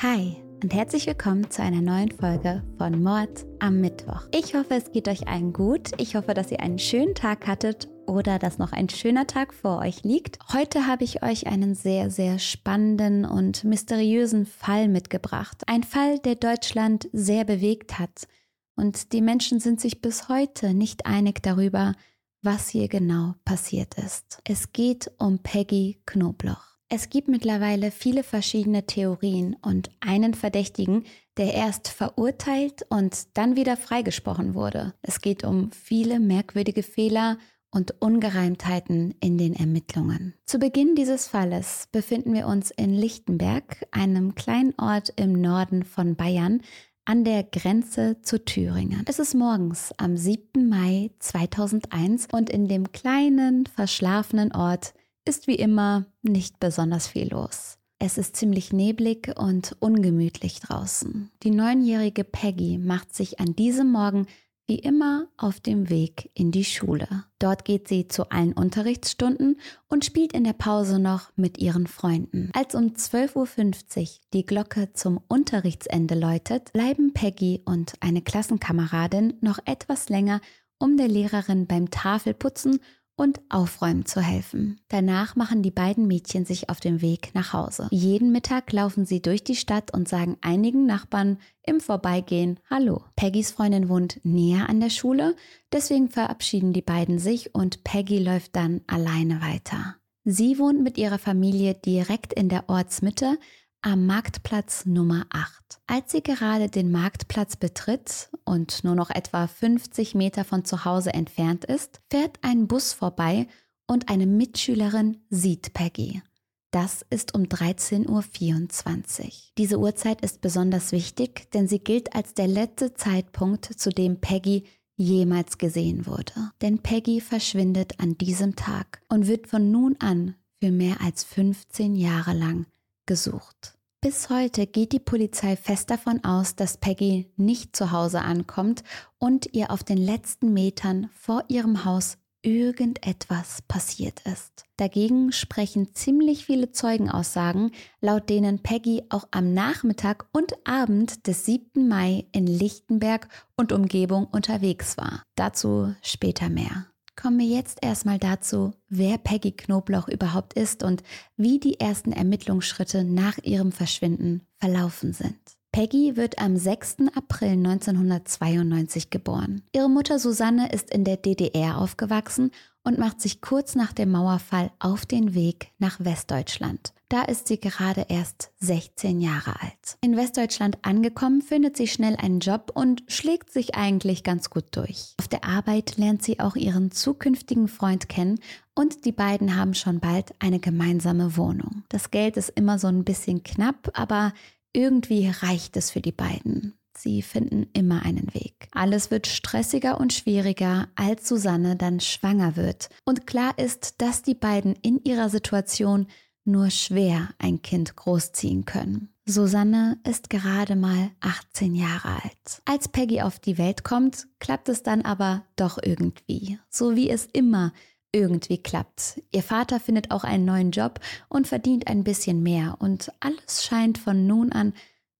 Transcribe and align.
Hi 0.00 0.36
und 0.62 0.72
herzlich 0.72 1.08
willkommen 1.08 1.50
zu 1.50 1.60
einer 1.60 1.80
neuen 1.80 2.12
Folge 2.12 2.62
von 2.76 3.02
Mord 3.02 3.44
am 3.58 3.80
Mittwoch. 3.80 4.28
Ich 4.32 4.54
hoffe, 4.54 4.76
es 4.76 4.92
geht 4.92 5.08
euch 5.08 5.26
allen 5.26 5.52
gut. 5.52 5.90
Ich 5.98 6.14
hoffe, 6.14 6.34
dass 6.34 6.52
ihr 6.52 6.60
einen 6.60 6.78
schönen 6.78 7.16
Tag 7.16 7.48
hattet 7.48 7.88
oder 8.06 8.38
dass 8.38 8.58
noch 8.58 8.70
ein 8.70 8.88
schöner 8.88 9.26
Tag 9.26 9.52
vor 9.52 9.80
euch 9.80 10.04
liegt. 10.04 10.38
Heute 10.52 10.86
habe 10.86 11.02
ich 11.02 11.24
euch 11.24 11.48
einen 11.48 11.74
sehr, 11.74 12.12
sehr 12.12 12.38
spannenden 12.38 13.24
und 13.24 13.64
mysteriösen 13.64 14.46
Fall 14.46 14.86
mitgebracht. 14.86 15.64
Ein 15.66 15.82
Fall, 15.82 16.20
der 16.20 16.36
Deutschland 16.36 17.08
sehr 17.12 17.44
bewegt 17.44 17.98
hat. 17.98 18.28
Und 18.76 19.12
die 19.12 19.20
Menschen 19.20 19.58
sind 19.58 19.80
sich 19.80 20.00
bis 20.00 20.28
heute 20.28 20.74
nicht 20.74 21.06
einig 21.06 21.42
darüber, 21.42 21.96
was 22.40 22.68
hier 22.68 22.86
genau 22.86 23.34
passiert 23.44 23.98
ist. 23.98 24.40
Es 24.44 24.72
geht 24.72 25.10
um 25.18 25.40
Peggy 25.40 25.98
Knobloch. 26.06 26.67
Es 26.90 27.10
gibt 27.10 27.28
mittlerweile 27.28 27.90
viele 27.90 28.22
verschiedene 28.22 28.86
Theorien 28.86 29.56
und 29.60 29.90
einen 30.00 30.32
Verdächtigen, 30.32 31.04
der 31.36 31.52
erst 31.52 31.88
verurteilt 31.88 32.86
und 32.88 33.36
dann 33.36 33.56
wieder 33.56 33.76
freigesprochen 33.76 34.54
wurde. 34.54 34.94
Es 35.02 35.20
geht 35.20 35.44
um 35.44 35.70
viele 35.70 36.18
merkwürdige 36.18 36.82
Fehler 36.82 37.36
und 37.70 38.00
Ungereimtheiten 38.00 39.14
in 39.20 39.36
den 39.36 39.52
Ermittlungen. 39.52 40.32
Zu 40.46 40.58
Beginn 40.58 40.94
dieses 40.94 41.28
Falles 41.28 41.88
befinden 41.92 42.32
wir 42.32 42.46
uns 42.46 42.70
in 42.70 42.94
Lichtenberg, 42.94 43.86
einem 43.90 44.34
kleinen 44.34 44.72
Ort 44.78 45.12
im 45.16 45.32
Norden 45.32 45.84
von 45.84 46.16
Bayern, 46.16 46.62
an 47.04 47.22
der 47.22 47.42
Grenze 47.42 48.22
zu 48.22 48.42
Thüringen. 48.42 49.04
Es 49.06 49.18
ist 49.18 49.34
morgens 49.34 49.92
am 49.98 50.16
7. 50.16 50.66
Mai 50.66 51.10
2001 51.18 52.28
und 52.32 52.48
in 52.48 52.66
dem 52.66 52.92
kleinen, 52.92 53.66
verschlafenen 53.66 54.54
Ort 54.54 54.94
ist 55.28 55.46
wie 55.46 55.54
immer 55.54 56.06
nicht 56.22 56.58
besonders 56.58 57.06
viel 57.06 57.28
los. 57.28 57.78
Es 58.00 58.16
ist 58.16 58.36
ziemlich 58.36 58.72
neblig 58.72 59.32
und 59.36 59.76
ungemütlich 59.80 60.60
draußen. 60.60 61.30
Die 61.42 61.50
neunjährige 61.50 62.24
Peggy 62.24 62.78
macht 62.78 63.14
sich 63.14 63.38
an 63.38 63.54
diesem 63.54 63.92
Morgen 63.92 64.26
wie 64.68 64.78
immer 64.78 65.28
auf 65.36 65.60
dem 65.60 65.88
Weg 65.88 66.30
in 66.34 66.52
die 66.52 66.64
Schule. 66.64 67.08
Dort 67.38 67.64
geht 67.64 67.88
sie 67.88 68.06
zu 68.06 68.30
allen 68.30 68.52
Unterrichtsstunden 68.52 69.58
und 69.88 70.04
spielt 70.04 70.34
in 70.34 70.44
der 70.44 70.52
Pause 70.52 70.98
noch 70.98 71.30
mit 71.36 71.58
ihren 71.58 71.86
Freunden. 71.86 72.50
Als 72.52 72.74
um 72.74 72.88
12.50 72.88 74.00
Uhr 74.00 74.06
die 74.34 74.44
Glocke 74.44 74.92
zum 74.92 75.20
Unterrichtsende 75.26 76.14
läutet, 76.14 76.72
bleiben 76.72 77.14
Peggy 77.14 77.62
und 77.64 77.94
eine 78.00 78.20
Klassenkameradin 78.20 79.34
noch 79.40 79.58
etwas 79.64 80.10
länger, 80.10 80.40
um 80.78 80.96
der 80.96 81.08
Lehrerin 81.08 81.66
beim 81.66 81.90
Tafelputzen 81.90 82.78
und 83.18 83.40
Aufräumen 83.48 84.06
zu 84.06 84.20
helfen. 84.20 84.80
Danach 84.88 85.36
machen 85.36 85.62
die 85.62 85.70
beiden 85.70 86.06
Mädchen 86.06 86.46
sich 86.46 86.70
auf 86.70 86.80
den 86.80 87.02
Weg 87.02 87.34
nach 87.34 87.52
Hause. 87.52 87.88
Jeden 87.90 88.32
Mittag 88.32 88.72
laufen 88.72 89.04
sie 89.04 89.20
durch 89.20 89.42
die 89.42 89.56
Stadt 89.56 89.92
und 89.92 90.08
sagen 90.08 90.36
einigen 90.40 90.86
Nachbarn 90.86 91.38
im 91.66 91.80
Vorbeigehen 91.80 92.60
Hallo. 92.70 93.02
Peggys 93.16 93.50
Freundin 93.50 93.88
wohnt 93.88 94.20
näher 94.22 94.68
an 94.68 94.80
der 94.80 94.90
Schule, 94.90 95.34
deswegen 95.72 96.08
verabschieden 96.08 96.72
die 96.72 96.82
beiden 96.82 97.18
sich 97.18 97.54
und 97.54 97.82
Peggy 97.84 98.20
läuft 98.20 98.54
dann 98.54 98.82
alleine 98.86 99.42
weiter. 99.42 99.96
Sie 100.24 100.58
wohnt 100.58 100.82
mit 100.82 100.96
ihrer 100.96 101.18
Familie 101.18 101.74
direkt 101.74 102.32
in 102.32 102.48
der 102.48 102.68
Ortsmitte, 102.68 103.38
am 103.82 104.06
Marktplatz 104.06 104.86
Nummer 104.86 105.26
8. 105.30 105.80
Als 105.86 106.12
sie 106.12 106.22
gerade 106.22 106.68
den 106.68 106.90
Marktplatz 106.90 107.56
betritt 107.56 108.28
und 108.44 108.82
nur 108.82 108.94
noch 108.94 109.10
etwa 109.10 109.46
50 109.46 110.14
Meter 110.14 110.44
von 110.44 110.64
zu 110.64 110.84
Hause 110.84 111.14
entfernt 111.14 111.64
ist, 111.64 112.00
fährt 112.10 112.38
ein 112.42 112.66
Bus 112.66 112.92
vorbei 112.92 113.46
und 113.86 114.08
eine 114.08 114.26
Mitschülerin 114.26 115.18
sieht 115.30 115.72
Peggy. 115.74 116.22
Das 116.70 117.06
ist 117.08 117.34
um 117.34 117.44
13.24 117.44 119.24
Uhr. 119.24 119.30
Diese 119.56 119.78
Uhrzeit 119.78 120.20
ist 120.20 120.42
besonders 120.42 120.92
wichtig, 120.92 121.50
denn 121.52 121.66
sie 121.66 121.78
gilt 121.78 122.14
als 122.14 122.34
der 122.34 122.48
letzte 122.48 122.94
Zeitpunkt, 122.94 123.64
zu 123.64 123.90
dem 123.90 124.20
Peggy 124.20 124.64
jemals 124.96 125.56
gesehen 125.56 126.06
wurde. 126.06 126.50
Denn 126.60 126.80
Peggy 126.80 127.20
verschwindet 127.20 128.00
an 128.00 128.18
diesem 128.18 128.56
Tag 128.56 129.00
und 129.08 129.28
wird 129.28 129.46
von 129.46 129.70
nun 129.70 129.96
an 130.00 130.34
für 130.60 130.72
mehr 130.72 131.00
als 131.00 131.24
15 131.24 131.94
Jahre 131.94 132.34
lang 132.34 132.66
gesucht. 133.06 133.77
Bis 134.00 134.30
heute 134.30 134.68
geht 134.68 134.92
die 134.92 135.00
Polizei 135.00 135.56
fest 135.56 135.90
davon 135.90 136.22
aus, 136.22 136.54
dass 136.54 136.76
Peggy 136.76 137.32
nicht 137.36 137.74
zu 137.74 137.90
Hause 137.90 138.20
ankommt 138.20 138.84
und 139.18 139.52
ihr 139.54 139.72
auf 139.72 139.82
den 139.82 139.98
letzten 139.98 140.52
Metern 140.52 141.10
vor 141.18 141.42
ihrem 141.48 141.84
Haus 141.84 142.16
irgendetwas 142.42 143.60
passiert 143.62 144.20
ist. 144.20 144.66
Dagegen 144.76 145.32
sprechen 145.32 145.96
ziemlich 145.96 146.46
viele 146.46 146.70
Zeugenaussagen, 146.70 147.72
laut 148.00 148.30
denen 148.30 148.62
Peggy 148.62 149.02
auch 149.08 149.26
am 149.32 149.52
Nachmittag 149.52 150.26
und 150.30 150.54
Abend 150.64 151.26
des 151.26 151.44
7. 151.44 151.88
Mai 151.88 152.26
in 152.30 152.46
Lichtenberg 152.46 153.28
und 153.56 153.72
Umgebung 153.72 154.26
unterwegs 154.26 154.96
war. 154.96 155.24
Dazu 155.34 155.92
später 156.02 156.48
mehr 156.48 156.86
kommen 157.20 157.38
wir 157.38 157.46
jetzt 157.46 157.78
erstmal 157.82 158.18
dazu, 158.18 158.72
wer 158.88 159.18
Peggy 159.18 159.52
Knobloch 159.52 160.08
überhaupt 160.08 160.54
ist 160.54 160.82
und 160.82 161.02
wie 161.36 161.58
die 161.58 161.80
ersten 161.80 162.12
Ermittlungsschritte 162.12 163.02
nach 163.02 163.38
ihrem 163.42 163.72
Verschwinden 163.72 164.46
verlaufen 164.58 165.12
sind. 165.12 165.36
Peggy 165.72 166.16
wird 166.16 166.38
am 166.38 166.56
6. 166.56 167.08
April 167.14 167.50
1992 167.50 169.10
geboren. 169.10 169.62
Ihre 169.72 169.90
Mutter 169.90 170.18
Susanne 170.18 170.70
ist 170.72 170.90
in 170.90 171.04
der 171.04 171.16
DDR 171.16 171.78
aufgewachsen 171.78 172.52
und 172.84 172.98
macht 172.98 173.20
sich 173.20 173.40
kurz 173.40 173.74
nach 173.74 173.92
dem 173.92 174.10
Mauerfall 174.10 174.70
auf 174.78 175.04
den 175.04 175.34
Weg 175.34 175.72
nach 175.78 175.98
Westdeutschland. 176.00 176.92
Da 177.10 177.22
ist 177.22 177.48
sie 177.48 177.58
gerade 177.58 178.06
erst 178.10 178.50
16 178.60 179.22
Jahre 179.22 179.58
alt. 179.62 179.96
In 180.02 180.14
Westdeutschland 180.14 180.76
angekommen, 180.82 181.40
findet 181.40 181.74
sie 181.74 181.86
schnell 181.86 182.16
einen 182.16 182.40
Job 182.40 182.70
und 182.74 183.02
schlägt 183.08 183.50
sich 183.50 183.74
eigentlich 183.74 184.24
ganz 184.24 184.50
gut 184.50 184.66
durch. 184.72 185.14
Auf 185.18 185.26
der 185.26 185.44
Arbeit 185.44 185.96
lernt 185.96 186.22
sie 186.22 186.38
auch 186.38 186.54
ihren 186.54 186.90
zukünftigen 186.90 187.68
Freund 187.68 188.10
kennen 188.10 188.40
und 188.74 189.06
die 189.06 189.12
beiden 189.12 189.56
haben 189.56 189.72
schon 189.72 190.00
bald 190.00 190.34
eine 190.38 190.60
gemeinsame 190.60 191.38
Wohnung. 191.38 191.82
Das 191.88 192.10
Geld 192.10 192.36
ist 192.36 192.50
immer 192.50 192.78
so 192.78 192.88
ein 192.88 193.04
bisschen 193.04 193.42
knapp, 193.42 193.90
aber 193.94 194.34
irgendwie 194.74 195.30
reicht 195.30 195.78
es 195.78 195.90
für 195.90 196.02
die 196.02 196.12
beiden. 196.12 196.74
Sie 196.94 197.22
finden 197.22 197.68
immer 197.72 198.02
einen 198.02 198.34
Weg. 198.34 198.68
Alles 198.72 199.10
wird 199.10 199.28
stressiger 199.28 199.98
und 200.00 200.12
schwieriger, 200.12 200.88
als 200.96 201.28
Susanne 201.28 201.76
dann 201.76 202.00
schwanger 202.00 202.56
wird. 202.56 202.90
Und 203.04 203.26
klar 203.26 203.56
ist, 203.56 204.02
dass 204.02 204.22
die 204.22 204.34
beiden 204.34 204.74
in 204.82 205.00
ihrer 205.04 205.30
Situation 205.30 206.08
nur 206.44 206.70
schwer 206.70 207.28
ein 207.38 207.62
Kind 207.62 207.96
großziehen 207.96 208.64
können. 208.64 209.10
Susanne 209.26 209.98
ist 210.08 210.30
gerade 210.30 210.74
mal 210.74 211.10
18 211.20 211.74
Jahre 211.74 212.08
alt. 212.22 212.62
Als 212.64 212.88
Peggy 212.88 213.20
auf 213.20 213.38
die 213.38 213.58
Welt 213.58 213.84
kommt, 213.84 214.26
klappt 214.38 214.70
es 214.70 214.82
dann 214.82 215.02
aber 215.02 215.44
doch 215.56 215.78
irgendwie, 215.82 216.58
so 216.70 216.96
wie 216.96 217.10
es 217.10 217.26
immer 217.26 217.72
irgendwie 218.10 218.58
klappt. 218.62 219.22
Ihr 219.32 219.42
Vater 219.42 219.80
findet 219.80 220.10
auch 220.10 220.24
einen 220.24 220.46
neuen 220.46 220.70
Job 220.70 221.00
und 221.28 221.46
verdient 221.46 221.88
ein 221.88 222.04
bisschen 222.04 222.42
mehr 222.42 222.76
und 222.78 223.12
alles 223.20 223.64
scheint 223.64 223.98
von 223.98 224.26
nun 224.26 224.52
an 224.52 224.72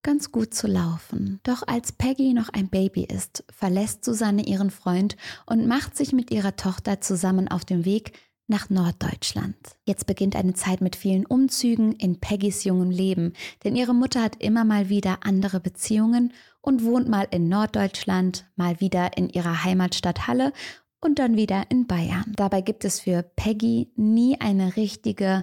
ganz 0.02 0.32
gut 0.32 0.54
zu 0.54 0.66
laufen. 0.66 1.40
Doch 1.42 1.64
als 1.66 1.92
Peggy 1.92 2.32
noch 2.32 2.48
ein 2.48 2.68
Baby 2.68 3.04
ist, 3.04 3.44
verlässt 3.50 4.04
Susanne 4.04 4.46
ihren 4.46 4.70
Freund 4.70 5.16
und 5.44 5.66
macht 5.66 5.96
sich 5.96 6.12
mit 6.12 6.30
ihrer 6.30 6.56
Tochter 6.56 7.00
zusammen 7.02 7.48
auf 7.48 7.64
den 7.66 7.84
Weg 7.84 8.18
nach 8.48 8.70
Norddeutschland. 8.70 9.56
Jetzt 9.84 10.06
beginnt 10.06 10.34
eine 10.34 10.54
Zeit 10.54 10.80
mit 10.80 10.96
vielen 10.96 11.26
Umzügen 11.26 11.92
in 11.92 12.18
Peggys 12.18 12.64
jungem 12.64 12.90
Leben, 12.90 13.34
denn 13.62 13.76
ihre 13.76 13.94
Mutter 13.94 14.22
hat 14.22 14.42
immer 14.42 14.64
mal 14.64 14.88
wieder 14.88 15.18
andere 15.22 15.60
Beziehungen 15.60 16.32
und 16.60 16.82
wohnt 16.82 17.08
mal 17.08 17.28
in 17.30 17.48
Norddeutschland, 17.48 18.46
mal 18.56 18.80
wieder 18.80 19.16
in 19.16 19.28
ihrer 19.28 19.64
Heimatstadt 19.64 20.26
Halle 20.26 20.52
und 21.00 21.18
dann 21.18 21.36
wieder 21.36 21.70
in 21.70 21.86
Bayern. 21.86 22.32
Dabei 22.36 22.62
gibt 22.62 22.84
es 22.84 23.00
für 23.00 23.22
Peggy 23.22 23.92
nie 23.96 24.40
eine 24.40 24.76
richtige, 24.76 25.42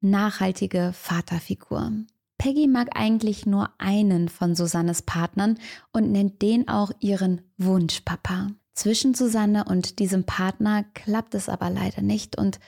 nachhaltige 0.00 0.92
Vaterfigur. 0.92 1.92
Peggy 2.38 2.66
mag 2.66 2.90
eigentlich 2.96 3.46
nur 3.46 3.70
einen 3.78 4.28
von 4.28 4.54
Susannes 4.54 5.02
Partnern 5.02 5.58
und 5.92 6.10
nennt 6.10 6.42
den 6.42 6.68
auch 6.68 6.90
ihren 7.00 7.42
Wunschpapa. 7.56 8.48
Zwischen 8.74 9.14
Susanne 9.14 9.64
und 9.64 9.98
diesem 9.98 10.24
Partner 10.24 10.84
klappt 10.94 11.34
es 11.34 11.48
aber 11.48 11.70
leider 11.70 12.02
nicht 12.02 12.38
und 12.38 12.58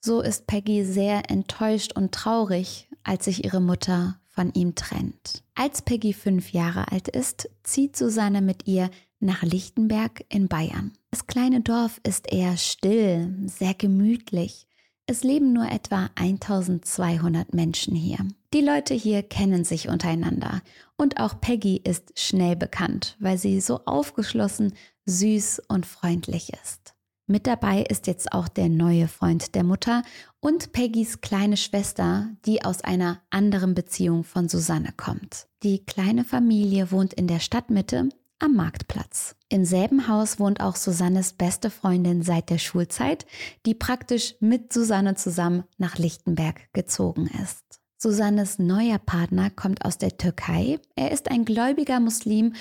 so 0.00 0.20
ist 0.20 0.46
Peggy 0.46 0.84
sehr 0.84 1.30
enttäuscht 1.30 1.92
und 1.94 2.12
traurig, 2.12 2.88
als 3.02 3.24
sich 3.24 3.44
ihre 3.44 3.60
Mutter 3.60 4.20
von 4.28 4.52
ihm 4.52 4.76
trennt. 4.76 5.42
Als 5.56 5.82
Peggy 5.82 6.12
fünf 6.12 6.52
Jahre 6.52 6.92
alt 6.92 7.08
ist, 7.08 7.50
zieht 7.64 7.96
Susanne 7.96 8.40
mit 8.40 8.68
ihr 8.68 8.90
nach 9.18 9.42
Lichtenberg 9.42 10.24
in 10.28 10.46
Bayern. 10.46 10.92
Das 11.10 11.26
kleine 11.26 11.60
Dorf 11.60 12.00
ist 12.04 12.30
eher 12.32 12.56
still, 12.56 13.34
sehr 13.46 13.74
gemütlich. 13.74 14.68
Es 15.06 15.24
leben 15.24 15.52
nur 15.52 15.68
etwa 15.68 16.10
1200 16.14 17.52
Menschen 17.52 17.96
hier. 17.96 18.18
Die 18.54 18.62
Leute 18.62 18.94
hier 18.94 19.22
kennen 19.22 19.64
sich 19.64 19.88
untereinander 19.88 20.62
und 20.96 21.20
auch 21.20 21.38
Peggy 21.38 21.76
ist 21.84 22.18
schnell 22.18 22.56
bekannt, 22.56 23.16
weil 23.20 23.36
sie 23.36 23.60
so 23.60 23.80
aufgeschlossen, 23.84 24.72
süß 25.04 25.62
und 25.68 25.84
freundlich 25.84 26.52
ist. 26.54 26.94
Mit 27.26 27.46
dabei 27.46 27.82
ist 27.82 28.06
jetzt 28.06 28.32
auch 28.32 28.48
der 28.48 28.70
neue 28.70 29.06
Freund 29.06 29.54
der 29.54 29.64
Mutter 29.64 30.02
und 30.40 30.72
Peggys 30.72 31.20
kleine 31.20 31.58
Schwester, 31.58 32.30
die 32.46 32.64
aus 32.64 32.80
einer 32.80 33.20
anderen 33.28 33.74
Beziehung 33.74 34.24
von 34.24 34.48
Susanne 34.48 34.94
kommt. 34.96 35.46
Die 35.62 35.84
kleine 35.84 36.24
Familie 36.24 36.90
wohnt 36.90 37.12
in 37.12 37.26
der 37.26 37.40
Stadtmitte 37.40 38.08
am 38.38 38.54
Marktplatz. 38.54 39.36
Im 39.50 39.66
selben 39.66 40.08
Haus 40.08 40.38
wohnt 40.38 40.62
auch 40.62 40.76
Susannes 40.76 41.34
beste 41.34 41.68
Freundin 41.68 42.22
seit 42.22 42.48
der 42.48 42.58
Schulzeit, 42.58 43.26
die 43.66 43.74
praktisch 43.74 44.36
mit 44.40 44.72
Susanne 44.72 45.14
zusammen 45.16 45.64
nach 45.76 45.98
Lichtenberg 45.98 46.72
gezogen 46.72 47.28
ist. 47.42 47.67
Susannes 48.00 48.60
neuer 48.60 48.98
Partner 48.98 49.50
kommt 49.50 49.84
aus 49.84 49.98
der 49.98 50.16
Türkei. 50.16 50.78
Er 50.94 51.10
ist 51.10 51.30
ein 51.30 51.44
gläubiger 51.44 51.98
Muslim 51.98 52.54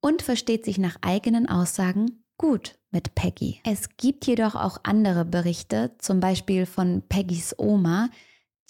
und 0.00 0.22
versteht 0.22 0.64
sich 0.64 0.78
nach 0.78 0.96
eigenen 1.02 1.48
Aussagen 1.48 2.24
gut 2.38 2.78
mit 2.92 3.16
Peggy. 3.16 3.60
Es 3.64 3.96
gibt 3.96 4.24
jedoch 4.26 4.54
auch 4.54 4.78
andere 4.84 5.24
Berichte, 5.24 5.96
zum 5.98 6.20
Beispiel 6.20 6.64
von 6.64 7.02
Peggys 7.08 7.58
Oma, 7.58 8.08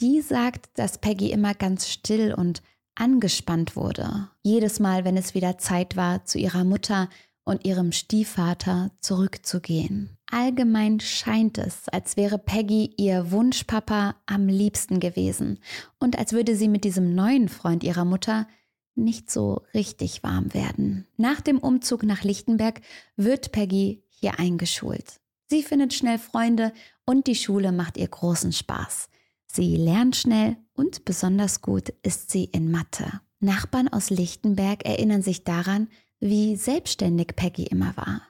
die 0.00 0.22
sagt, 0.22 0.78
dass 0.78 0.98
Peggy 0.98 1.30
immer 1.30 1.52
ganz 1.52 1.88
still 1.88 2.32
und 2.32 2.62
angespannt 2.94 3.76
wurde. 3.76 4.30
Jedes 4.42 4.80
Mal, 4.80 5.04
wenn 5.04 5.18
es 5.18 5.34
wieder 5.34 5.58
Zeit 5.58 5.94
war, 5.94 6.24
zu 6.24 6.38
ihrer 6.38 6.64
Mutter 6.64 7.10
und 7.44 7.64
ihrem 7.66 7.92
Stiefvater 7.92 8.90
zurückzugehen. 9.00 10.16
Allgemein 10.30 11.00
scheint 11.00 11.58
es, 11.58 11.88
als 11.88 12.16
wäre 12.16 12.38
Peggy 12.38 12.94
ihr 12.96 13.30
Wunschpapa 13.30 14.16
am 14.26 14.48
liebsten 14.48 14.98
gewesen 14.98 15.60
und 16.00 16.18
als 16.18 16.32
würde 16.32 16.56
sie 16.56 16.68
mit 16.68 16.84
diesem 16.84 17.14
neuen 17.14 17.48
Freund 17.48 17.84
ihrer 17.84 18.04
Mutter 18.04 18.48
nicht 18.96 19.30
so 19.30 19.62
richtig 19.74 20.22
warm 20.22 20.54
werden. 20.54 21.06
Nach 21.16 21.40
dem 21.40 21.58
Umzug 21.58 22.02
nach 22.02 22.22
Lichtenberg 22.24 22.80
wird 23.16 23.52
Peggy 23.52 24.04
hier 24.08 24.38
eingeschult. 24.38 25.20
Sie 25.46 25.62
findet 25.62 25.92
schnell 25.92 26.18
Freunde 26.18 26.72
und 27.04 27.26
die 27.26 27.34
Schule 27.34 27.72
macht 27.72 27.96
ihr 27.96 28.08
großen 28.08 28.52
Spaß. 28.52 29.08
Sie 29.46 29.76
lernt 29.76 30.16
schnell 30.16 30.56
und 30.72 31.04
besonders 31.04 31.60
gut 31.60 31.90
ist 32.02 32.30
sie 32.30 32.44
in 32.44 32.70
Mathe. 32.70 33.20
Nachbarn 33.40 33.88
aus 33.88 34.10
Lichtenberg 34.10 34.84
erinnern 34.84 35.22
sich 35.22 35.44
daran, 35.44 35.88
wie 36.24 36.56
selbstständig 36.56 37.36
Peggy 37.36 37.64
immer 37.64 37.94
war. 37.98 38.22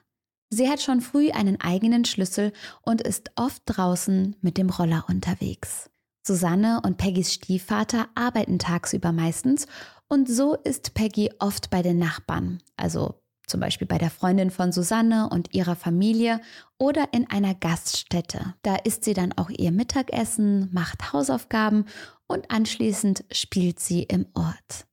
Sie 0.49 0.69
hat 0.69 0.81
schon 0.81 0.99
früh 0.99 1.31
einen 1.31 1.61
eigenen 1.61 2.03
Schlüssel 2.03 2.51
und 2.81 3.01
ist 3.01 3.31
oft 3.37 3.61
draußen 3.65 4.35
mit 4.41 4.57
dem 4.57 4.69
Roller 4.69 5.05
unterwegs. 5.07 5.89
Susanne 6.27 6.81
und 6.83 6.97
Peggys 6.97 7.33
Stiefvater 7.33 8.07
arbeiten 8.13 8.59
tagsüber 8.59 9.13
meistens 9.13 9.67
und 10.09 10.29
so 10.29 10.55
ist 10.55 10.93
Peggy 10.93 11.31
oft 11.39 11.69
bei 11.69 11.81
den 11.81 11.97
Nachbarn, 11.97 12.61
also 12.75 13.21
zum 13.47 13.61
Beispiel 13.61 13.87
bei 13.87 13.97
der 13.97 14.09
Freundin 14.09 14.51
von 14.51 14.73
Susanne 14.73 15.29
und 15.29 15.53
ihrer 15.53 15.77
Familie 15.77 16.41
oder 16.77 17.13
in 17.13 17.29
einer 17.29 17.55
Gaststätte. 17.55 18.55
Da 18.61 18.75
isst 18.75 19.05
sie 19.05 19.13
dann 19.13 19.31
auch 19.33 19.49
ihr 19.49 19.71
Mittagessen, 19.71 20.69
macht 20.73 21.13
Hausaufgaben 21.13 21.85
und 22.27 22.51
anschließend 22.51 23.23
spielt 23.31 23.79
sie 23.79 24.03
im 24.03 24.25
Ort. 24.33 24.85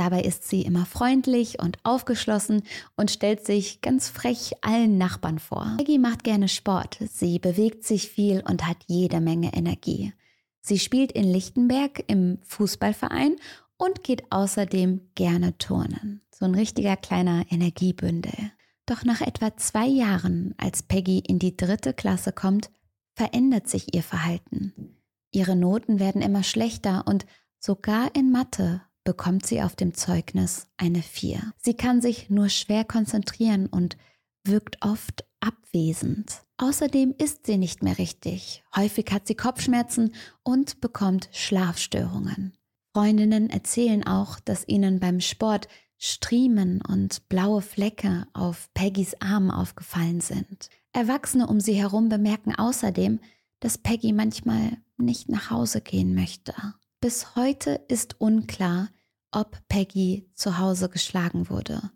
Dabei 0.00 0.22
ist 0.22 0.48
sie 0.48 0.62
immer 0.62 0.86
freundlich 0.86 1.60
und 1.60 1.76
aufgeschlossen 1.82 2.62
und 2.96 3.10
stellt 3.10 3.44
sich 3.44 3.82
ganz 3.82 4.08
frech 4.08 4.52
allen 4.62 4.96
Nachbarn 4.96 5.38
vor. 5.38 5.74
Peggy 5.76 5.98
macht 5.98 6.24
gerne 6.24 6.48
Sport, 6.48 6.96
sie 7.12 7.38
bewegt 7.38 7.84
sich 7.84 8.08
viel 8.08 8.42
und 8.48 8.66
hat 8.66 8.78
jede 8.86 9.20
Menge 9.20 9.52
Energie. 9.52 10.14
Sie 10.62 10.78
spielt 10.78 11.12
in 11.12 11.24
Lichtenberg 11.24 12.02
im 12.06 12.38
Fußballverein 12.44 13.36
und 13.76 14.02
geht 14.02 14.32
außerdem 14.32 15.02
gerne 15.16 15.58
turnen. 15.58 16.22
So 16.34 16.46
ein 16.46 16.54
richtiger 16.54 16.96
kleiner 16.96 17.44
Energiebündel. 17.50 18.52
Doch 18.86 19.04
nach 19.04 19.20
etwa 19.20 19.54
zwei 19.58 19.86
Jahren, 19.86 20.54
als 20.56 20.82
Peggy 20.82 21.18
in 21.18 21.38
die 21.38 21.58
dritte 21.58 21.92
Klasse 21.92 22.32
kommt, 22.32 22.70
verändert 23.12 23.68
sich 23.68 23.94
ihr 23.94 24.02
Verhalten. 24.02 24.96
Ihre 25.30 25.56
Noten 25.56 26.00
werden 26.00 26.22
immer 26.22 26.42
schlechter 26.42 27.06
und 27.06 27.26
sogar 27.58 28.14
in 28.14 28.32
Mathe 28.32 28.80
bekommt 29.04 29.46
sie 29.46 29.62
auf 29.62 29.76
dem 29.76 29.94
Zeugnis 29.94 30.66
eine 30.76 31.02
4. 31.02 31.52
Sie 31.58 31.74
kann 31.74 32.00
sich 32.00 32.30
nur 32.30 32.48
schwer 32.48 32.84
konzentrieren 32.84 33.66
und 33.66 33.96
wirkt 34.44 34.78
oft 34.82 35.24
abwesend. 35.40 36.42
Außerdem 36.58 37.14
isst 37.16 37.46
sie 37.46 37.56
nicht 37.56 37.82
mehr 37.82 37.98
richtig. 37.98 38.62
Häufig 38.76 39.06
hat 39.10 39.26
sie 39.26 39.34
Kopfschmerzen 39.34 40.14
und 40.42 40.80
bekommt 40.80 41.28
Schlafstörungen. 41.32 42.56
Freundinnen 42.92 43.50
erzählen 43.50 44.06
auch, 44.06 44.40
dass 44.40 44.68
ihnen 44.68 45.00
beim 45.00 45.20
Sport 45.20 45.68
Striemen 45.96 46.80
und 46.80 47.28
blaue 47.28 47.60
Flecke 47.60 48.26
auf 48.32 48.72
Peggys 48.72 49.14
Armen 49.20 49.50
aufgefallen 49.50 50.20
sind. 50.20 50.70
Erwachsene 50.92 51.46
um 51.46 51.60
sie 51.60 51.74
herum 51.74 52.08
bemerken 52.08 52.54
außerdem, 52.54 53.20
dass 53.60 53.78
Peggy 53.78 54.12
manchmal 54.12 54.78
nicht 54.96 55.28
nach 55.28 55.50
Hause 55.50 55.82
gehen 55.82 56.14
möchte. 56.14 56.54
Bis 57.02 57.34
heute 57.34 57.80
ist 57.88 58.20
unklar, 58.20 58.90
ob 59.30 59.56
Peggy 59.68 60.30
zu 60.34 60.58
Hause 60.58 60.90
geschlagen 60.90 61.48
wurde. 61.48 61.90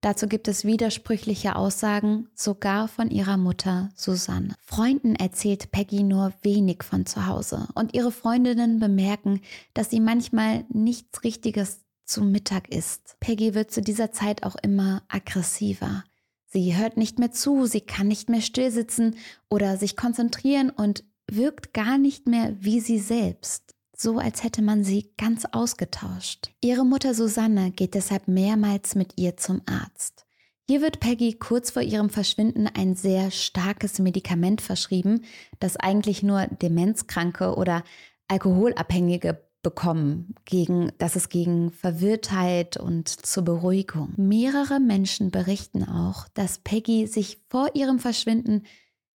Dazu 0.00 0.28
gibt 0.28 0.48
es 0.48 0.64
widersprüchliche 0.64 1.56
Aussagen, 1.56 2.30
sogar 2.34 2.88
von 2.88 3.10
ihrer 3.10 3.36
Mutter 3.36 3.90
Susanne. 3.96 4.54
Freunden 4.62 5.14
erzählt 5.14 5.72
Peggy 5.72 6.02
nur 6.04 6.32
wenig 6.40 6.84
von 6.84 7.04
zu 7.04 7.26
Hause 7.26 7.68
und 7.74 7.92
ihre 7.92 8.10
Freundinnen 8.10 8.80
bemerken, 8.80 9.42
dass 9.74 9.90
sie 9.90 10.00
manchmal 10.00 10.64
nichts 10.70 11.22
Richtiges 11.22 11.84
zum 12.06 12.32
Mittag 12.32 12.70
isst. 12.70 13.16
Peggy 13.20 13.54
wird 13.54 13.70
zu 13.70 13.82
dieser 13.82 14.10
Zeit 14.10 14.42
auch 14.42 14.56
immer 14.56 15.02
aggressiver. 15.08 16.02
Sie 16.46 16.74
hört 16.74 16.96
nicht 16.96 17.18
mehr 17.18 17.30
zu, 17.30 17.66
sie 17.66 17.82
kann 17.82 18.08
nicht 18.08 18.30
mehr 18.30 18.40
stillsitzen 18.40 19.16
oder 19.50 19.76
sich 19.76 19.96
konzentrieren 19.96 20.70
und 20.70 21.04
wirkt 21.30 21.74
gar 21.74 21.98
nicht 21.98 22.26
mehr 22.26 22.56
wie 22.58 22.80
sie 22.80 23.00
selbst 23.00 23.75
so 23.96 24.18
als 24.18 24.44
hätte 24.44 24.62
man 24.62 24.84
sie 24.84 25.12
ganz 25.16 25.44
ausgetauscht. 25.50 26.50
Ihre 26.60 26.84
Mutter 26.84 27.14
Susanne 27.14 27.70
geht 27.70 27.94
deshalb 27.94 28.28
mehrmals 28.28 28.94
mit 28.94 29.14
ihr 29.16 29.36
zum 29.36 29.62
Arzt. 29.66 30.26
Hier 30.68 30.80
wird 30.82 31.00
Peggy 31.00 31.34
kurz 31.34 31.70
vor 31.70 31.82
ihrem 31.82 32.10
Verschwinden 32.10 32.66
ein 32.66 32.96
sehr 32.96 33.30
starkes 33.30 33.98
Medikament 33.98 34.60
verschrieben, 34.60 35.22
das 35.60 35.76
eigentlich 35.76 36.22
nur 36.22 36.46
Demenzkranke 36.46 37.54
oder 37.54 37.84
Alkoholabhängige 38.28 39.46
bekommen, 39.62 40.34
gegen, 40.44 40.92
das 40.98 41.16
ist 41.16 41.28
gegen 41.28 41.72
Verwirrtheit 41.72 42.76
und 42.76 43.08
zur 43.08 43.44
Beruhigung. 43.44 44.12
Mehrere 44.16 44.78
Menschen 44.78 45.30
berichten 45.30 45.84
auch, 45.84 46.28
dass 46.34 46.58
Peggy 46.58 47.06
sich 47.06 47.42
vor 47.48 47.74
ihrem 47.74 47.98
Verschwinden 47.98 48.62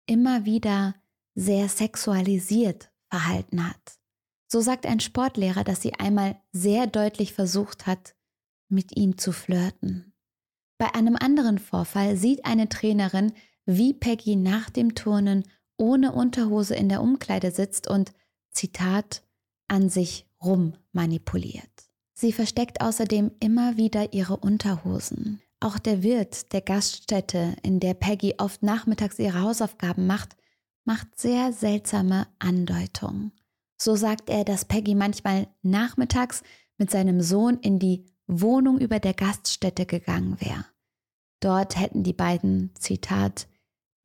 immer 0.07 0.45
wieder 0.45 0.95
sehr 1.35 1.69
sexualisiert 1.69 2.91
verhalten 3.09 3.65
hat. 3.67 4.00
So 4.51 4.59
sagt 4.59 4.85
ein 4.85 4.99
Sportlehrer, 4.99 5.63
dass 5.63 5.81
sie 5.81 5.93
einmal 5.93 6.35
sehr 6.51 6.85
deutlich 6.85 7.33
versucht 7.33 7.87
hat, 7.87 8.15
mit 8.67 8.97
ihm 8.97 9.17
zu 9.17 9.31
flirten. 9.31 10.11
Bei 10.77 10.93
einem 10.93 11.15
anderen 11.15 11.57
Vorfall 11.57 12.17
sieht 12.17 12.43
eine 12.43 12.67
Trainerin, 12.67 13.31
wie 13.65 13.93
Peggy 13.93 14.35
nach 14.35 14.69
dem 14.69 14.93
Turnen 14.93 15.45
ohne 15.77 16.11
Unterhose 16.11 16.75
in 16.75 16.89
der 16.89 17.01
Umkleide 17.01 17.51
sitzt 17.51 17.87
und, 17.87 18.11
Zitat, 18.51 19.23
an 19.69 19.87
sich 19.87 20.27
rum 20.43 20.73
manipuliert. 20.91 21.71
Sie 22.13 22.33
versteckt 22.33 22.81
außerdem 22.81 23.31
immer 23.39 23.77
wieder 23.77 24.11
ihre 24.11 24.35
Unterhosen. 24.35 25.41
Auch 25.61 25.79
der 25.79 26.03
Wirt 26.03 26.51
der 26.51 26.61
Gaststätte, 26.61 27.55
in 27.63 27.79
der 27.79 27.93
Peggy 27.93 28.35
oft 28.37 28.63
nachmittags 28.63 29.17
ihre 29.17 29.41
Hausaufgaben 29.41 30.07
macht, 30.07 30.35
macht 30.83 31.17
sehr 31.17 31.53
seltsame 31.53 32.27
Andeutungen. 32.39 33.31
So 33.81 33.95
sagt 33.95 34.29
er, 34.29 34.43
dass 34.43 34.65
Peggy 34.65 34.93
manchmal 34.93 35.47
nachmittags 35.63 36.43
mit 36.77 36.91
seinem 36.91 37.19
Sohn 37.19 37.57
in 37.61 37.79
die 37.79 38.05
Wohnung 38.27 38.77
über 38.77 38.99
der 38.99 39.15
Gaststätte 39.15 39.87
gegangen 39.87 40.39
wäre. 40.39 40.65
Dort 41.39 41.79
hätten 41.79 42.03
die 42.03 42.13
beiden, 42.13 42.75
Zitat, 42.75 43.47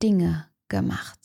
Dinge 0.02 0.46
gemacht. 0.68 1.18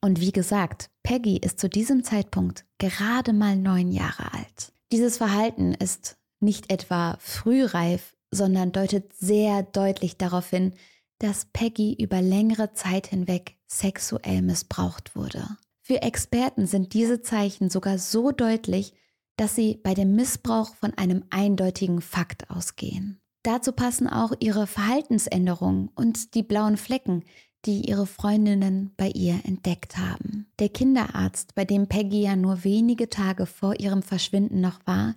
Und 0.00 0.18
wie 0.18 0.32
gesagt, 0.32 0.88
Peggy 1.02 1.36
ist 1.36 1.60
zu 1.60 1.68
diesem 1.68 2.02
Zeitpunkt 2.02 2.64
gerade 2.78 3.34
mal 3.34 3.54
neun 3.56 3.92
Jahre 3.92 4.32
alt. 4.32 4.72
Dieses 4.92 5.18
Verhalten 5.18 5.74
ist 5.74 6.16
nicht 6.40 6.72
etwa 6.72 7.18
frühreif, 7.20 8.16
sondern 8.30 8.72
deutet 8.72 9.12
sehr 9.12 9.62
deutlich 9.62 10.16
darauf 10.16 10.48
hin, 10.48 10.72
dass 11.18 11.48
Peggy 11.52 12.02
über 12.02 12.22
längere 12.22 12.72
Zeit 12.72 13.08
hinweg 13.08 13.58
sexuell 13.66 14.40
missbraucht 14.40 15.14
wurde. 15.14 15.46
Für 15.90 16.02
Experten 16.02 16.68
sind 16.68 16.94
diese 16.94 17.20
Zeichen 17.20 17.68
sogar 17.68 17.98
so 17.98 18.30
deutlich, 18.30 18.94
dass 19.36 19.56
sie 19.56 19.80
bei 19.82 19.92
dem 19.92 20.14
Missbrauch 20.14 20.76
von 20.76 20.94
einem 20.94 21.24
eindeutigen 21.30 22.00
Fakt 22.00 22.48
ausgehen. 22.48 23.18
Dazu 23.42 23.72
passen 23.72 24.06
auch 24.06 24.32
ihre 24.38 24.68
Verhaltensänderungen 24.68 25.90
und 25.96 26.36
die 26.36 26.44
blauen 26.44 26.76
Flecken, 26.76 27.24
die 27.64 27.88
ihre 27.88 28.06
Freundinnen 28.06 28.92
bei 28.96 29.08
ihr 29.08 29.40
entdeckt 29.42 29.98
haben. 29.98 30.46
Der 30.60 30.68
Kinderarzt, 30.68 31.56
bei 31.56 31.64
dem 31.64 31.88
Peggy 31.88 32.22
ja 32.22 32.36
nur 32.36 32.62
wenige 32.62 33.08
Tage 33.08 33.44
vor 33.44 33.80
ihrem 33.80 34.04
Verschwinden 34.04 34.60
noch 34.60 34.78
war, 34.86 35.16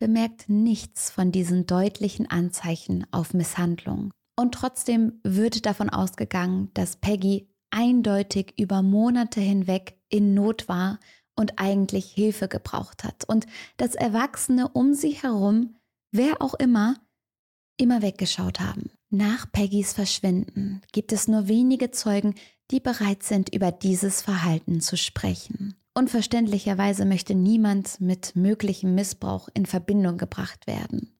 bemerkt 0.00 0.48
nichts 0.48 1.12
von 1.12 1.30
diesen 1.30 1.66
deutlichen 1.66 2.28
Anzeichen 2.28 3.06
auf 3.12 3.34
Misshandlung. 3.34 4.10
Und 4.34 4.52
trotzdem 4.52 5.20
wird 5.22 5.64
davon 5.64 5.88
ausgegangen, 5.90 6.72
dass 6.74 6.96
Peggy 6.96 7.46
eindeutig 7.70 8.54
über 8.58 8.82
Monate 8.82 9.40
hinweg 9.40 9.97
in 10.08 10.34
Not 10.34 10.68
war 10.68 10.98
und 11.36 11.58
eigentlich 11.58 12.12
Hilfe 12.12 12.48
gebraucht 12.48 13.04
hat 13.04 13.24
und 13.26 13.46
dass 13.76 13.94
Erwachsene 13.94 14.68
um 14.68 14.94
sie 14.94 15.12
herum, 15.12 15.76
wer 16.10 16.42
auch 16.42 16.54
immer, 16.54 16.96
immer 17.76 18.02
weggeschaut 18.02 18.60
haben. 18.60 18.90
Nach 19.10 19.50
Peggys 19.50 19.92
Verschwinden 19.92 20.82
gibt 20.92 21.12
es 21.12 21.28
nur 21.28 21.48
wenige 21.48 21.90
Zeugen, 21.90 22.34
die 22.70 22.80
bereit 22.80 23.22
sind, 23.22 23.54
über 23.54 23.72
dieses 23.72 24.20
Verhalten 24.20 24.80
zu 24.80 24.96
sprechen. 24.96 25.74
Unverständlicherweise 25.94 27.04
möchte 27.06 27.34
niemand 27.34 28.00
mit 28.00 28.36
möglichem 28.36 28.94
Missbrauch 28.94 29.48
in 29.54 29.66
Verbindung 29.66 30.18
gebracht 30.18 30.66
werden. 30.66 31.17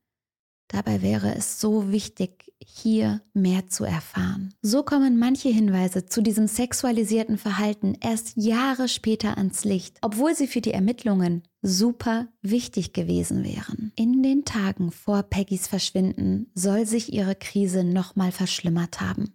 Dabei 0.68 1.00
wäre 1.00 1.34
es 1.34 1.60
so 1.60 1.90
wichtig, 1.90 2.52
hier 2.60 3.22
mehr 3.32 3.68
zu 3.68 3.84
erfahren. 3.84 4.52
So 4.60 4.82
kommen 4.82 5.18
manche 5.18 5.48
Hinweise 5.48 6.04
zu 6.04 6.20
diesem 6.20 6.46
sexualisierten 6.46 7.38
Verhalten 7.38 7.96
erst 8.00 8.36
Jahre 8.36 8.88
später 8.88 9.38
ans 9.38 9.64
Licht, 9.64 9.96
obwohl 10.02 10.34
sie 10.34 10.46
für 10.46 10.60
die 10.60 10.72
Ermittlungen 10.72 11.42
super 11.62 12.28
wichtig 12.42 12.92
gewesen 12.92 13.44
wären. 13.44 13.92
In 13.96 14.22
den 14.22 14.44
Tagen 14.44 14.90
vor 14.90 15.22
Peggys 15.22 15.66
Verschwinden 15.66 16.50
soll 16.54 16.86
sich 16.86 17.12
ihre 17.14 17.34
Krise 17.34 17.82
nochmal 17.82 18.30
verschlimmert 18.30 19.00
haben. 19.00 19.34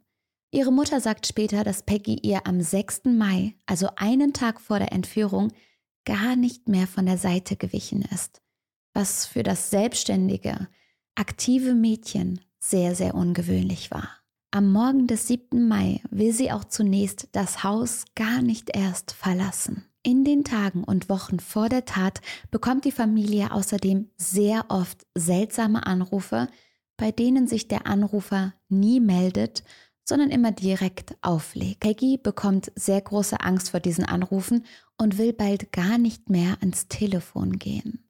Ihre 0.52 0.72
Mutter 0.72 1.02
sagt 1.02 1.26
später, 1.26 1.64
dass 1.64 1.82
Peggy 1.82 2.20
ihr 2.22 2.46
am 2.46 2.62
6. 2.62 3.06
Mai, 3.06 3.56
also 3.66 3.90
einen 3.96 4.34
Tag 4.34 4.62
vor 4.62 4.78
der 4.78 4.92
Entführung, 4.92 5.52
gar 6.06 6.36
nicht 6.36 6.68
mehr 6.70 6.86
von 6.86 7.08
der 7.08 7.18
Seite 7.18 7.56
gewichen 7.56 8.04
ist, 8.14 8.42
was 8.94 9.26
für 9.26 9.42
das 9.42 9.72
selbstständige, 9.72 10.68
aktive 11.16 11.74
Mädchen 11.74 12.40
sehr, 12.60 12.96
sehr 12.96 13.16
ungewöhnlich 13.16 13.92
war. 13.92 14.10
Am 14.52 14.72
Morgen 14.72 15.08
des 15.08 15.28
7. 15.28 15.68
Mai 15.68 16.02
will 16.12 16.32
sie 16.32 16.52
auch 16.52 16.64
zunächst 16.64 17.30
das 17.32 17.64
Haus 17.64 18.06
gar 18.16 18.42
nicht 18.42 18.76
erst 18.76 19.12
verlassen. 19.14 19.86
In 20.04 20.24
den 20.26 20.44
Tagen 20.44 20.84
und 20.84 21.10
Wochen 21.10 21.40
vor 21.40 21.70
der 21.70 21.86
Tat 21.86 22.22
bekommt 22.52 22.86
die 22.86 22.92
Familie 22.92 23.52
außerdem 23.52 24.10
sehr 24.18 24.66
oft 24.70 25.08
seltsame 25.16 25.86
Anrufe, 25.86 26.50
bei 26.98 27.12
denen 27.12 27.48
sich 27.48 27.68
der 27.68 27.88
Anrufer 27.88 28.54
nie 28.70 29.00
meldet, 29.00 29.64
sondern 30.04 30.30
immer 30.30 30.52
direkt 30.52 31.16
auflegt. 31.22 31.80
Peggy 31.80 32.18
bekommt 32.18 32.72
sehr 32.76 33.02
große 33.02 33.40
Angst 33.40 33.72
vor 33.72 33.80
diesen 33.80 34.06
Anrufen 34.06 34.66
und 34.98 35.18
will 35.18 35.34
bald 35.34 35.72
gar 35.72 35.98
nicht 35.98 36.30
mehr 36.30 36.58
ans 36.60 36.88
Telefon 36.90 37.58
gehen. 37.58 38.03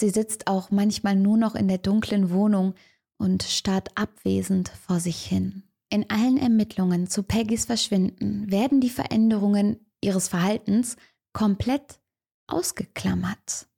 Sie 0.00 0.08
sitzt 0.08 0.46
auch 0.46 0.70
manchmal 0.70 1.14
nur 1.14 1.36
noch 1.36 1.54
in 1.54 1.68
der 1.68 1.76
dunklen 1.76 2.30
Wohnung 2.30 2.72
und 3.18 3.42
starrt 3.42 3.90
abwesend 3.98 4.70
vor 4.70 4.98
sich 4.98 5.22
hin. 5.22 5.64
In 5.90 6.08
allen 6.08 6.38
Ermittlungen 6.38 7.06
zu 7.06 7.22
Peggys 7.22 7.66
Verschwinden 7.66 8.50
werden 8.50 8.80
die 8.80 8.88
Veränderungen 8.88 9.76
ihres 10.00 10.28
Verhaltens 10.28 10.96
komplett 11.34 12.00
ausgeklammert. 12.46 13.68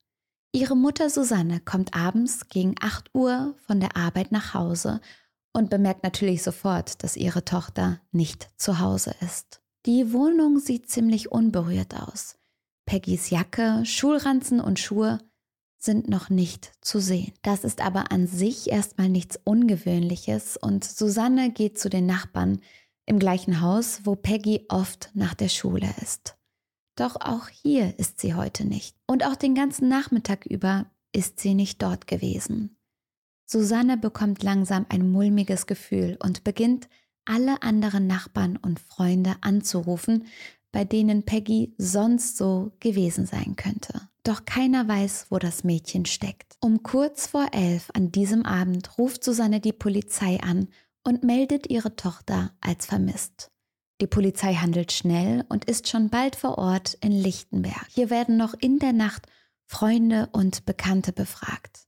Ihre 0.53 0.77
Mutter 0.77 1.09
Susanne 1.09 1.59
kommt 1.59 1.93
abends 1.93 2.47
gegen 2.47 2.75
8 2.79 3.13
Uhr 3.13 3.55
von 3.67 3.81
der 3.81 3.97
Arbeit 3.97 4.31
nach 4.31 4.53
Hause 4.53 5.01
und 5.51 5.69
bemerkt 5.69 6.03
natürlich 6.03 6.41
sofort, 6.41 7.03
dass 7.03 7.17
ihre 7.17 7.43
Tochter 7.43 7.99
nicht 8.13 8.47
zu 8.55 8.79
Hause 8.79 9.13
ist. 9.19 9.61
Die 9.85 10.13
Wohnung 10.13 10.59
sieht 10.59 10.89
ziemlich 10.89 11.33
unberührt 11.33 12.01
aus. 12.01 12.37
Peggys 12.85 13.29
Jacke, 13.29 13.85
Schulranzen 13.85 14.61
und 14.61 14.79
Schuhe 14.79 15.19
sind 15.83 16.09
noch 16.09 16.29
nicht 16.29 16.71
zu 16.81 16.99
sehen. 16.99 17.33
Das 17.41 17.63
ist 17.63 17.81
aber 17.81 18.11
an 18.11 18.27
sich 18.27 18.69
erstmal 18.69 19.09
nichts 19.09 19.39
Ungewöhnliches 19.43 20.57
und 20.57 20.83
Susanne 20.83 21.51
geht 21.51 21.77
zu 21.77 21.89
den 21.89 22.05
Nachbarn 22.05 22.59
im 23.05 23.19
gleichen 23.19 23.59
Haus, 23.59 24.01
wo 24.05 24.15
Peggy 24.15 24.65
oft 24.69 25.09
nach 25.13 25.33
der 25.33 25.49
Schule 25.49 25.93
ist. 26.01 26.37
Doch 26.95 27.17
auch 27.17 27.49
hier 27.49 27.97
ist 27.99 28.21
sie 28.21 28.33
heute 28.33 28.65
nicht. 28.65 28.95
Und 29.07 29.25
auch 29.25 29.35
den 29.35 29.55
ganzen 29.55 29.89
Nachmittag 29.89 30.45
über 30.45 30.85
ist 31.11 31.39
sie 31.39 31.53
nicht 31.53 31.81
dort 31.81 32.07
gewesen. 32.07 32.77
Susanne 33.45 33.97
bekommt 33.97 34.41
langsam 34.41 34.85
ein 34.89 35.11
mulmiges 35.11 35.65
Gefühl 35.65 36.17
und 36.23 36.43
beginnt, 36.43 36.87
alle 37.25 37.61
anderen 37.61 38.07
Nachbarn 38.07 38.57
und 38.57 38.79
Freunde 38.79 39.35
anzurufen, 39.41 40.27
bei 40.73 40.83
denen 40.83 41.23
Peggy 41.23 41.73
sonst 41.77 42.35
so 42.35 42.73
gewesen 42.81 43.25
sein 43.25 43.55
könnte. 43.55 44.09
Doch 44.23 44.43
keiner 44.43 44.87
weiß, 44.87 45.27
wo 45.29 45.37
das 45.37 45.63
Mädchen 45.63 46.05
steckt. 46.05 46.57
Um 46.59 46.83
kurz 46.83 47.27
vor 47.27 47.47
elf 47.53 47.89
an 47.93 48.11
diesem 48.11 48.45
Abend 48.45 48.97
ruft 48.97 49.23
Susanne 49.23 49.61
die 49.61 49.71
Polizei 49.71 50.41
an 50.41 50.67
und 51.03 51.23
meldet 51.23 51.69
ihre 51.69 51.95
Tochter 51.95 52.51
als 52.59 52.85
vermisst. 52.85 53.51
Die 54.01 54.07
Polizei 54.07 54.55
handelt 54.55 54.91
schnell 54.91 55.45
und 55.47 55.65
ist 55.65 55.87
schon 55.87 56.09
bald 56.09 56.35
vor 56.35 56.57
Ort 56.57 56.95
in 57.01 57.11
Lichtenberg. 57.11 57.87
Hier 57.89 58.09
werden 58.09 58.35
noch 58.35 58.53
in 58.53 58.79
der 58.79 58.93
Nacht 58.93 59.27
Freunde 59.65 60.29
und 60.31 60.65
Bekannte 60.65 61.13
befragt. 61.13 61.87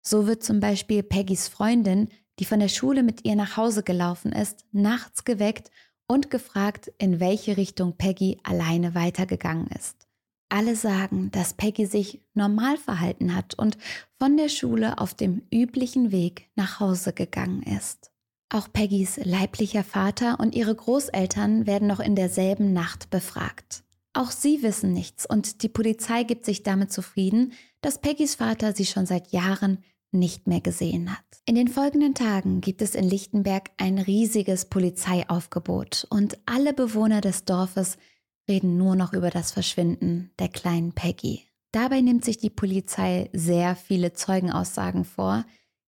So 0.00 0.26
wird 0.26 0.42
zum 0.42 0.58
Beispiel 0.58 1.02
Peggys 1.02 1.48
Freundin, 1.48 2.08
die 2.38 2.44
von 2.44 2.60
der 2.60 2.68
Schule 2.68 3.02
mit 3.02 3.24
ihr 3.24 3.36
nach 3.36 3.56
Hause 3.56 3.82
gelaufen 3.82 4.32
ist, 4.32 4.64
nachts 4.72 5.24
geweckt 5.24 5.70
und 6.12 6.30
gefragt, 6.30 6.92
in 6.98 7.20
welche 7.20 7.56
Richtung 7.56 7.96
Peggy 7.96 8.36
alleine 8.42 8.94
weitergegangen 8.94 9.68
ist. 9.68 10.06
Alle 10.50 10.76
sagen, 10.76 11.30
dass 11.30 11.54
Peggy 11.54 11.86
sich 11.86 12.20
normal 12.34 12.76
verhalten 12.76 13.34
hat 13.34 13.54
und 13.54 13.78
von 14.18 14.36
der 14.36 14.50
Schule 14.50 14.98
auf 14.98 15.14
dem 15.14 15.40
üblichen 15.50 16.12
Weg 16.12 16.50
nach 16.54 16.80
Hause 16.80 17.14
gegangen 17.14 17.62
ist. 17.62 18.10
Auch 18.50 18.70
Peggys 18.70 19.18
leiblicher 19.24 19.82
Vater 19.82 20.38
und 20.38 20.54
ihre 20.54 20.74
Großeltern 20.74 21.66
werden 21.66 21.88
noch 21.88 22.00
in 22.00 22.14
derselben 22.14 22.74
Nacht 22.74 23.08
befragt. 23.08 23.82
Auch 24.12 24.30
sie 24.30 24.62
wissen 24.62 24.92
nichts 24.92 25.24
und 25.24 25.62
die 25.62 25.70
Polizei 25.70 26.24
gibt 26.24 26.44
sich 26.44 26.62
damit 26.62 26.92
zufrieden, 26.92 27.54
dass 27.80 28.02
Peggys 28.02 28.34
Vater 28.34 28.74
sie 28.74 28.84
schon 28.84 29.06
seit 29.06 29.32
Jahren 29.32 29.82
nicht 30.12 30.46
mehr 30.46 30.60
gesehen 30.60 31.10
hat. 31.10 31.24
In 31.44 31.54
den 31.54 31.68
folgenden 31.68 32.14
Tagen 32.14 32.60
gibt 32.60 32.82
es 32.82 32.94
in 32.94 33.04
Lichtenberg 33.04 33.70
ein 33.78 33.98
riesiges 33.98 34.66
Polizeiaufgebot 34.66 36.06
und 36.10 36.38
alle 36.46 36.72
Bewohner 36.72 37.20
des 37.20 37.44
Dorfes 37.44 37.96
reden 38.48 38.76
nur 38.76 38.96
noch 38.96 39.12
über 39.12 39.30
das 39.30 39.52
Verschwinden 39.52 40.30
der 40.38 40.48
kleinen 40.48 40.92
Peggy. 40.92 41.46
Dabei 41.72 42.00
nimmt 42.00 42.24
sich 42.24 42.38
die 42.38 42.50
Polizei 42.50 43.30
sehr 43.32 43.76
viele 43.76 44.12
Zeugenaussagen 44.12 45.04
vor, 45.04 45.44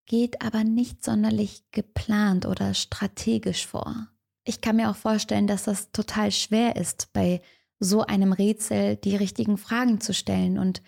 geht 0.05 0.41
aber 0.41 0.63
nicht 0.63 1.03
sonderlich 1.03 1.63
geplant 1.71 2.45
oder 2.45 2.73
strategisch 2.73 3.67
vor. 3.67 4.07
Ich 4.45 4.61
kann 4.61 4.77
mir 4.77 4.89
auch 4.89 4.95
vorstellen, 4.95 5.47
dass 5.47 5.63
das 5.63 5.91
total 5.91 6.31
schwer 6.31 6.75
ist, 6.75 7.11
bei 7.13 7.41
so 7.79 8.01
einem 8.01 8.33
Rätsel 8.33 8.95
die 8.97 9.15
richtigen 9.15 9.57
Fragen 9.57 9.99
zu 9.99 10.13
stellen 10.13 10.57
und 10.57 10.81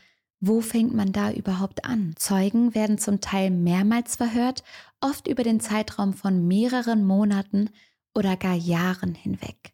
wo 0.48 0.62
fängt 0.62 0.94
man 0.94 1.12
da 1.12 1.32
überhaupt 1.32 1.86
an? 1.86 2.14
Zeugen 2.18 2.75
werden 2.75 2.98
zum 2.98 3.20
Teil 3.20 3.50
mehrmals 3.50 4.16
verhört, 4.16 4.64
oft 5.02 5.28
über 5.28 5.44
den 5.44 5.60
Zeitraum 5.60 6.14
von 6.14 6.48
mehreren 6.48 7.04
Monaten 7.04 7.70
oder 8.14 8.38
gar 8.38 8.54
Jahren 8.54 9.16
hinweg. 9.16 9.74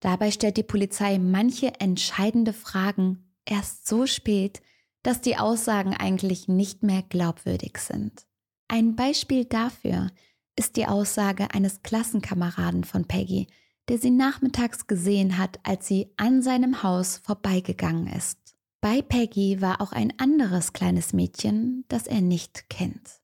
Dabei 0.00 0.30
stellt 0.30 0.56
die 0.56 0.62
Polizei 0.62 1.18
manche 1.18 1.80
entscheidende 1.80 2.52
Fragen 2.52 3.32
erst 3.44 3.86
so 3.86 4.06
spät, 4.06 4.62
dass 5.02 5.20
die 5.20 5.36
Aussagen 5.36 5.94
eigentlich 5.94 6.48
nicht 6.48 6.82
mehr 6.82 7.02
glaubwürdig 7.02 7.78
sind. 7.78 8.26
Ein 8.68 8.96
Beispiel 8.96 9.44
dafür 9.44 10.10
ist 10.56 10.76
die 10.76 10.86
Aussage 10.86 11.52
eines 11.52 11.82
Klassenkameraden 11.82 12.84
von 12.84 13.04
Peggy, 13.04 13.48
der 13.88 13.98
sie 13.98 14.10
nachmittags 14.10 14.86
gesehen 14.86 15.38
hat, 15.38 15.60
als 15.62 15.86
sie 15.86 16.10
an 16.16 16.42
seinem 16.42 16.82
Haus 16.82 17.18
vorbeigegangen 17.18 18.08
ist. 18.08 18.45
Bei 18.88 19.02
Peggy 19.02 19.60
war 19.60 19.80
auch 19.80 19.90
ein 19.90 20.16
anderes 20.16 20.72
kleines 20.72 21.12
Mädchen, 21.12 21.84
das 21.88 22.06
er 22.06 22.20
nicht 22.20 22.70
kennt. 22.70 23.20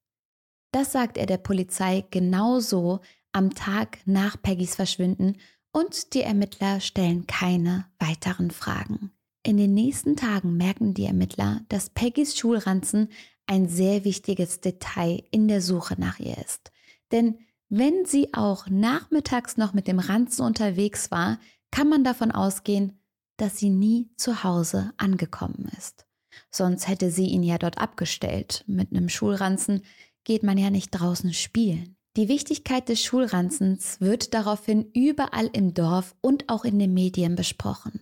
Das 0.73 0.91
sagt 0.91 1.17
er 1.17 1.27
der 1.27 1.37
Polizei 1.37 2.05
genauso 2.11 2.99
am 3.31 3.55
Tag 3.55 3.99
nach 4.05 4.43
Peggys 4.43 4.75
Verschwinden 4.75 5.37
und 5.71 6.15
die 6.15 6.23
Ermittler 6.23 6.81
stellen 6.81 7.29
keine 7.29 7.87
weiteren 8.01 8.51
Fragen. 8.51 9.13
In 9.45 9.57
den 9.57 9.73
nächsten 9.73 10.17
Tagen 10.17 10.57
merken 10.57 10.95
die 10.95 11.05
Ermittler, 11.05 11.61
dass 11.69 11.91
Peggys 11.91 12.37
Schulranzen 12.37 13.11
ein 13.47 13.69
sehr 13.69 14.05
wichtiges 14.05 14.63
Detail 14.63 15.23
in 15.31 15.47
der 15.47 15.63
Suche 15.63 15.95
nach 15.97 16.19
ihr 16.19 16.39
ist. 16.39 16.73
Denn 17.13 17.39
wenn 17.69 18.05
sie 18.05 18.35
auch 18.35 18.67
nachmittags 18.69 19.59
noch 19.59 19.75
mit 19.75 19.87
dem 19.87 20.01
Ranzen 20.01 20.45
unterwegs 20.45 21.13
war, 21.13 21.39
kann 21.71 21.89
man 21.89 22.03
davon 22.03 22.33
ausgehen, 22.33 22.99
dass 23.43 23.59
sie 23.59 23.71
nie 23.71 24.09
zu 24.17 24.45
Hause 24.45 24.93
angekommen 24.99 25.69
ist. 25.77 26.07
Sonst 26.53 26.87
hätte 26.87 27.11
sie 27.11 27.27
ihn 27.27 27.43
ja 27.43 27.59
dort 27.59 27.79
abgestellt. 27.79 28.63
Mit 28.69 28.93
einem 28.93 29.09
Schulranzen 29.09 29.83
geht 30.23 30.45
man 30.45 30.59
ja 30.59 30.71
nicht 30.71 30.91
draußen 30.91 31.35
spielen. 31.35 31.97
Die 32.17 32.29
Wichtigkeit 32.29 32.89
des 32.89 33.03
Schulranzens 33.03 34.01
wird 34.01 34.33
daraufhin 34.33 34.93
überall 34.95 35.51
im 35.53 35.75
Dorf 35.75 36.15
und 36.21 36.49
auch 36.51 36.65
in 36.65 36.79
den 36.79 36.95
Medien 36.95 37.35
besprochen. 37.35 38.01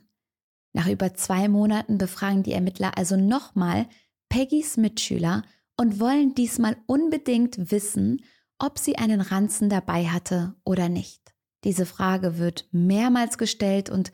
Nach 0.75 0.87
über 0.87 1.15
zwei 1.15 1.49
Monaten 1.49 1.97
befragen 1.97 2.43
die 2.43 2.53
Ermittler 2.53 2.99
also 2.99 3.17
nochmal 3.17 3.89
Peggys 4.29 4.77
Mitschüler 4.77 5.43
und 5.79 6.01
wollen 6.01 6.35
diesmal 6.35 6.77
unbedingt 6.87 7.71
wissen, 7.71 8.23
ob 8.59 8.79
sie 8.79 8.99
einen 8.99 9.23
Ranzen 9.23 9.71
dabei 9.71 10.09
hatte 10.09 10.55
oder 10.65 10.91
nicht. 10.91 11.21
Diese 11.65 11.87
Frage 11.87 12.39
wird 12.39 12.69
mehrmals 12.73 13.39
gestellt 13.39 13.91
und 13.91 14.13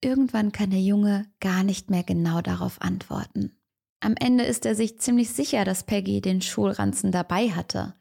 irgendwann 0.00 0.52
kann 0.52 0.70
der 0.70 0.80
Junge 0.80 1.26
gar 1.40 1.62
nicht 1.62 1.90
mehr 1.90 2.02
genau 2.02 2.40
darauf 2.40 2.80
antworten. 2.80 3.58
Am 4.00 4.14
Ende 4.18 4.44
ist 4.44 4.64
er 4.64 4.74
sich 4.74 4.98
ziemlich 5.00 5.30
sicher, 5.30 5.64
dass 5.64 5.84
Peggy 5.84 6.20
den 6.20 6.40
Schulranzen 6.40 7.10
dabei 7.10 7.50
hatte. 7.50 7.94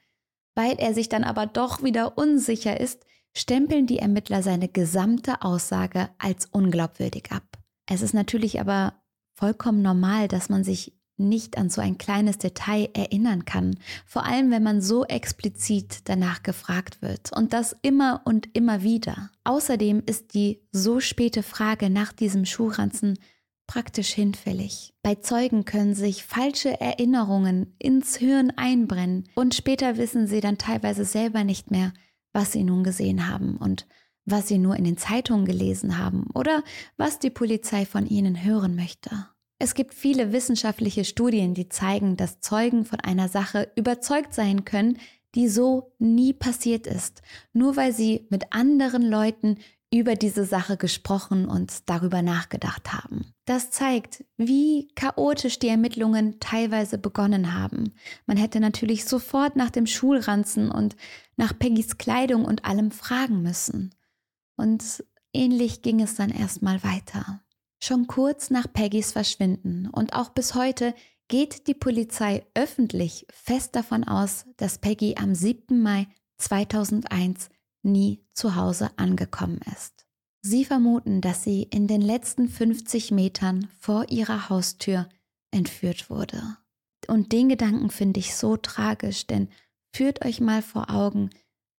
Weil 0.56 0.75
er 0.80 0.94
sich 0.94 1.10
dann 1.10 1.24
aber 1.24 1.46
doch 1.46 1.84
wieder 1.84 2.18
unsicher 2.18 2.80
ist, 2.80 3.06
stempeln 3.36 3.88
die 3.88 4.00
Ermittler 4.00 4.44
seine 4.44 4.68
gesamte 4.68 5.42
Aussage 5.42 6.10
als 6.18 6.48
unglaubwürdig 6.48 7.32
ab. 7.32 7.44
Es 7.88 8.01
ist 8.01 8.13
natürlich 8.13 8.60
aber 8.60 8.94
vollkommen 9.34 9.82
normal, 9.82 10.27
dass 10.27 10.50
man 10.50 10.63
sich 10.63 10.97
nicht 11.17 11.57
an 11.57 11.69
so 11.69 11.81
ein 11.81 11.97
kleines 11.97 12.38
Detail 12.38 12.89
erinnern 12.93 13.45
kann, 13.45 13.77
vor 14.05 14.25
allem 14.25 14.51
wenn 14.51 14.63
man 14.63 14.81
so 14.81 15.05
explizit 15.05 16.01
danach 16.05 16.43
gefragt 16.43 17.01
wird 17.01 17.31
und 17.36 17.53
das 17.53 17.75
immer 17.81 18.21
und 18.25 18.55
immer 18.55 18.83
wieder. 18.83 19.31
Außerdem 19.43 20.03
ist 20.05 20.33
die 20.33 20.62
so 20.71 21.00
späte 21.00 21.43
Frage 21.43 21.89
nach 21.89 22.13
diesem 22.13 22.45
Schuhranzen 22.45 23.17
praktisch 23.67 24.13
hinfällig. 24.13 24.93
Bei 25.03 25.15
Zeugen 25.15 25.65
können 25.65 25.93
sich 25.93 26.24
falsche 26.24 26.79
Erinnerungen 26.79 27.75
ins 27.79 28.15
Hirn 28.15 28.51
einbrennen 28.55 29.27
und 29.36 29.53
später 29.53 29.97
wissen 29.97 30.25
sie 30.27 30.39
dann 30.39 30.57
teilweise 30.57 31.03
selber 31.03 31.43
nicht 31.43 31.69
mehr, 31.69 31.93
was 32.31 32.53
sie 32.53 32.63
nun 32.63 32.83
gesehen 32.83 33.29
haben 33.29 33.57
und 33.57 33.86
was 34.25 34.47
sie 34.47 34.57
nur 34.57 34.75
in 34.75 34.83
den 34.83 34.97
Zeitungen 34.97 35.45
gelesen 35.45 35.97
haben 35.97 36.27
oder 36.33 36.63
was 36.97 37.19
die 37.19 37.29
Polizei 37.29 37.86
von 37.86 38.05
ihnen 38.05 38.43
hören 38.43 38.75
möchte. 38.75 39.27
Es 39.59 39.73
gibt 39.73 39.93
viele 39.93 40.31
wissenschaftliche 40.33 41.03
Studien, 41.03 41.53
die 41.53 41.69
zeigen, 41.69 42.15
dass 42.15 42.41
Zeugen 42.41 42.85
von 42.85 42.99
einer 42.99 43.27
Sache 43.27 43.71
überzeugt 43.75 44.33
sein 44.33 44.65
können, 44.65 44.99
die 45.35 45.49
so 45.49 45.93
nie 45.99 46.33
passiert 46.33 46.87
ist, 46.87 47.21
nur 47.53 47.75
weil 47.75 47.91
sie 47.91 48.27
mit 48.29 48.53
anderen 48.53 49.01
Leuten 49.01 49.57
über 49.93 50.15
diese 50.15 50.43
Sache 50.43 50.77
gesprochen 50.77 51.47
und 51.47 51.89
darüber 51.89 52.21
nachgedacht 52.21 52.91
haben. 52.91 53.33
Das 53.45 53.71
zeigt, 53.71 54.25
wie 54.35 54.89
chaotisch 54.95 55.59
die 55.59 55.69
Ermittlungen 55.69 56.39
teilweise 56.39 56.97
begonnen 56.97 57.53
haben. 57.53 57.93
Man 58.25 58.35
hätte 58.35 58.59
natürlich 58.59 59.05
sofort 59.05 59.55
nach 59.55 59.69
dem 59.69 59.87
Schulranzen 59.87 60.71
und 60.71 60.97
nach 61.37 61.57
Peggys 61.57 61.97
Kleidung 61.97 62.43
und 62.43 62.65
allem 62.65 62.91
fragen 62.91 63.41
müssen. 63.41 63.95
Und 64.57 65.05
ähnlich 65.33 65.81
ging 65.81 66.01
es 66.01 66.15
dann 66.15 66.31
erstmal 66.31 66.83
weiter. 66.83 67.41
Schon 67.79 68.07
kurz 68.07 68.50
nach 68.50 68.72
Peggys 68.72 69.12
Verschwinden 69.12 69.88
und 69.88 70.13
auch 70.13 70.29
bis 70.29 70.55
heute 70.55 70.93
geht 71.27 71.67
die 71.67 71.74
Polizei 71.74 72.46
öffentlich 72.53 73.27
fest 73.29 73.75
davon 73.75 74.03
aus, 74.03 74.46
dass 74.57 74.79
Peggy 74.79 75.15
am 75.17 75.36
7. 75.36 75.81
Mai 75.81 76.07
2001 76.38 77.50
nie 77.84 78.24
zu 78.34 78.55
Hause 78.55 78.91
angekommen 78.98 79.60
ist. 79.75 80.05
Sie 80.41 80.65
vermuten, 80.65 81.22
dass 81.22 81.43
sie 81.43 81.63
in 81.63 81.88
den 81.88 82.01
letzten 82.01 82.48
50 82.48 83.12
Metern 83.12 83.69
vor 83.79 84.10
ihrer 84.10 84.50
Haustür 84.50 85.10
entführt 85.51 86.10
wurde. 86.10 86.57
Und 87.07 87.31
den 87.31 87.50
Gedanken 87.50 87.89
finde 87.89 88.19
ich 88.19 88.36
so 88.36 88.57
tragisch, 88.57 89.27
denn 89.27 89.50
führt 89.93 90.25
euch 90.25 90.39
mal 90.39 90.62
vor 90.62 90.89
Augen, 90.89 91.29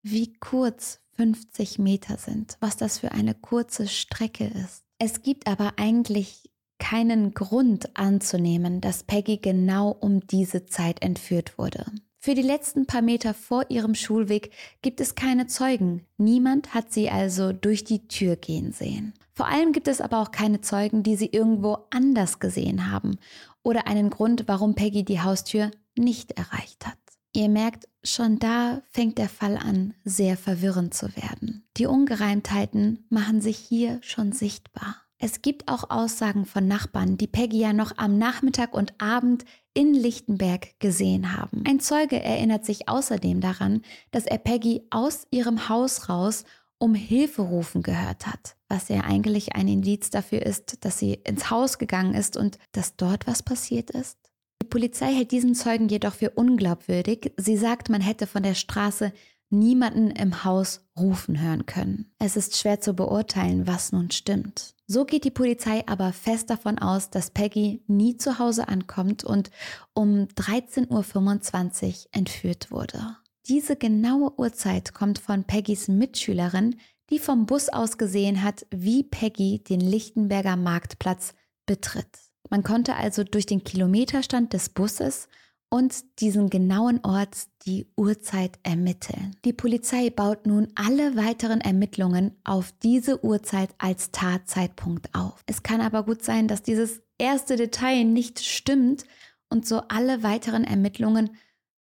wie 0.02 0.32
kurz 0.34 1.00
50 1.16 1.78
Meter 1.78 2.16
sind, 2.16 2.56
was 2.60 2.76
das 2.76 2.98
für 2.98 3.12
eine 3.12 3.34
kurze 3.34 3.88
Strecke 3.88 4.46
ist. 4.46 4.87
Es 4.98 5.22
gibt 5.22 5.46
aber 5.46 5.74
eigentlich 5.76 6.50
keinen 6.78 7.32
Grund 7.32 7.96
anzunehmen, 7.96 8.80
dass 8.80 9.04
Peggy 9.04 9.38
genau 9.38 9.90
um 9.90 10.26
diese 10.26 10.66
Zeit 10.66 11.02
entführt 11.02 11.58
wurde. 11.58 11.86
Für 12.20 12.34
die 12.34 12.42
letzten 12.42 12.86
paar 12.86 13.02
Meter 13.02 13.32
vor 13.32 13.66
ihrem 13.68 13.94
Schulweg 13.94 14.52
gibt 14.82 15.00
es 15.00 15.14
keine 15.14 15.46
Zeugen. 15.46 16.04
Niemand 16.16 16.74
hat 16.74 16.92
sie 16.92 17.10
also 17.10 17.52
durch 17.52 17.84
die 17.84 18.08
Tür 18.08 18.34
gehen 18.34 18.72
sehen. 18.72 19.14
Vor 19.34 19.46
allem 19.46 19.72
gibt 19.72 19.86
es 19.86 20.00
aber 20.00 20.18
auch 20.20 20.32
keine 20.32 20.60
Zeugen, 20.62 21.04
die 21.04 21.14
sie 21.14 21.26
irgendwo 21.26 21.78
anders 21.90 22.40
gesehen 22.40 22.90
haben 22.90 23.18
oder 23.62 23.86
einen 23.86 24.10
Grund, 24.10 24.44
warum 24.48 24.74
Peggy 24.74 25.04
die 25.04 25.20
Haustür 25.20 25.70
nicht 25.96 26.32
erreicht 26.32 26.86
hat. 26.86 26.98
Ihr 27.38 27.48
merkt, 27.48 27.86
schon 28.02 28.40
da 28.40 28.82
fängt 28.90 29.16
der 29.16 29.28
Fall 29.28 29.56
an, 29.56 29.94
sehr 30.02 30.36
verwirrend 30.36 30.92
zu 30.92 31.06
werden. 31.14 31.62
Die 31.76 31.86
Ungereimtheiten 31.86 33.06
machen 33.10 33.40
sich 33.40 33.56
hier 33.58 34.00
schon 34.02 34.32
sichtbar. 34.32 34.96
Es 35.18 35.40
gibt 35.40 35.68
auch 35.68 35.88
Aussagen 35.88 36.46
von 36.46 36.66
Nachbarn, 36.66 37.16
die 37.16 37.28
Peggy 37.28 37.60
ja 37.60 37.72
noch 37.72 37.96
am 37.96 38.18
Nachmittag 38.18 38.74
und 38.74 39.00
Abend 39.00 39.44
in 39.72 39.94
Lichtenberg 39.94 40.80
gesehen 40.80 41.36
haben. 41.36 41.62
Ein 41.64 41.78
Zeuge 41.78 42.20
erinnert 42.20 42.64
sich 42.64 42.88
außerdem 42.88 43.40
daran, 43.40 43.82
dass 44.10 44.26
er 44.26 44.38
Peggy 44.38 44.88
aus 44.90 45.28
ihrem 45.30 45.68
Haus 45.68 46.08
raus 46.08 46.42
um 46.78 46.96
Hilfe 46.96 47.42
rufen 47.42 47.84
gehört 47.84 48.26
hat, 48.26 48.56
was 48.66 48.88
ja 48.88 49.02
eigentlich 49.02 49.54
ein 49.54 49.68
Indiz 49.68 50.10
dafür 50.10 50.42
ist, 50.42 50.84
dass 50.84 50.98
sie 50.98 51.14
ins 51.14 51.50
Haus 51.50 51.78
gegangen 51.78 52.14
ist 52.14 52.36
und 52.36 52.58
dass 52.72 52.96
dort 52.96 53.28
was 53.28 53.44
passiert 53.44 53.90
ist. 53.90 54.27
Die 54.62 54.66
Polizei 54.66 55.12
hält 55.12 55.30
diesen 55.30 55.54
Zeugen 55.54 55.88
jedoch 55.88 56.14
für 56.14 56.30
unglaubwürdig. 56.30 57.32
Sie 57.36 57.56
sagt, 57.56 57.88
man 57.88 58.00
hätte 58.00 58.26
von 58.26 58.42
der 58.42 58.54
Straße 58.54 59.12
niemanden 59.50 60.10
im 60.10 60.44
Haus 60.44 60.86
rufen 60.98 61.40
hören 61.40 61.66
können. 61.66 62.12
Es 62.18 62.36
ist 62.36 62.56
schwer 62.56 62.80
zu 62.80 62.94
beurteilen, 62.94 63.66
was 63.66 63.92
nun 63.92 64.10
stimmt. 64.10 64.74
So 64.86 65.04
geht 65.04 65.24
die 65.24 65.30
Polizei 65.30 65.86
aber 65.86 66.12
fest 66.12 66.50
davon 66.50 66.78
aus, 66.78 67.10
dass 67.10 67.30
Peggy 67.30 67.82
nie 67.86 68.16
zu 68.16 68.38
Hause 68.38 68.68
ankommt 68.68 69.24
und 69.24 69.50
um 69.94 70.26
13.25 70.36 71.86
Uhr 71.86 72.08
entführt 72.12 72.70
wurde. 72.70 73.16
Diese 73.46 73.76
genaue 73.76 74.38
Uhrzeit 74.38 74.92
kommt 74.92 75.18
von 75.18 75.44
Peggys 75.44 75.88
Mitschülerin, 75.88 76.76
die 77.10 77.18
vom 77.18 77.46
Bus 77.46 77.70
aus 77.70 77.96
gesehen 77.96 78.42
hat, 78.42 78.66
wie 78.70 79.02
Peggy 79.02 79.62
den 79.62 79.80
Lichtenberger 79.80 80.56
Marktplatz 80.56 81.34
betritt. 81.64 82.27
Man 82.50 82.62
konnte 82.62 82.96
also 82.96 83.24
durch 83.24 83.46
den 83.46 83.64
Kilometerstand 83.64 84.52
des 84.52 84.68
Busses 84.68 85.28
und 85.70 86.20
diesen 86.20 86.48
genauen 86.48 87.00
Ort 87.04 87.36
die 87.66 87.86
Uhrzeit 87.96 88.58
ermitteln. 88.62 89.36
Die 89.44 89.52
Polizei 89.52 90.10
baut 90.10 90.46
nun 90.46 90.68
alle 90.74 91.16
weiteren 91.16 91.60
Ermittlungen 91.60 92.32
auf 92.44 92.72
diese 92.82 93.22
Uhrzeit 93.22 93.70
als 93.78 94.10
Tatzeitpunkt 94.10 95.14
auf. 95.14 95.42
Es 95.46 95.62
kann 95.62 95.80
aber 95.80 96.04
gut 96.04 96.24
sein, 96.24 96.48
dass 96.48 96.62
dieses 96.62 97.02
erste 97.18 97.56
Detail 97.56 98.04
nicht 98.04 98.40
stimmt 98.40 99.04
und 99.50 99.66
so 99.66 99.82
alle 99.88 100.22
weiteren 100.22 100.64
Ermittlungen 100.64 101.36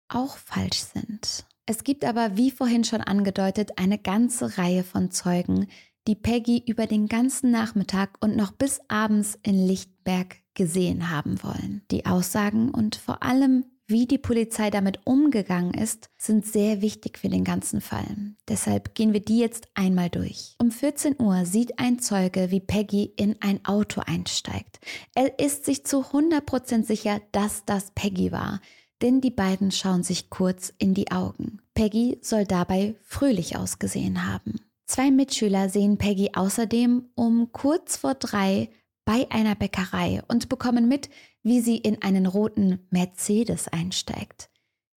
auch 0.10 0.38
falsch 0.38 0.80
sind. 0.94 1.46
Es 1.66 1.84
gibt 1.84 2.06
aber, 2.06 2.38
wie 2.38 2.52
vorhin 2.52 2.84
schon 2.84 3.02
angedeutet, 3.02 3.72
eine 3.78 3.98
ganze 3.98 4.58
Reihe 4.58 4.84
von 4.84 5.12
Zeugen, 5.12 5.68
die 6.08 6.16
Peggy 6.16 6.64
über 6.66 6.88
den 6.88 7.08
ganzen 7.08 7.52
Nachmittag 7.52 8.18
und 8.22 8.38
noch 8.38 8.52
bis 8.52 8.80
abends 8.88 9.38
in 9.44 9.68
Lichtberg 9.68 10.38
gesehen 10.58 11.10
haben 11.10 11.42
wollen. 11.44 11.84
Die 11.92 12.06
Aussagen 12.06 12.72
und 12.72 12.98
vor 12.98 13.24
allem, 13.24 13.64
wie 13.86 14.08
die 14.08 14.18
Polizei 14.18 14.70
damit 14.70 15.00
umgegangen 15.06 15.74
ist, 15.74 16.10
sind 16.18 16.46
sehr 16.46 16.82
wichtig 16.82 17.20
für 17.20 17.30
den 17.30 17.46
ganzen 17.46 17.80
Fall. 17.80 18.36
Deshalb 18.50 18.96
gehen 18.96 19.14
wir 19.14 19.22
die 19.22 19.38
jetzt 19.38 19.70
einmal 19.76 20.10
durch. 20.10 20.56
Um 20.60 20.72
14 20.72 21.16
Uhr 21.22 21.46
sieht 21.46 21.80
ein 21.80 22.00
Zeuge, 22.00 22.52
wie 22.52 22.60
Peggy 22.60 23.14
in 23.16 23.38
ein 23.40 23.64
Auto 23.64 24.02
einsteigt. 24.06 24.80
Er 25.16 25.40
ist 25.40 25.64
sich 25.64 25.86
zu 25.86 26.02
100% 26.02 26.84
sicher, 26.84 27.22
dass 27.32 27.64
das 27.66 27.92
Peggy 27.92 28.34
war, 28.34 28.60
denn 29.02 29.22
die 29.22 29.32
beiden 29.32 29.72
schauen 29.72 30.04
sich 30.04 30.30
kurz 30.30 30.74
in 30.80 30.96
die 30.96 31.12
Augen. 31.12 31.62
Peggy 31.76 32.18
soll 32.22 32.46
dabei 32.46 32.96
fröhlich 33.04 33.56
ausgesehen 33.56 34.28
haben. 34.28 34.56
Zwei 34.88 35.12
Mitschüler 35.12 35.70
sehen 35.70 35.98
Peggy 35.98 36.32
außerdem 36.34 37.10
um 37.14 37.52
kurz 37.52 37.98
vor 37.98 38.16
drei 38.16 38.70
bei 39.08 39.26
einer 39.32 39.56
Bäckerei 39.56 40.22
und 40.28 40.50
bekommen 40.50 40.90
mit, 40.90 41.10
wie 41.42 41.62
sie 41.62 41.78
in 41.78 42.02
einen 42.02 42.26
roten 42.26 42.86
Mercedes 42.90 43.70
einsteigt. 43.70 44.50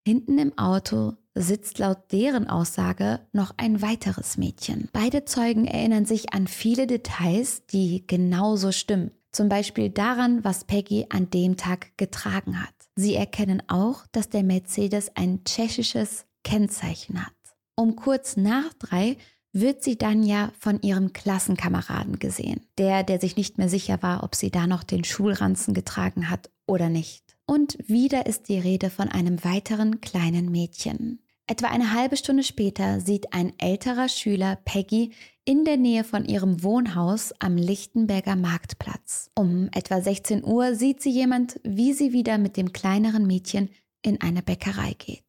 Hinten 0.06 0.38
im 0.38 0.56
Auto 0.56 1.12
sitzt 1.34 1.78
laut 1.78 2.10
deren 2.10 2.48
Aussage 2.48 3.20
noch 3.32 3.52
ein 3.58 3.82
weiteres 3.82 4.38
Mädchen. 4.38 4.88
Beide 4.94 5.26
Zeugen 5.26 5.66
erinnern 5.66 6.06
sich 6.06 6.32
an 6.32 6.46
viele 6.46 6.86
Details, 6.86 7.66
die 7.66 8.06
genauso 8.06 8.72
stimmen. 8.72 9.10
Zum 9.30 9.50
Beispiel 9.50 9.90
daran, 9.90 10.42
was 10.42 10.64
Peggy 10.64 11.04
an 11.10 11.28
dem 11.28 11.58
Tag 11.58 11.92
getragen 11.98 12.62
hat. 12.62 12.74
Sie 12.96 13.14
erkennen 13.14 13.62
auch, 13.68 14.06
dass 14.12 14.30
der 14.30 14.42
Mercedes 14.42 15.14
ein 15.16 15.44
tschechisches 15.44 16.24
Kennzeichen 16.44 17.26
hat. 17.26 17.34
Um 17.76 17.94
kurz 17.94 18.38
nach 18.38 18.72
drei 18.78 19.18
wird 19.60 19.82
sie 19.82 19.96
dann 19.96 20.22
ja 20.22 20.52
von 20.58 20.80
ihrem 20.82 21.12
Klassenkameraden 21.12 22.18
gesehen. 22.18 22.66
Der, 22.78 23.02
der 23.02 23.20
sich 23.20 23.36
nicht 23.36 23.58
mehr 23.58 23.68
sicher 23.68 24.02
war, 24.02 24.22
ob 24.22 24.34
sie 24.34 24.50
da 24.50 24.66
noch 24.66 24.82
den 24.82 25.04
Schulranzen 25.04 25.74
getragen 25.74 26.30
hat 26.30 26.50
oder 26.66 26.88
nicht. 26.88 27.36
Und 27.46 27.78
wieder 27.86 28.26
ist 28.26 28.48
die 28.48 28.58
Rede 28.58 28.90
von 28.90 29.08
einem 29.08 29.42
weiteren 29.44 30.00
kleinen 30.00 30.50
Mädchen. 30.50 31.20
Etwa 31.46 31.68
eine 31.68 31.94
halbe 31.94 32.18
Stunde 32.18 32.42
später 32.42 33.00
sieht 33.00 33.32
ein 33.32 33.54
älterer 33.58 34.10
Schüler 34.10 34.56
Peggy 34.66 35.12
in 35.46 35.64
der 35.64 35.78
Nähe 35.78 36.04
von 36.04 36.26
ihrem 36.26 36.62
Wohnhaus 36.62 37.32
am 37.38 37.56
Lichtenberger 37.56 38.36
Marktplatz. 38.36 39.30
Um 39.34 39.70
etwa 39.72 40.02
16 40.02 40.44
Uhr 40.44 40.74
sieht 40.74 41.00
sie 41.00 41.10
jemand, 41.10 41.58
wie 41.64 41.94
sie 41.94 42.12
wieder 42.12 42.36
mit 42.36 42.58
dem 42.58 42.74
kleineren 42.74 43.26
Mädchen 43.26 43.70
in 44.02 44.20
eine 44.20 44.42
Bäckerei 44.42 44.92
geht. 44.98 45.24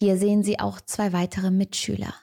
Hier 0.00 0.16
sehen 0.16 0.44
sie 0.44 0.60
auch 0.60 0.80
zwei 0.80 1.12
weitere 1.12 1.50
Mitschüler. 1.50 2.14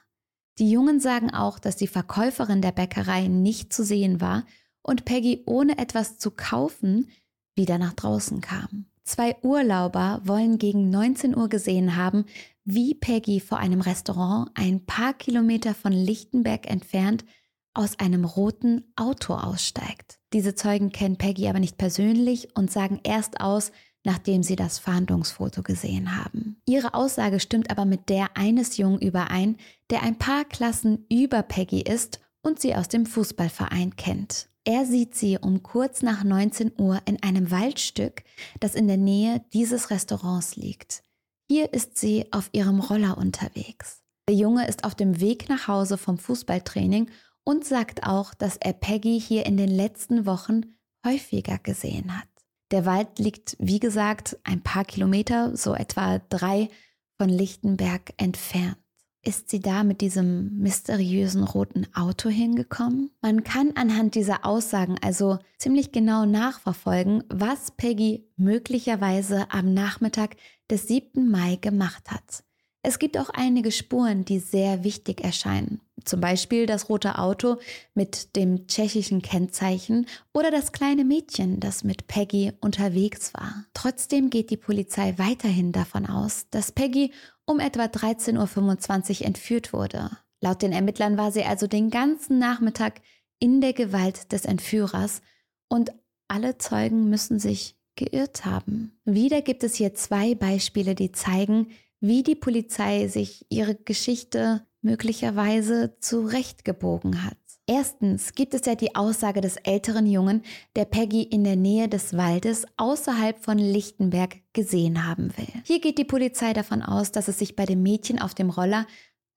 Die 0.59 0.69
Jungen 0.69 0.99
sagen 0.99 1.33
auch, 1.33 1.59
dass 1.59 1.75
die 1.75 1.87
Verkäuferin 1.87 2.61
der 2.61 2.71
Bäckerei 2.71 3.27
nicht 3.27 3.73
zu 3.73 3.83
sehen 3.83 4.21
war 4.21 4.45
und 4.81 5.05
Peggy 5.05 5.43
ohne 5.45 5.77
etwas 5.77 6.17
zu 6.17 6.31
kaufen 6.31 7.09
wieder 7.55 7.77
nach 7.77 7.93
draußen 7.93 8.41
kam. 8.41 8.85
Zwei 9.03 9.35
Urlauber 9.41 10.21
wollen 10.23 10.57
gegen 10.57 10.89
19 10.89 11.35
Uhr 11.35 11.49
gesehen 11.49 11.95
haben, 11.95 12.25
wie 12.63 12.93
Peggy 12.93 13.39
vor 13.39 13.57
einem 13.57 13.81
Restaurant 13.81 14.51
ein 14.53 14.85
paar 14.85 15.13
Kilometer 15.13 15.73
von 15.73 15.91
Lichtenberg 15.91 16.69
entfernt 16.69 17.25
aus 17.73 17.99
einem 17.99 18.25
roten 18.25 18.91
Auto 18.95 19.33
aussteigt. 19.33 20.19
Diese 20.33 20.55
Zeugen 20.55 20.91
kennen 20.91 21.17
Peggy 21.17 21.47
aber 21.47 21.59
nicht 21.59 21.77
persönlich 21.77 22.55
und 22.55 22.71
sagen 22.71 22.99
erst 23.03 23.39
aus, 23.39 23.71
nachdem 24.03 24.43
sie 24.43 24.55
das 24.55 24.79
Fahndungsfoto 24.79 25.61
gesehen 25.61 26.17
haben. 26.17 26.57
Ihre 26.65 26.93
Aussage 26.93 27.39
stimmt 27.39 27.69
aber 27.69 27.85
mit 27.85 28.09
der 28.09 28.35
eines 28.35 28.77
Jungen 28.77 28.99
überein, 28.99 29.57
der 29.89 30.03
ein 30.03 30.17
paar 30.17 30.45
Klassen 30.45 31.05
über 31.09 31.43
Peggy 31.43 31.81
ist 31.81 32.19
und 32.41 32.59
sie 32.59 32.75
aus 32.75 32.87
dem 32.87 33.05
Fußballverein 33.05 33.95
kennt. 33.95 34.49
Er 34.63 34.85
sieht 34.85 35.15
sie 35.15 35.39
um 35.39 35.63
kurz 35.63 36.01
nach 36.03 36.23
19 36.23 36.73
Uhr 36.77 36.99
in 37.05 37.21
einem 37.23 37.49
Waldstück, 37.49 38.23
das 38.59 38.75
in 38.75 38.87
der 38.87 38.97
Nähe 38.97 39.43
dieses 39.53 39.89
Restaurants 39.89 40.55
liegt. 40.55 41.03
Hier 41.49 41.73
ist 41.73 41.97
sie 41.97 42.27
auf 42.31 42.49
ihrem 42.53 42.79
Roller 42.79 43.17
unterwegs. 43.17 44.03
Der 44.29 44.35
Junge 44.35 44.67
ist 44.67 44.83
auf 44.83 44.95
dem 44.95 45.19
Weg 45.19 45.49
nach 45.49 45.67
Hause 45.67 45.97
vom 45.97 46.17
Fußballtraining 46.17 47.09
und 47.43 47.65
sagt 47.65 48.03
auch, 48.03 48.33
dass 48.33 48.57
er 48.57 48.73
Peggy 48.73 49.19
hier 49.19 49.45
in 49.45 49.57
den 49.57 49.69
letzten 49.69 50.25
Wochen 50.25 50.77
häufiger 51.05 51.57
gesehen 51.57 52.17
hat. 52.17 52.30
Der 52.71 52.85
Wald 52.85 53.19
liegt, 53.19 53.57
wie 53.59 53.79
gesagt, 53.79 54.37
ein 54.43 54.61
paar 54.61 54.85
Kilometer, 54.85 55.55
so 55.57 55.75
etwa 55.75 56.19
drei 56.29 56.69
von 57.17 57.27
Lichtenberg 57.29 58.13
entfernt. 58.17 58.77
Ist 59.23 59.51
sie 59.51 59.59
da 59.59 59.83
mit 59.83 60.01
diesem 60.01 60.57
mysteriösen 60.57 61.43
roten 61.43 61.85
Auto 61.93 62.29
hingekommen? 62.29 63.11
Man 63.21 63.43
kann 63.43 63.73
anhand 63.75 64.15
dieser 64.15 64.45
Aussagen 64.45 64.95
also 64.99 65.37
ziemlich 65.59 65.91
genau 65.91 66.25
nachverfolgen, 66.25 67.23
was 67.29 67.69
Peggy 67.69 68.27
möglicherweise 68.35 69.51
am 69.51 69.75
Nachmittag 69.75 70.37
des 70.71 70.87
7. 70.87 71.29
Mai 71.29 71.57
gemacht 71.57 72.09
hat. 72.09 72.43
Es 72.83 72.97
gibt 72.97 73.17
auch 73.17 73.29
einige 73.29 73.71
Spuren, 73.71 74.25
die 74.25 74.39
sehr 74.39 74.83
wichtig 74.83 75.23
erscheinen. 75.23 75.81
Zum 76.03 76.19
Beispiel 76.19 76.65
das 76.65 76.89
rote 76.89 77.19
Auto 77.19 77.57
mit 77.93 78.35
dem 78.35 78.65
tschechischen 78.67 79.21
Kennzeichen 79.21 80.07
oder 80.33 80.49
das 80.49 80.71
kleine 80.71 81.05
Mädchen, 81.05 81.59
das 81.59 81.83
mit 81.83 82.07
Peggy 82.07 82.53
unterwegs 82.59 83.35
war. 83.35 83.65
Trotzdem 83.75 84.31
geht 84.31 84.49
die 84.49 84.57
Polizei 84.57 85.13
weiterhin 85.17 85.71
davon 85.71 86.07
aus, 86.07 86.47
dass 86.49 86.71
Peggy 86.71 87.11
um 87.45 87.59
etwa 87.59 87.83
13.25 87.83 89.21
Uhr 89.21 89.27
entführt 89.27 89.73
wurde. 89.73 90.09
Laut 90.39 90.63
den 90.63 90.71
Ermittlern 90.71 91.17
war 91.17 91.31
sie 91.31 91.43
also 91.43 91.67
den 91.67 91.91
ganzen 91.91 92.39
Nachmittag 92.39 93.01
in 93.37 93.61
der 93.61 93.73
Gewalt 93.73 94.31
des 94.31 94.45
Entführers 94.45 95.21
und 95.67 95.91
alle 96.27 96.57
Zeugen 96.57 97.09
müssen 97.09 97.37
sich 97.37 97.75
geirrt 97.95 98.45
haben. 98.45 98.99
Wieder 99.05 99.41
gibt 99.41 99.63
es 99.63 99.75
hier 99.75 99.93
zwei 99.93 100.33
Beispiele, 100.33 100.95
die 100.95 101.11
zeigen, 101.11 101.67
wie 102.01 102.23
die 102.23 102.35
Polizei 102.35 103.07
sich 103.07 103.45
ihre 103.49 103.75
Geschichte 103.75 104.65
möglicherweise 104.81 105.95
zurechtgebogen 105.99 107.23
hat. 107.23 107.37
Erstens 107.67 108.33
gibt 108.33 108.55
es 108.55 108.65
ja 108.65 108.75
die 108.75 108.95
Aussage 108.95 109.39
des 109.39 109.55
älteren 109.57 110.07
Jungen, 110.07 110.41
der 110.75 110.85
Peggy 110.85 111.21
in 111.21 111.43
der 111.43 111.55
Nähe 111.55 111.87
des 111.87 112.17
Waldes 112.17 112.65
außerhalb 112.75 113.41
von 113.41 113.59
Lichtenberg 113.59 114.39
gesehen 114.51 115.05
haben 115.05 115.31
will. 115.37 115.47
Hier 115.63 115.79
geht 115.79 115.99
die 115.99 116.03
Polizei 116.03 116.53
davon 116.53 116.81
aus, 116.81 117.11
dass 117.11 117.27
es 117.27 117.37
sich 117.37 117.55
bei 117.55 117.65
dem 117.65 117.83
Mädchen 117.83 118.19
auf 118.19 118.33
dem 118.33 118.49
Roller 118.49 118.87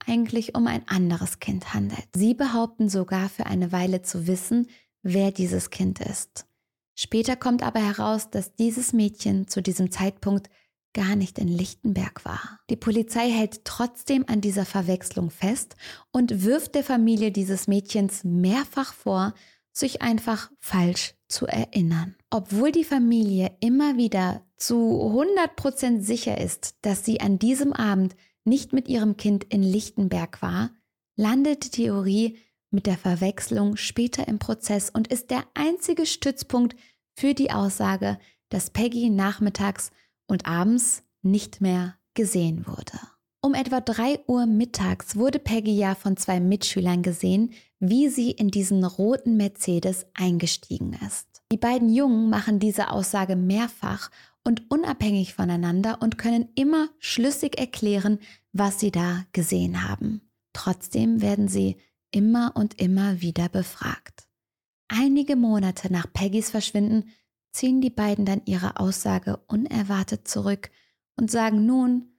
eigentlich 0.06 0.54
um 0.54 0.66
ein 0.66 0.88
anderes 0.88 1.38
Kind 1.38 1.74
handelt. 1.74 2.08
Sie 2.16 2.34
behaupten 2.34 2.88
sogar 2.88 3.28
für 3.28 3.46
eine 3.46 3.72
Weile 3.72 4.02
zu 4.02 4.26
wissen, 4.26 4.68
wer 5.02 5.30
dieses 5.30 5.70
Kind 5.70 6.00
ist. 6.00 6.46
Später 6.96 7.36
kommt 7.36 7.62
aber 7.62 7.80
heraus, 7.80 8.30
dass 8.30 8.54
dieses 8.54 8.92
Mädchen 8.92 9.48
zu 9.48 9.62
diesem 9.62 9.90
Zeitpunkt 9.90 10.48
gar 10.94 11.16
nicht 11.16 11.38
in 11.38 11.48
Lichtenberg 11.48 12.24
war. 12.24 12.60
Die 12.70 12.76
Polizei 12.76 13.28
hält 13.28 13.64
trotzdem 13.64 14.24
an 14.26 14.40
dieser 14.40 14.64
Verwechslung 14.64 15.30
fest 15.30 15.76
und 16.12 16.44
wirft 16.44 16.74
der 16.74 16.84
Familie 16.84 17.30
dieses 17.30 17.68
Mädchens 17.68 18.24
mehrfach 18.24 18.94
vor, 18.94 19.34
sich 19.72 20.02
einfach 20.02 20.50
falsch 20.60 21.14
zu 21.28 21.46
erinnern. 21.46 22.14
Obwohl 22.30 22.72
die 22.72 22.84
Familie 22.84 23.56
immer 23.60 23.96
wieder 23.96 24.42
zu 24.56 24.74
100% 24.74 26.00
sicher 26.00 26.38
ist, 26.40 26.76
dass 26.82 27.04
sie 27.04 27.20
an 27.20 27.38
diesem 27.38 27.72
Abend 27.72 28.14
nicht 28.44 28.72
mit 28.72 28.88
ihrem 28.88 29.16
Kind 29.16 29.44
in 29.44 29.62
Lichtenberg 29.62 30.40
war, 30.42 30.70
landet 31.16 31.64
die 31.64 31.82
Theorie 31.82 32.38
mit 32.70 32.86
der 32.86 32.96
Verwechslung 32.98 33.76
später 33.76 34.28
im 34.28 34.38
Prozess 34.38 34.90
und 34.90 35.08
ist 35.08 35.30
der 35.30 35.44
einzige 35.54 36.06
Stützpunkt 36.06 36.76
für 37.14 37.34
die 37.34 37.50
Aussage, 37.50 38.18
dass 38.48 38.70
Peggy 38.70 39.10
nachmittags 39.10 39.90
und 40.26 40.46
abends 40.46 41.02
nicht 41.22 41.60
mehr 41.60 41.96
gesehen 42.14 42.66
wurde. 42.66 42.98
Um 43.40 43.52
etwa 43.52 43.80
3 43.80 44.20
Uhr 44.26 44.46
mittags 44.46 45.16
wurde 45.16 45.38
Peggy 45.38 45.76
ja 45.76 45.94
von 45.94 46.16
zwei 46.16 46.40
Mitschülern 46.40 47.02
gesehen, 47.02 47.52
wie 47.78 48.08
sie 48.08 48.30
in 48.30 48.50
diesen 48.50 48.84
roten 48.84 49.36
Mercedes 49.36 50.06
eingestiegen 50.14 50.98
ist. 51.06 51.26
Die 51.52 51.58
beiden 51.58 51.90
Jungen 51.90 52.30
machen 52.30 52.58
diese 52.58 52.90
Aussage 52.90 53.36
mehrfach 53.36 54.10
und 54.44 54.70
unabhängig 54.70 55.34
voneinander 55.34 56.00
und 56.00 56.16
können 56.16 56.48
immer 56.54 56.88
schlüssig 56.98 57.58
erklären, 57.58 58.18
was 58.52 58.80
sie 58.80 58.90
da 58.90 59.26
gesehen 59.32 59.86
haben. 59.86 60.22
Trotzdem 60.54 61.20
werden 61.20 61.48
sie 61.48 61.76
immer 62.10 62.52
und 62.54 62.80
immer 62.80 63.20
wieder 63.20 63.48
befragt. 63.48 64.26
Einige 64.88 65.36
Monate 65.36 65.92
nach 65.92 66.10
Peggys 66.12 66.50
Verschwinden 66.50 67.10
ziehen 67.54 67.80
die 67.80 67.90
beiden 67.90 68.26
dann 68.26 68.42
ihre 68.44 68.78
Aussage 68.78 69.38
unerwartet 69.46 70.28
zurück 70.28 70.70
und 71.16 71.30
sagen 71.30 71.64
nun, 71.64 72.10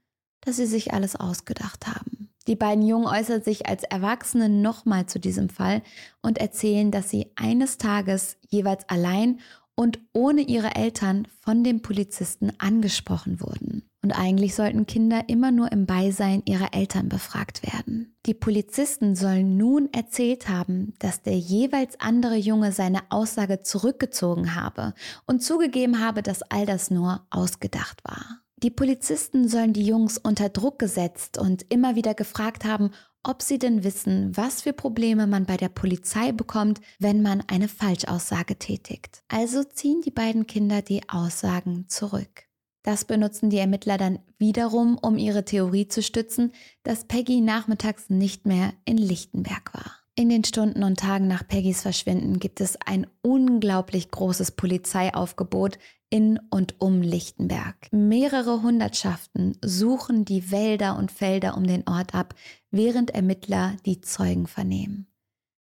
dass 0.41 0.55
sie 0.55 0.65
sich 0.65 0.93
alles 0.93 1.15
ausgedacht 1.15 1.87
haben. 1.87 2.29
Die 2.47 2.55
beiden 2.55 2.85
Jungen 2.85 3.07
äußern 3.07 3.41
sich 3.41 3.67
als 3.67 3.83
Erwachsene 3.83 4.49
nochmal 4.49 5.07
zu 5.07 5.19
diesem 5.19 5.49
Fall 5.49 5.81
und 6.21 6.37
erzählen, 6.37 6.91
dass 6.91 7.09
sie 7.09 7.31
eines 7.35 7.77
Tages 7.77 8.37
jeweils 8.47 8.87
allein 8.87 9.39
und 9.75 9.99
ohne 10.13 10.41
ihre 10.41 10.75
Eltern 10.75 11.27
von 11.41 11.63
dem 11.63 11.81
Polizisten 11.81 12.53
angesprochen 12.59 13.41
wurden. 13.41 13.89
Und 14.05 14.11
eigentlich 14.11 14.53
sollten 14.53 14.85
Kinder 14.85 15.23
immer 15.29 15.49
nur 15.49 15.71
im 15.71 15.87
Beisein 15.87 16.43
ihrer 16.45 16.75
Eltern 16.75 17.09
befragt 17.09 17.63
werden. 17.63 18.15
Die 18.27 18.35
Polizisten 18.35 19.15
sollen 19.15 19.57
nun 19.57 19.91
erzählt 19.93 20.47
haben, 20.47 20.93
dass 20.99 21.23
der 21.23 21.39
jeweils 21.39 21.99
andere 21.99 22.35
Junge 22.35 22.71
seine 22.71 22.99
Aussage 23.09 23.63
zurückgezogen 23.63 24.53
habe 24.53 24.93
und 25.25 25.41
zugegeben 25.41 26.05
habe, 26.05 26.21
dass 26.21 26.43
all 26.43 26.67
das 26.67 26.91
nur 26.91 27.25
ausgedacht 27.31 28.03
war. 28.03 28.41
Die 28.57 28.69
Polizisten 28.69 29.47
sollen 29.47 29.73
die 29.73 29.87
Jungs 29.87 30.19
unter 30.19 30.49
Druck 30.49 30.77
gesetzt 30.77 31.39
und 31.39 31.65
immer 31.69 31.95
wieder 31.95 32.13
gefragt 32.13 32.63
haben, 32.63 32.91
ob 33.23 33.41
sie 33.41 33.57
denn 33.57 33.83
wissen, 33.83 34.37
was 34.37 34.61
für 34.61 34.73
Probleme 34.73 35.25
man 35.25 35.47
bei 35.47 35.57
der 35.57 35.69
Polizei 35.69 36.31
bekommt, 36.31 36.79
wenn 36.99 37.23
man 37.23 37.41
eine 37.47 37.67
Falschaussage 37.67 38.57
tätigt. 38.57 39.23
Also 39.29 39.63
ziehen 39.63 40.01
die 40.05 40.11
beiden 40.11 40.45
Kinder 40.45 40.83
die 40.83 41.09
Aussagen 41.09 41.85
zurück. 41.87 42.44
Das 42.85 43.03
benutzen 43.03 43.49
die 43.49 43.57
Ermittler 43.57 43.97
dann 43.97 44.19
wiederum, 44.37 44.99
um 45.01 45.17
ihre 45.17 45.43
Theorie 45.43 45.87
zu 45.87 46.03
stützen, 46.03 46.51
dass 46.83 47.05
Peggy 47.05 47.41
nachmittags 47.41 48.11
nicht 48.11 48.45
mehr 48.45 48.73
in 48.85 48.97
Lichtenberg 48.97 49.73
war. 49.73 49.91
In 50.13 50.29
den 50.29 50.43
Stunden 50.43 50.83
und 50.83 50.99
Tagen 50.99 51.27
nach 51.27 51.47
Peggys 51.47 51.81
Verschwinden 51.81 52.37
gibt 52.37 52.61
es 52.61 52.77
ein 52.85 53.07
unglaublich 53.23 54.11
großes 54.11 54.51
Polizeiaufgebot 54.51 55.79
in 56.11 56.39
und 56.51 56.79
um 56.79 57.01
Lichtenberg. 57.01 57.75
Mehrere 57.91 58.61
Hundertschaften 58.61 59.57
suchen 59.65 60.23
die 60.23 60.51
Wälder 60.51 60.95
und 60.95 61.11
Felder 61.11 61.57
um 61.57 61.65
den 61.65 61.87
Ort 61.87 62.13
ab, 62.13 62.35
während 62.69 63.09
Ermittler 63.09 63.77
die 63.87 64.01
Zeugen 64.01 64.45
vernehmen. 64.45 65.07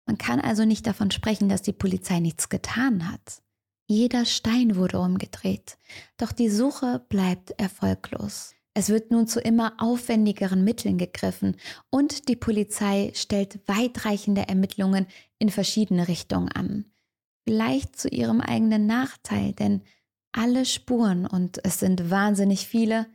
Man 0.04 0.18
kann 0.18 0.40
also 0.40 0.66
nicht 0.66 0.86
davon 0.86 1.10
sprechen, 1.10 1.48
dass 1.48 1.62
die 1.62 1.72
Polizei 1.72 2.20
nichts 2.20 2.50
getan 2.50 3.10
hat. 3.10 3.40
Jeder 3.86 4.24
Stein 4.24 4.76
wurde 4.76 4.98
umgedreht, 4.98 5.76
doch 6.16 6.32
die 6.32 6.48
Suche 6.48 7.04
bleibt 7.08 7.50
erfolglos. 7.58 8.54
Es 8.72 8.88
wird 8.88 9.10
nun 9.10 9.28
zu 9.28 9.40
immer 9.40 9.74
aufwendigeren 9.78 10.64
Mitteln 10.64 10.98
gegriffen 10.98 11.56
und 11.90 12.28
die 12.28 12.34
Polizei 12.34 13.12
stellt 13.14 13.60
weitreichende 13.68 14.48
Ermittlungen 14.48 15.06
in 15.38 15.50
verschiedene 15.50 16.08
Richtungen 16.08 16.48
an. 16.48 16.86
Vielleicht 17.46 17.96
zu 17.96 18.08
ihrem 18.08 18.40
eigenen 18.40 18.86
Nachteil, 18.86 19.52
denn 19.52 19.82
alle 20.32 20.64
Spuren, 20.64 21.26
und 21.26 21.64
es 21.64 21.78
sind 21.78 22.10
wahnsinnig 22.10 22.66
viele, 22.66 23.06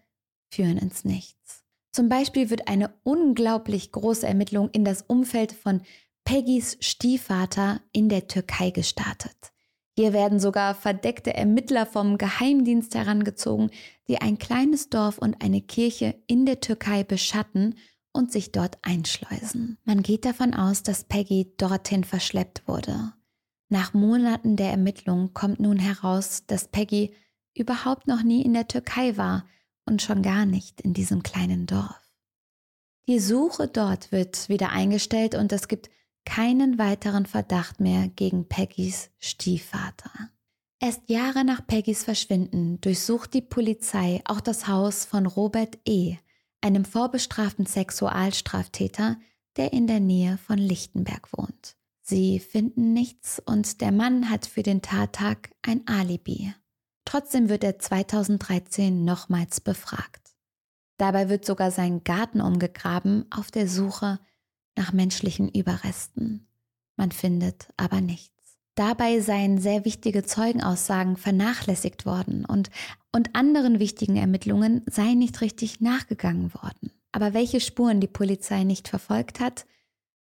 führen 0.54 0.78
ins 0.78 1.04
Nichts. 1.04 1.66
Zum 1.92 2.08
Beispiel 2.08 2.50
wird 2.50 2.68
eine 2.68 2.94
unglaublich 3.04 3.92
große 3.92 4.26
Ermittlung 4.26 4.70
in 4.70 4.86
das 4.86 5.02
Umfeld 5.02 5.52
von 5.52 5.82
Peggys 6.24 6.78
Stiefvater 6.80 7.82
in 7.92 8.08
der 8.08 8.28
Türkei 8.28 8.70
gestartet. 8.70 9.52
Hier 10.00 10.14
werden 10.14 10.40
sogar 10.40 10.76
verdeckte 10.76 11.34
Ermittler 11.34 11.86
vom 11.86 12.18
Geheimdienst 12.18 12.96
herangezogen, 12.96 13.70
die 14.08 14.22
ein 14.22 14.38
kleines 14.38 14.90
Dorf 14.90 15.18
und 15.18 15.44
eine 15.44 15.60
Kirche 15.60 16.16
in 16.26 16.46
der 16.46 16.62
Türkei 16.62 17.04
beschatten 17.04 17.76
und 18.14 18.32
sich 18.32 18.54
dort 18.54 18.78
einschleusen. 18.82 19.78
Man 19.84 20.02
geht 20.02 20.24
davon 20.24 20.54
aus, 20.54 20.84
dass 20.84 21.04
Peggy 21.04 21.54
dorthin 21.58 22.06
verschleppt 22.06 22.66
wurde. 22.66 23.12
Nach 23.68 23.94
Monaten 23.94 24.56
der 24.56 24.72
Ermittlungen 24.72 25.34
kommt 25.34 25.60
nun 25.60 25.80
heraus, 25.80 26.46
dass 26.48 26.70
Peggy 26.70 27.14
überhaupt 27.54 28.08
noch 28.08 28.24
nie 28.24 28.42
in 28.42 28.54
der 28.54 28.70
Türkei 28.70 29.18
war 29.18 29.48
und 29.86 30.02
schon 30.02 30.22
gar 30.22 30.46
nicht 30.46 30.80
in 30.80 30.94
diesem 30.94 31.24
kleinen 31.24 31.66
Dorf. 31.66 32.10
Die 33.10 33.20
Suche 33.20 33.68
dort 33.68 34.14
wird 34.14 34.48
wieder 34.48 34.70
eingestellt 34.70 35.36
und 35.36 35.52
es 35.52 35.68
gibt 35.68 35.90
keinen 36.26 36.78
weiteren 36.78 37.26
Verdacht 37.26 37.80
mehr 37.80 38.08
gegen 38.10 38.48
Peggys 38.48 39.10
Stiefvater. 39.20 40.12
Erst 40.80 41.10
Jahre 41.10 41.44
nach 41.44 41.66
Peggys 41.66 42.04
Verschwinden 42.04 42.80
durchsucht 42.80 43.34
die 43.34 43.42
Polizei 43.42 44.22
auch 44.26 44.40
das 44.40 44.68
Haus 44.68 45.06
von 45.06 45.26
Robert 45.26 45.78
E., 45.88 46.18
einem 46.62 46.86
vorbestraften 46.86 47.66
Sexualstraftäter, 47.66 49.18
der 49.58 49.74
in 49.74 49.88
der 49.88 50.00
Nähe 50.00 50.38
von 50.38 50.58
Lichtenberg 50.58 51.30
wohnt. 51.34 51.76
Sie 52.02 52.40
finden 52.40 52.94
nichts 52.94 53.42
und 53.46 53.82
der 53.82 53.92
Mann 53.92 54.30
hat 54.30 54.46
für 54.46 54.64
den 54.64 54.82
Tattag 54.82 55.52
ein 55.62 55.88
Alibi. 55.88 56.54
Trotzdem 57.06 57.50
wird 57.50 57.64
er 57.64 57.78
2013 57.78 59.04
nochmals 59.04 59.62
befragt. 59.62 60.36
Dabei 60.98 61.30
wird 61.30 61.46
sogar 61.46 61.72
sein 61.72 62.04
Garten 62.04 62.42
umgegraben 62.42 63.26
auf 63.32 63.52
der 63.52 63.68
Suche 63.68 64.20
nach 64.80 64.94
menschlichen 64.94 65.50
Überresten. 65.50 66.48
Man 66.96 67.12
findet 67.12 67.68
aber 67.78 68.02
nichts. 68.02 68.32
Dabei 68.76 69.20
seien 69.20 69.60
sehr 69.60 69.84
wichtige 69.84 70.24
Zeugenaussagen 70.24 71.18
vernachlässigt 71.18 72.06
worden 72.06 72.46
und, 72.46 72.70
und 73.12 73.36
anderen 73.36 73.80
wichtigen 73.80 74.16
Ermittlungen 74.16 74.84
sei 74.90 75.16
nicht 75.16 75.42
richtig 75.42 75.82
nachgegangen 75.82 76.54
worden. 76.54 76.92
Aber 77.12 77.34
welche 77.34 77.60
Spuren 77.60 78.00
die 78.00 78.08
Polizei 78.08 78.64
nicht 78.64 78.88
verfolgt 78.88 79.40
hat, 79.40 79.66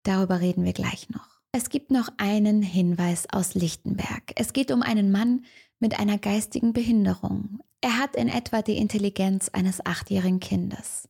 darüber 0.03 0.39
reden 0.41 0.63
wir 0.63 0.73
gleich 0.73 1.09
noch. 1.09 1.39
Es 1.51 1.69
gibt 1.69 1.91
noch 1.91 2.09
einen 2.17 2.61
Hinweis 2.61 3.27
aus 3.31 3.53
Lichtenberg. 3.53 4.33
Es 4.35 4.53
geht 4.53 4.71
um 4.71 4.81
einen 4.81 5.11
Mann 5.11 5.45
mit 5.79 5.99
einer 5.99 6.17
geistigen 6.17 6.73
Behinderung. 6.73 7.59
Er 7.81 7.97
hat 7.97 8.15
in 8.15 8.29
etwa 8.29 8.61
die 8.61 8.77
Intelligenz 8.77 9.49
eines 9.49 9.85
achtjährigen 9.85 10.39
Kindes. 10.39 11.08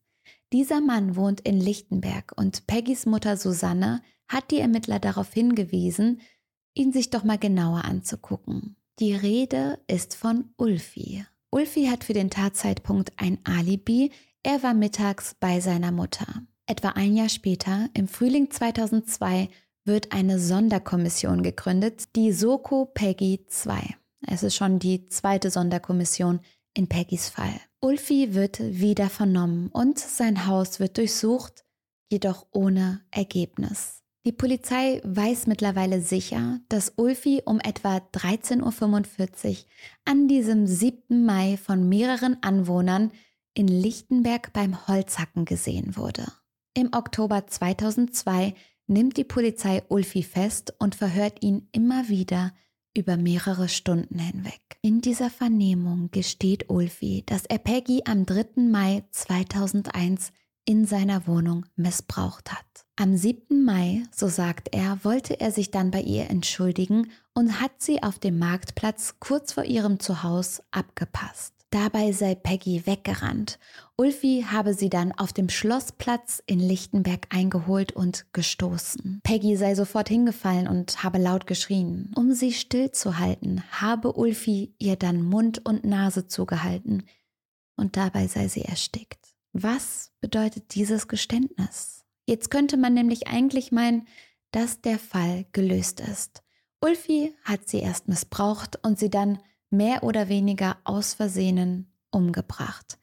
Dieser 0.52 0.82
Mann 0.82 1.16
wohnt 1.16 1.42
in 1.42 1.60
Lichtenberg 1.60 2.34
und 2.36 2.66
Peggys 2.66 3.06
Mutter 3.06 3.38
Susanne 3.38 4.02
hat 4.28 4.50
die 4.50 4.60
Ermittler 4.60 5.00
darauf 5.00 5.32
hingewiesen, 5.32 6.22
ihn 6.74 6.92
sich 6.92 7.12
doch 7.12 7.24
mal 7.24 7.38
genauer 7.38 7.86
anzugucken. 7.86 8.76
Die 9.00 9.14
Rede 9.14 9.80
ist 9.88 10.16
von 10.16 10.50
Ulfi. 10.58 11.26
Ulfi 11.52 11.86
hat 11.86 12.04
für 12.04 12.14
den 12.14 12.30
Tatzeitpunkt 12.30 13.12
ein 13.18 13.40
Alibi. 13.44 14.12
Er 14.44 14.64
war 14.64 14.74
mittags 14.74 15.36
bei 15.40 15.60
seiner 15.60 15.92
Mutter. 15.92 16.28
Etwa 16.66 16.90
ein 16.90 17.16
Jahr 17.16 17.30
später, 17.30 17.90
im 17.94 18.08
Frühling 18.08 18.50
2002, 18.52 19.50
wird 19.86 20.12
eine 20.12 20.40
Sonderkommission 20.40 21.44
gegründet, 21.44 22.16
die 22.16 22.32
Soko 22.32 22.86
Peggy 22.86 23.46
2. 23.48 23.96
Es 24.28 24.44
ist 24.44 24.56
schon 24.56 24.80
die 24.80 25.08
zweite 25.08 25.50
Sonderkommission 25.50 26.42
in 26.74 26.88
Peggys 26.88 27.30
Fall. 27.30 27.60
Ulfi 27.82 28.34
wird 28.34 28.60
wieder 28.60 29.10
vernommen 29.10 29.70
und 29.70 30.00
sein 30.00 30.48
Haus 30.48 30.80
wird 30.80 30.98
durchsucht, 30.98 31.64
jedoch 32.12 32.46
ohne 32.52 33.02
Ergebnis. 33.10 34.04
Die 34.26 34.34
Polizei 34.34 35.02
weiß 35.06 35.48
mittlerweile 35.48 36.02
sicher, 36.02 36.60
dass 36.68 36.94
Ulfi 36.98 37.42
um 37.46 37.62
etwa 37.62 37.98
13.45 38.14 39.50
Uhr 39.50 39.56
an 40.04 40.28
diesem 40.28 40.68
7. 40.68 41.26
Mai 41.26 41.56
von 41.56 41.88
mehreren 41.88 42.38
Anwohnern 42.42 43.12
in 43.54 43.70
Lichtenberg 43.70 44.52
beim 44.52 44.88
Holzhacken 44.88 45.46
gesehen 45.46 45.96
wurde. 45.96 46.26
Im 46.74 46.90
Oktober 46.94 47.48
2002 47.48 48.56
nimmt 48.88 49.16
die 49.16 49.24
Polizei 49.24 49.84
Ulfi 49.88 50.24
fest 50.24 50.74
und 50.80 50.96
verhört 50.96 51.42
ihn 51.42 51.70
immer 51.72 52.10
wieder 52.10 52.54
über 52.96 53.18
mehrere 53.18 53.70
Stunden 53.70 54.20
hinweg. 54.20 54.62
In 54.82 55.02
dieser 55.02 55.30
Vernehmung 55.30 56.10
gesteht 56.12 56.70
Ulfi, 56.70 57.24
dass 57.26 57.46
er 57.46 57.58
Peggy 57.58 58.04
am 58.06 58.26
3. 58.26 58.62
Mai 58.70 59.04
2001 59.12 60.32
in 60.66 60.86
seiner 60.86 61.26
Wohnung 61.26 61.66
missbraucht 61.76 62.52
hat. 62.52 62.86
Am 62.96 63.18
7. 63.18 63.64
Mai, 63.64 64.04
so 64.12 64.28
sagt 64.28 64.70
er, 64.72 65.04
wollte 65.04 65.40
er 65.40 65.52
sich 65.52 65.72
dann 65.72 65.90
bei 65.90 66.02
ihr 66.02 66.30
entschuldigen 66.30 67.12
und 67.34 67.60
hat 67.60 67.82
sie 67.82 68.04
auf 68.04 68.20
dem 68.20 68.38
Marktplatz 68.38 69.16
kurz 69.20 69.54
vor 69.54 69.64
ihrem 69.64 70.00
Zuhause 70.00 70.62
abgepasst. 70.72 71.59
Dabei 71.72 72.12
sei 72.14 72.34
Peggy 72.34 72.88
weggerannt. 72.88 73.60
Ulfi 73.96 74.46
habe 74.50 74.74
sie 74.74 74.90
dann 74.90 75.12
auf 75.12 75.34
dem 75.34 75.50
Schlossplatz 75.50 76.42
in 76.48 76.60
Lichtenberg 76.60 77.28
eingeholt 77.30 77.92
und 77.92 78.26
gestoßen. 78.34 79.20
Peggy 79.24 79.56
sei 79.56 79.76
sofort 79.76 80.10
hingefallen 80.10 80.68
und 80.68 81.04
habe 81.04 81.20
laut 81.20 81.46
geschrien. 81.46 82.12
Um 82.16 82.34
sie 82.34 82.54
stillzuhalten, 82.54 83.64
habe 83.72 84.14
Ulfi 84.14 84.74
ihr 84.80 84.96
dann 84.96 85.22
Mund 85.22 85.64
und 85.64 85.86
Nase 85.86 86.26
zugehalten 86.26 87.04
und 87.76 87.98
dabei 87.98 88.28
sei 88.28 88.48
sie 88.48 88.64
erstickt. 88.64 89.36
Was 89.54 90.12
bedeutet 90.22 90.74
dieses 90.74 91.08
Geständnis? 91.08 92.04
Jetzt 92.26 92.50
könnte 92.50 92.78
man 92.78 92.94
nämlich 92.96 93.28
eigentlich 93.28 93.72
meinen, 93.72 94.08
dass 94.52 94.82
der 94.82 94.98
Fall 94.98 95.46
gelöst 95.52 96.00
ist. 96.00 96.44
Ulfi 96.82 97.36
hat 97.44 97.68
sie 97.70 97.80
erst 97.80 98.08
missbraucht 98.08 98.80
und 98.84 98.98
sie 98.98 99.10
dann 99.10 99.40
mehr 99.70 100.04
oder 100.04 100.30
weniger 100.30 100.78
aus 100.84 101.14
Versehen 101.14 101.94
umgebracht 102.12 103.00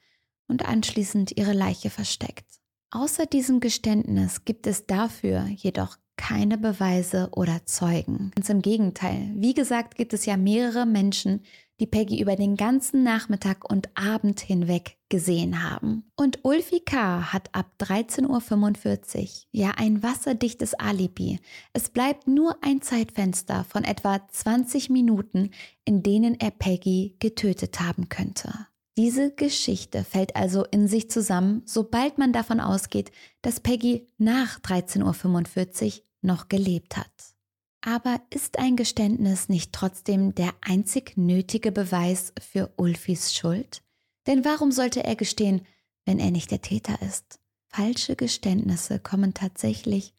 und 0.48 0.66
anschließend 0.66 1.36
ihre 1.36 1.52
Leiche 1.52 1.90
versteckt. 1.90 2.46
Außer 2.90 3.26
diesem 3.26 3.60
Geständnis 3.60 4.44
gibt 4.44 4.66
es 4.66 4.86
dafür 4.86 5.46
jedoch 5.48 5.96
keine 6.16 6.56
Beweise 6.56 7.28
oder 7.32 7.66
Zeugen. 7.66 8.30
Ganz 8.34 8.48
im 8.48 8.62
Gegenteil. 8.62 9.32
Wie 9.34 9.54
gesagt, 9.54 9.96
gibt 9.96 10.14
es 10.14 10.24
ja 10.24 10.36
mehrere 10.36 10.86
Menschen, 10.86 11.42
die 11.80 11.86
Peggy 11.86 12.20
über 12.20 12.36
den 12.36 12.56
ganzen 12.56 13.02
Nachmittag 13.02 13.68
und 13.70 13.88
Abend 13.94 14.40
hinweg 14.40 14.96
gesehen 15.08 15.62
haben. 15.62 16.04
Und 16.16 16.40
Ulfi 16.44 16.80
K. 16.80 17.32
hat 17.32 17.48
ab 17.52 17.70
13.45 17.80 19.18
Uhr 19.18 19.28
ja 19.52 19.72
ein 19.76 20.02
wasserdichtes 20.02 20.74
Alibi. 20.74 21.38
Es 21.72 21.88
bleibt 21.88 22.26
nur 22.26 22.56
ein 22.62 22.82
Zeitfenster 22.82 23.64
von 23.64 23.84
etwa 23.84 24.26
20 24.28 24.90
Minuten, 24.90 25.50
in 25.84 26.02
denen 26.02 26.38
er 26.40 26.50
Peggy 26.50 27.16
getötet 27.18 27.80
haben 27.80 28.08
könnte. 28.08 28.52
Diese 28.98 29.30
Geschichte 29.34 30.04
fällt 30.04 30.36
also 30.36 30.64
in 30.64 30.88
sich 30.88 31.10
zusammen, 31.10 31.62
sobald 31.66 32.16
man 32.16 32.32
davon 32.32 32.60
ausgeht, 32.60 33.12
dass 33.42 33.60
Peggy 33.60 34.08
nach 34.16 34.58
13.45 34.60 35.84
Uhr 35.98 36.02
noch 36.22 36.48
gelebt 36.48 36.96
hat. 36.96 37.35
Aber 37.80 38.20
ist 38.30 38.58
ein 38.58 38.76
Geständnis 38.76 39.48
nicht 39.48 39.72
trotzdem 39.72 40.34
der 40.34 40.52
einzig 40.60 41.16
nötige 41.16 41.72
Beweis 41.72 42.32
für 42.40 42.72
Ulfis 42.76 43.34
Schuld? 43.34 43.82
Denn 44.26 44.44
warum 44.44 44.72
sollte 44.72 45.04
er 45.04 45.16
gestehen, 45.16 45.66
wenn 46.04 46.18
er 46.18 46.30
nicht 46.30 46.50
der 46.50 46.62
Täter 46.62 47.00
ist? 47.02 47.38
Falsche 47.68 48.16
Geständnisse 48.16 48.98
kommen 48.98 49.34
tatsächlich 49.34 50.14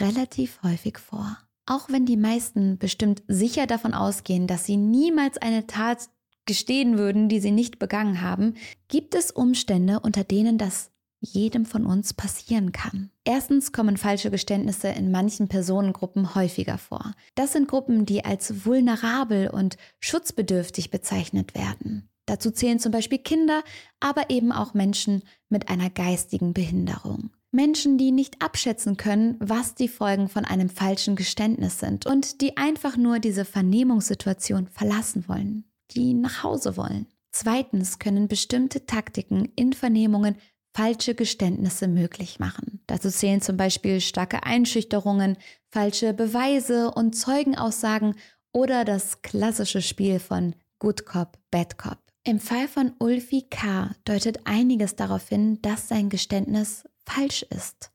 relativ 0.00 0.62
häufig 0.62 0.98
vor. 0.98 1.38
Auch 1.66 1.88
wenn 1.88 2.06
die 2.06 2.16
meisten 2.16 2.78
bestimmt 2.78 3.22
sicher 3.28 3.66
davon 3.66 3.94
ausgehen, 3.94 4.46
dass 4.46 4.64
sie 4.64 4.76
niemals 4.76 5.38
eine 5.38 5.66
Tat 5.66 6.08
gestehen 6.46 6.98
würden, 6.98 7.28
die 7.28 7.40
sie 7.40 7.52
nicht 7.52 7.78
begangen 7.78 8.20
haben, 8.20 8.54
gibt 8.88 9.14
es 9.14 9.30
Umstände, 9.30 10.00
unter 10.00 10.24
denen 10.24 10.58
das 10.58 10.91
jedem 11.22 11.64
von 11.64 11.86
uns 11.86 12.12
passieren 12.12 12.72
kann. 12.72 13.10
Erstens 13.24 13.72
kommen 13.72 13.96
falsche 13.96 14.30
Geständnisse 14.30 14.88
in 14.88 15.10
manchen 15.10 15.48
Personengruppen 15.48 16.34
häufiger 16.34 16.76
vor. 16.76 17.12
Das 17.34 17.52
sind 17.52 17.68
Gruppen, 17.68 18.04
die 18.04 18.24
als 18.24 18.66
vulnerabel 18.66 19.48
und 19.48 19.76
schutzbedürftig 20.00 20.90
bezeichnet 20.90 21.54
werden. 21.54 22.08
Dazu 22.26 22.50
zählen 22.50 22.78
zum 22.78 22.92
Beispiel 22.92 23.18
Kinder, 23.18 23.62
aber 24.00 24.30
eben 24.30 24.52
auch 24.52 24.74
Menschen 24.74 25.22
mit 25.48 25.68
einer 25.68 25.90
geistigen 25.90 26.52
Behinderung. 26.52 27.30
Menschen, 27.52 27.98
die 27.98 28.12
nicht 28.12 28.42
abschätzen 28.42 28.96
können, 28.96 29.36
was 29.38 29.74
die 29.74 29.88
Folgen 29.88 30.28
von 30.28 30.44
einem 30.44 30.70
falschen 30.70 31.16
Geständnis 31.16 31.78
sind 31.78 32.06
und 32.06 32.40
die 32.40 32.56
einfach 32.56 32.96
nur 32.96 33.18
diese 33.18 33.44
Vernehmungssituation 33.44 34.68
verlassen 34.68 35.24
wollen, 35.28 35.64
die 35.90 36.14
nach 36.14 36.42
Hause 36.42 36.76
wollen. 36.76 37.06
Zweitens 37.30 37.98
können 37.98 38.28
bestimmte 38.28 38.84
Taktiken 38.84 39.50
in 39.56 39.72
Vernehmungen 39.72 40.36
falsche 40.74 41.14
Geständnisse 41.14 41.88
möglich 41.88 42.38
machen. 42.38 42.80
Dazu 42.86 43.10
zählen 43.10 43.40
zum 43.40 43.56
Beispiel 43.56 44.00
starke 44.00 44.44
Einschüchterungen, 44.44 45.36
falsche 45.70 46.14
Beweise 46.14 46.90
und 46.90 47.14
Zeugenaussagen 47.14 48.14
oder 48.52 48.84
das 48.84 49.22
klassische 49.22 49.82
Spiel 49.82 50.18
von 50.18 50.54
Good 50.78 51.06
Cop, 51.06 51.38
Bad 51.50 51.78
Cop. 51.78 51.98
Im 52.24 52.38
Fall 52.38 52.68
von 52.68 52.92
Ulfi 52.98 53.42
K. 53.50 53.90
deutet 54.04 54.46
einiges 54.46 54.94
darauf 54.94 55.28
hin, 55.28 55.60
dass 55.62 55.88
sein 55.88 56.08
Geständnis 56.08 56.84
falsch 57.04 57.42
ist. 57.50 57.90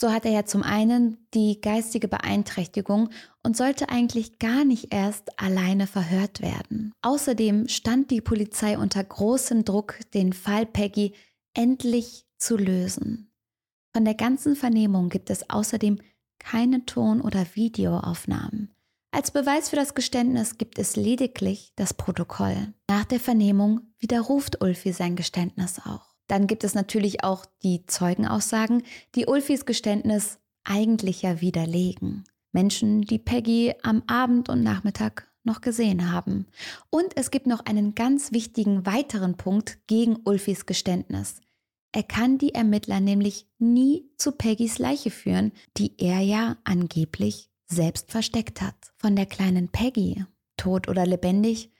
So 0.00 0.10
hat 0.10 0.24
er 0.24 0.32
ja 0.32 0.44
zum 0.44 0.64
einen 0.64 1.28
die 1.32 1.60
geistige 1.60 2.08
Beeinträchtigung 2.08 3.10
und 3.44 3.56
sollte 3.56 3.88
eigentlich 3.88 4.40
gar 4.40 4.64
nicht 4.64 4.92
erst 4.92 5.38
alleine 5.38 5.86
verhört 5.86 6.42
werden. 6.42 6.92
Außerdem 7.02 7.68
stand 7.68 8.10
die 8.10 8.20
Polizei 8.20 8.76
unter 8.76 9.04
großem 9.04 9.64
Druck, 9.64 10.00
den 10.12 10.32
Fall 10.32 10.66
Peggy 10.66 11.14
endlich 11.54 12.26
zu 12.38 12.56
lösen. 12.56 13.32
Von 13.94 14.04
der 14.04 14.14
ganzen 14.14 14.56
Vernehmung 14.56 15.08
gibt 15.08 15.30
es 15.30 15.48
außerdem 15.50 16.00
keine 16.38 16.84
Ton- 16.86 17.20
oder 17.20 17.46
Videoaufnahmen. 17.54 18.74
Als 19.14 19.30
Beweis 19.30 19.68
für 19.68 19.76
das 19.76 19.94
Geständnis 19.94 20.56
gibt 20.56 20.78
es 20.78 20.96
lediglich 20.96 21.72
das 21.76 21.92
Protokoll. 21.92 22.72
Nach 22.88 23.04
der 23.04 23.20
Vernehmung 23.20 23.82
widerruft 23.98 24.62
Ulfi 24.62 24.92
sein 24.92 25.16
Geständnis 25.16 25.78
auch. 25.78 26.14
Dann 26.28 26.46
gibt 26.46 26.64
es 26.64 26.74
natürlich 26.74 27.22
auch 27.24 27.44
die 27.62 27.84
Zeugenaussagen, 27.84 28.84
die 29.14 29.26
Ulfis 29.26 29.66
Geständnis 29.66 30.38
eigentlich 30.64 31.22
ja 31.22 31.40
widerlegen. 31.42 32.24
Menschen, 32.52 33.02
die 33.02 33.18
Peggy 33.18 33.74
am 33.82 34.02
Abend 34.06 34.48
und 34.48 34.62
Nachmittag 34.62 35.30
noch 35.44 35.60
gesehen 35.60 36.12
haben. 36.12 36.46
Und 36.90 37.16
es 37.16 37.30
gibt 37.30 37.46
noch 37.46 37.66
einen 37.66 37.94
ganz 37.94 38.32
wichtigen 38.32 38.86
weiteren 38.86 39.36
Punkt 39.36 39.78
gegen 39.86 40.16
Ulfis 40.24 40.66
Geständnis. 40.66 41.40
Er 41.92 42.02
kann 42.02 42.38
die 42.38 42.54
Ermittler 42.54 43.00
nämlich 43.00 43.46
nie 43.58 44.10
zu 44.16 44.32
Peggys 44.32 44.78
Leiche 44.78 45.10
führen, 45.10 45.52
die 45.76 45.92
er 45.98 46.20
ja 46.20 46.56
angeblich 46.64 47.50
selbst 47.66 48.10
versteckt 48.10 48.62
hat. 48.62 48.74
Von 48.96 49.14
der 49.14 49.26
kleinen 49.26 49.68
Peggy, 49.68 50.24
tot 50.56 50.88
oder 50.88 51.06
lebendig, 51.06 51.70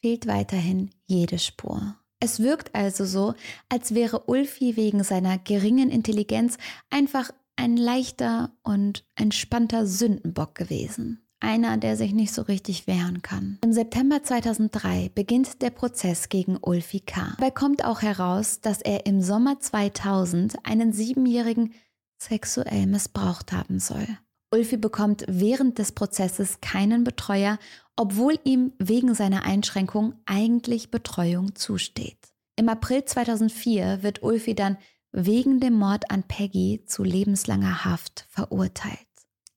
fehlt 0.00 0.26
weiterhin 0.26 0.90
jede 1.06 1.38
Spur. 1.38 1.96
Es 2.18 2.40
wirkt 2.40 2.74
also 2.74 3.04
so, 3.04 3.34
als 3.68 3.94
wäre 3.94 4.24
Ulfi 4.26 4.76
wegen 4.76 5.04
seiner 5.04 5.38
geringen 5.38 5.90
Intelligenz 5.90 6.58
einfach 6.90 7.30
ein 7.56 7.76
leichter 7.76 8.52
und 8.62 9.04
entspannter 9.16 9.86
Sündenbock 9.86 10.54
gewesen. 10.54 11.26
Einer, 11.40 11.78
der 11.78 11.96
sich 11.96 12.12
nicht 12.12 12.32
so 12.32 12.42
richtig 12.42 12.86
wehren 12.86 13.22
kann. 13.22 13.58
Im 13.64 13.72
September 13.72 14.22
2003 14.22 15.10
beginnt 15.14 15.62
der 15.62 15.70
Prozess 15.70 16.28
gegen 16.28 16.58
Ulfi 16.60 17.00
K. 17.00 17.34
Dabei 17.38 17.50
kommt 17.50 17.84
auch 17.84 18.02
heraus, 18.02 18.60
dass 18.60 18.82
er 18.82 19.06
im 19.06 19.22
Sommer 19.22 19.58
2000 19.58 20.56
einen 20.64 20.92
Siebenjährigen 20.92 21.72
sexuell 22.18 22.86
missbraucht 22.86 23.52
haben 23.52 23.78
soll. 23.78 24.06
Ulfi 24.52 24.76
bekommt 24.76 25.24
während 25.28 25.78
des 25.78 25.92
Prozesses 25.92 26.60
keinen 26.60 27.04
Betreuer, 27.04 27.58
obwohl 27.96 28.38
ihm 28.44 28.72
wegen 28.78 29.14
seiner 29.14 29.44
Einschränkung 29.44 30.14
eigentlich 30.26 30.90
Betreuung 30.90 31.54
zusteht. 31.54 32.18
Im 32.56 32.68
April 32.68 33.04
2004 33.04 34.02
wird 34.02 34.22
Ulfi 34.22 34.54
dann 34.54 34.76
wegen 35.12 35.60
dem 35.60 35.74
Mord 35.74 36.10
an 36.10 36.24
Peggy 36.24 36.84
zu 36.86 37.02
lebenslanger 37.04 37.84
Haft 37.84 38.26
verurteilt. 38.28 39.09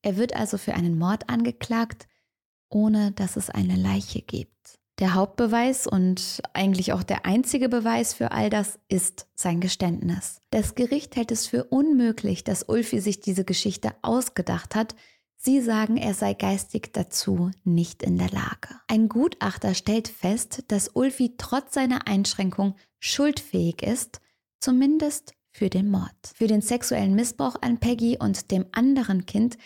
Er 0.03 0.17
wird 0.17 0.35
also 0.35 0.57
für 0.57 0.75
einen 0.75 0.99
Mord 0.99 1.29
angeklagt, 1.29 2.07
ohne 2.69 3.11
dass 3.13 3.37
es 3.37 3.49
eine 3.49 3.75
Leiche 3.75 4.21
gibt. 4.21 4.79
Der 4.99 5.15
Hauptbeweis 5.15 5.87
und 5.87 6.41
eigentlich 6.53 6.93
auch 6.93 7.01
der 7.01 7.25
einzige 7.25 7.67
Beweis 7.67 8.13
für 8.13 8.31
all 8.31 8.51
das 8.51 8.79
ist 8.89 9.27
sein 9.33 9.59
Geständnis. 9.59 10.39
Das 10.51 10.75
Gericht 10.75 11.15
hält 11.15 11.31
es 11.31 11.47
für 11.47 11.63
unmöglich, 11.63 12.43
dass 12.43 12.63
Ulfi 12.63 12.99
sich 12.99 13.19
diese 13.19 13.43
Geschichte 13.43 13.95
ausgedacht 14.03 14.75
hat. 14.75 14.95
Sie 15.35 15.61
sagen, 15.61 15.97
er 15.97 16.13
sei 16.13 16.35
geistig 16.35 16.93
dazu 16.93 17.49
nicht 17.63 18.03
in 18.03 18.17
der 18.17 18.29
Lage. 18.29 18.69
Ein 18.87 19.09
Gutachter 19.09 19.73
stellt 19.73 20.07
fest, 20.07 20.65
dass 20.67 20.89
Ulfi 20.89 21.35
trotz 21.37 21.73
seiner 21.73 22.07
Einschränkung 22.07 22.75
schuldfähig 22.99 23.81
ist, 23.81 24.21
zumindest 24.59 25.33
für 25.49 25.69
den 25.69 25.89
Mord. 25.89 26.15
Für 26.35 26.47
den 26.47 26.61
sexuellen 26.61 27.15
Missbrauch 27.15 27.55
an 27.61 27.79
Peggy 27.79 28.17
und 28.19 28.51
dem 28.51 28.65
anderen 28.71 29.25
Kind 29.25 29.57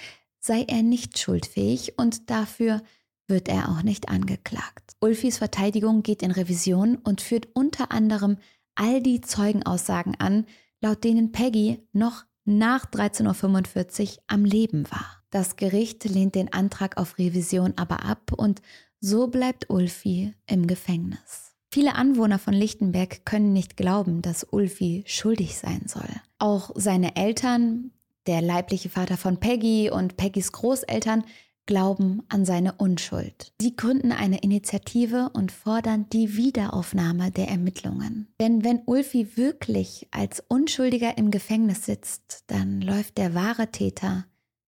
sei 0.48 0.64
er 0.68 0.82
nicht 0.82 1.20
schuldfähig 1.20 1.98
und 1.98 2.30
dafür 2.30 2.82
wird 3.28 3.50
er 3.50 3.70
auch 3.70 3.84
nicht 3.84 4.10
angeklagt. 4.10 4.96
Ulfis 5.02 5.38
Verteidigung 5.38 6.02
geht 6.02 6.24
in 6.24 6.32
Revision 6.32 6.96
und 6.96 7.22
führt 7.22 7.50
unter 7.54 7.92
anderem 7.92 8.38
all 8.76 9.02
die 9.02 9.22
Zeugenaussagen 9.22 10.16
an, 10.20 10.46
laut 10.82 11.04
denen 11.04 11.32
Peggy 11.32 11.80
noch 11.92 12.24
nach 12.46 12.86
13.45 12.86 14.04
Uhr 14.04 14.24
am 14.28 14.46
Leben 14.46 14.90
war. 14.90 15.24
Das 15.30 15.58
Gericht 15.58 16.06
lehnt 16.06 16.36
den 16.36 16.54
Antrag 16.54 16.98
auf 16.98 17.18
Revision 17.18 17.74
aber 17.76 18.06
ab 18.06 18.32
und 18.36 18.62
so 19.00 19.28
bleibt 19.28 19.70
Ulfi 19.70 20.34
im 20.48 20.66
Gefängnis. 20.66 21.54
Viele 21.70 21.96
Anwohner 21.96 22.40
von 22.40 22.54
Lichtenberg 22.54 23.26
können 23.26 23.52
nicht 23.52 23.76
glauben, 23.76 24.22
dass 24.22 24.48
Ulfi 24.50 25.04
schuldig 25.06 25.58
sein 25.58 25.84
soll. 25.88 26.10
Auch 26.40 26.72
seine 26.76 27.18
Eltern, 27.18 27.92
der 28.28 28.42
leibliche 28.42 28.90
Vater 28.90 29.18
von 29.18 29.40
Peggy 29.40 29.90
und 29.90 30.18
Peggys 30.18 30.52
Großeltern 30.52 31.24
glauben 31.66 32.24
an 32.30 32.46
seine 32.46 32.74
Unschuld. 32.74 33.54
Sie 33.62 33.76
gründen 33.76 34.12
eine 34.12 34.40
Initiative 34.40 35.30
und 35.34 35.52
fordern 35.52 36.08
die 36.12 36.36
Wiederaufnahme 36.36 37.30
der 37.30 37.50
Ermittlungen. 37.50 38.28
Denn 38.40 38.64
wenn 38.64 38.82
Ulfi 38.86 39.36
wirklich 39.36 40.08
als 40.12 40.44
Unschuldiger 40.48 41.18
im 41.18 41.30
Gefängnis 41.30 41.86
sitzt, 41.86 42.46
dann 42.48 42.82
läuft 42.82 43.18
der 43.18 43.36
wahre 43.36 43.68
Täter 43.68 44.26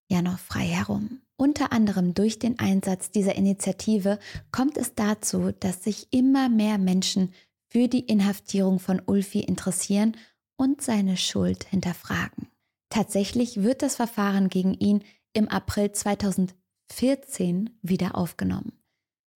ja 0.10 0.22
noch 0.22 0.40
frei 0.40 0.66
herum. 0.66 1.22
Unter 1.38 1.72
anderem 1.72 2.14
durch 2.14 2.38
den 2.38 2.60
Einsatz 2.60 3.12
dieser 3.12 3.36
Initiative 3.36 4.20
kommt 4.52 4.78
es 4.78 4.94
dazu, 4.94 5.54
dass 5.58 5.84
sich 5.84 6.08
immer 6.12 6.50
mehr 6.50 6.78
Menschen 6.78 7.34
für 7.68 7.88
die 7.88 8.02
Inhaftierung 8.02 8.80
von 8.80 9.02
Ulfi 9.06 9.40
interessieren 9.40 10.18
und 10.58 10.82
seine 10.82 11.16
Schuld 11.16 11.64
hinterfragen. 11.64 12.50
Tatsächlich 12.90 13.62
wird 13.62 13.82
das 13.82 13.96
Verfahren 13.96 14.50
gegen 14.50 14.74
ihn 14.74 15.04
im 15.34 15.48
April 15.48 15.92
2000 15.92 16.56
14 16.92 17.70
wieder 17.82 18.16
aufgenommen. 18.16 18.74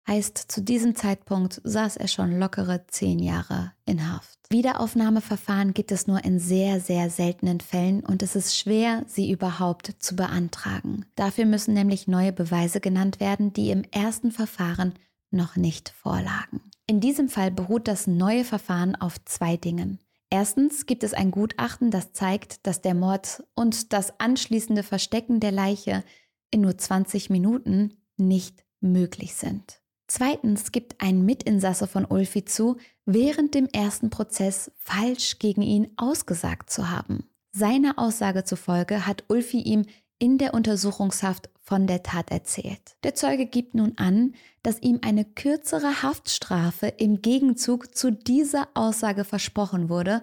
Heißt, 0.09 0.37
zu 0.37 0.63
diesem 0.63 0.97
Zeitpunkt 0.97 1.61
saß 1.63 1.97
er 1.97 2.09
schon 2.09 2.39
lockere 2.41 2.87
zehn 2.89 3.21
Jahre 3.21 3.73
in 3.85 4.11
Haft. 4.13 4.37
Wiederaufnahmeverfahren 4.51 5.75
gibt 5.75 5.93
es 5.93 6.09
nur 6.09 6.25
in 6.25 6.41
sehr, 6.41 6.81
sehr 6.81 7.09
seltenen 7.09 7.61
Fällen 7.61 8.01
und 8.01 8.23
es 8.23 8.35
ist 8.35 8.59
schwer, 8.59 9.05
sie 9.07 9.31
überhaupt 9.31 9.95
zu 10.01 10.17
beantragen. 10.17 11.07
Dafür 11.15 11.45
müssen 11.45 11.75
nämlich 11.75 12.09
neue 12.09 12.33
Beweise 12.33 12.81
genannt 12.81 13.21
werden, 13.21 13.53
die 13.53 13.71
im 13.71 13.85
ersten 13.93 14.33
Verfahren 14.33 14.95
noch 15.31 15.55
nicht 15.55 15.91
vorlagen. 15.91 16.61
In 16.89 17.01
diesem 17.01 17.29
Fall 17.29 17.53
beruht 17.53 17.87
das 17.87 18.09
neue 18.09 18.45
Verfahren 18.45 18.97
auf 18.97 19.25
zwei 19.25 19.57
Dingen. 19.57 20.01
Erstens 20.33 20.87
gibt 20.87 21.05
es 21.05 21.13
ein 21.13 21.31
Gutachten, 21.31 21.91
das 21.91 22.15
zeigt, 22.15 22.67
dass 22.67 22.81
der 22.81 22.95
Mord 22.95 23.45
und 23.55 23.93
das 23.93 24.19
anschließende 24.19 24.83
Verstecken 24.83 25.41
der 25.41 25.53
Leiche 25.53 26.05
in 26.51 26.63
nur 26.63 26.79
20 26.79 27.29
Minuten 27.29 27.99
nicht 28.17 28.65
möglich 28.81 29.35
sind. 29.35 29.83
Zweitens 30.07 30.73
gibt 30.73 31.03
ein 31.03 31.27
Mitinsasse 31.27 31.87
von 31.87 32.07
Ulfi 32.07 32.47
zu, 32.47 32.79
während 33.05 33.53
dem 33.53 33.67
ersten 33.67 34.09
Prozess 34.09 34.73
falsch 34.79 35.39
gegen 35.39 35.61
ihn 35.61 35.91
ausgesagt 35.99 36.71
zu 36.71 36.89
haben. 36.89 37.29
Seiner 37.51 37.99
Aussage 37.99 38.45
zufolge 38.45 39.07
hat 39.07 39.25
Ulfi 39.29 39.61
ihm 39.61 39.85
in 40.19 40.39
der 40.39 40.55
Untersuchungshaft 40.55 41.51
von 41.63 41.87
der 41.87 42.03
Tat 42.03 42.31
erzählt. 42.31 42.97
Der 43.05 43.15
Zeuge 43.15 43.47
gibt 43.47 43.75
nun 43.75 43.97
an, 43.97 44.35
dass 44.63 44.83
ihm 44.83 44.99
eine 45.03 45.25
kürzere 45.25 46.03
Haftstrafe 46.03 46.89
im 46.89 47.23
Gegenzug 47.23 47.97
zu 47.97 48.11
dieser 48.11 48.69
Aussage 48.75 49.25
versprochen 49.25 49.89
wurde 49.89 50.23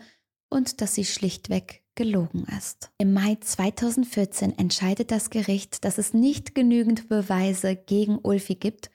und 0.49 0.81
dass 0.81 0.95
sie 0.95 1.05
schlichtweg 1.05 1.83
gelogen 1.95 2.45
ist. 2.57 2.91
Im 2.97 3.13
Mai 3.13 3.37
2014 3.39 4.57
entscheidet 4.57 5.11
das 5.11 5.29
Gericht, 5.29 5.83
dass 5.85 5.97
es 5.97 6.13
nicht 6.13 6.55
genügend 6.55 7.09
Beweise 7.09 7.75
gegen 7.75 8.17
Ulfi 8.17 8.55
gibt 8.55 8.89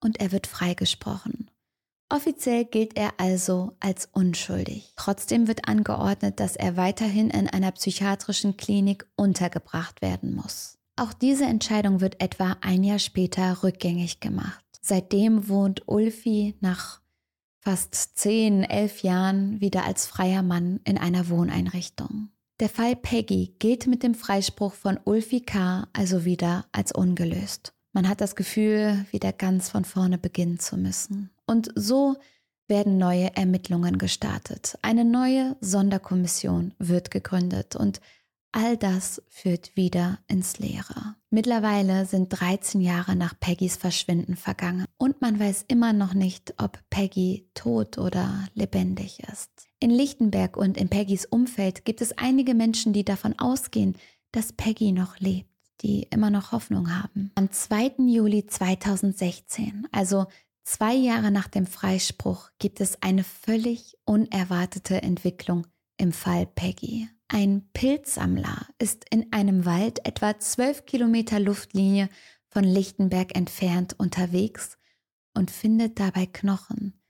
und 0.00 0.20
er 0.20 0.32
wird 0.32 0.46
freigesprochen. 0.46 1.50
Offiziell 2.12 2.64
gilt 2.64 2.96
er 2.96 3.12
also 3.18 3.76
als 3.78 4.08
unschuldig. 4.12 4.92
Trotzdem 4.96 5.46
wird 5.46 5.68
angeordnet, 5.68 6.40
dass 6.40 6.56
er 6.56 6.76
weiterhin 6.76 7.30
in 7.30 7.48
einer 7.48 7.70
psychiatrischen 7.70 8.56
Klinik 8.56 9.06
untergebracht 9.14 10.02
werden 10.02 10.34
muss. 10.34 10.79
Auch 11.00 11.14
diese 11.14 11.46
Entscheidung 11.46 12.02
wird 12.02 12.20
etwa 12.20 12.58
ein 12.60 12.84
Jahr 12.84 12.98
später 12.98 13.62
rückgängig 13.62 14.20
gemacht. 14.20 14.62
Seitdem 14.82 15.48
wohnt 15.48 15.88
Ulfi 15.88 16.56
nach 16.60 17.00
fast 17.58 18.18
zehn, 18.18 18.64
elf 18.64 19.02
Jahren 19.02 19.62
wieder 19.62 19.86
als 19.86 20.06
freier 20.06 20.42
Mann 20.42 20.78
in 20.84 20.98
einer 20.98 21.30
Wohneinrichtung. 21.30 22.28
Der 22.60 22.68
Fall 22.68 22.96
Peggy 22.96 23.54
gilt 23.58 23.86
mit 23.86 24.02
dem 24.02 24.14
Freispruch 24.14 24.74
von 24.74 25.00
Ulfi 25.02 25.40
K. 25.40 25.88
also 25.94 26.26
wieder 26.26 26.66
als 26.72 26.92
ungelöst. 26.92 27.72
Man 27.94 28.06
hat 28.06 28.20
das 28.20 28.36
Gefühl, 28.36 29.06
wieder 29.10 29.32
ganz 29.32 29.70
von 29.70 29.86
vorne 29.86 30.18
beginnen 30.18 30.58
zu 30.58 30.76
müssen. 30.76 31.30
Und 31.46 31.72
so 31.76 32.16
werden 32.68 32.98
neue 32.98 33.34
Ermittlungen 33.36 33.96
gestartet. 33.96 34.76
Eine 34.82 35.06
neue 35.06 35.56
Sonderkommission 35.62 36.74
wird 36.78 37.10
gegründet 37.10 37.74
und 37.74 38.02
all 38.52 38.76
das 38.76 39.22
führt 39.28 39.76
wieder 39.76 40.18
ins 40.28 40.58
Leere. 40.58 41.16
Mittlerweile 41.30 42.06
sind 42.06 42.28
13 42.28 42.80
Jahre 42.80 43.16
nach 43.16 43.38
Peggys 43.38 43.76
Verschwinden 43.76 44.36
vergangen 44.36 44.86
und 44.96 45.20
man 45.20 45.38
weiß 45.38 45.64
immer 45.68 45.92
noch 45.92 46.14
nicht, 46.14 46.54
ob 46.58 46.78
Peggy 46.90 47.48
tot 47.54 47.98
oder 47.98 48.48
lebendig 48.54 49.20
ist. 49.30 49.50
In 49.78 49.90
Lichtenberg 49.90 50.56
und 50.56 50.76
in 50.76 50.88
Peggys 50.88 51.26
Umfeld 51.26 51.84
gibt 51.84 52.00
es 52.00 52.16
einige 52.18 52.54
Menschen, 52.54 52.92
die 52.92 53.04
davon 53.04 53.38
ausgehen, 53.38 53.96
dass 54.32 54.52
Peggy 54.52 54.92
noch 54.92 55.18
lebt, 55.18 55.50
die 55.82 56.02
immer 56.10 56.30
noch 56.30 56.52
Hoffnung 56.52 56.94
haben. 56.94 57.30
Am 57.36 57.50
2. 57.50 57.94
Juli 58.06 58.46
2016, 58.46 59.86
also 59.92 60.26
zwei 60.64 60.94
Jahre 60.94 61.30
nach 61.30 61.48
dem 61.48 61.66
Freispruch, 61.66 62.50
gibt 62.58 62.80
es 62.80 63.02
eine 63.02 63.24
völlig 63.24 63.96
unerwartete 64.04 65.02
Entwicklung 65.02 65.66
im 65.96 66.12
Fall 66.12 66.46
Peggy. 66.46 67.08
Ein 67.32 67.70
Pilzsammler 67.74 68.66
ist 68.80 69.04
in 69.08 69.32
einem 69.32 69.64
Wald 69.64 70.04
etwa 70.04 70.36
12 70.36 70.84
Kilometer 70.84 71.38
Luftlinie 71.38 72.08
von 72.48 72.64
Lichtenberg 72.64 73.36
entfernt 73.36 73.94
unterwegs 73.96 74.76
und 75.32 75.52
findet 75.52 76.00
dabei 76.00 76.26
Knochen, 76.26 77.00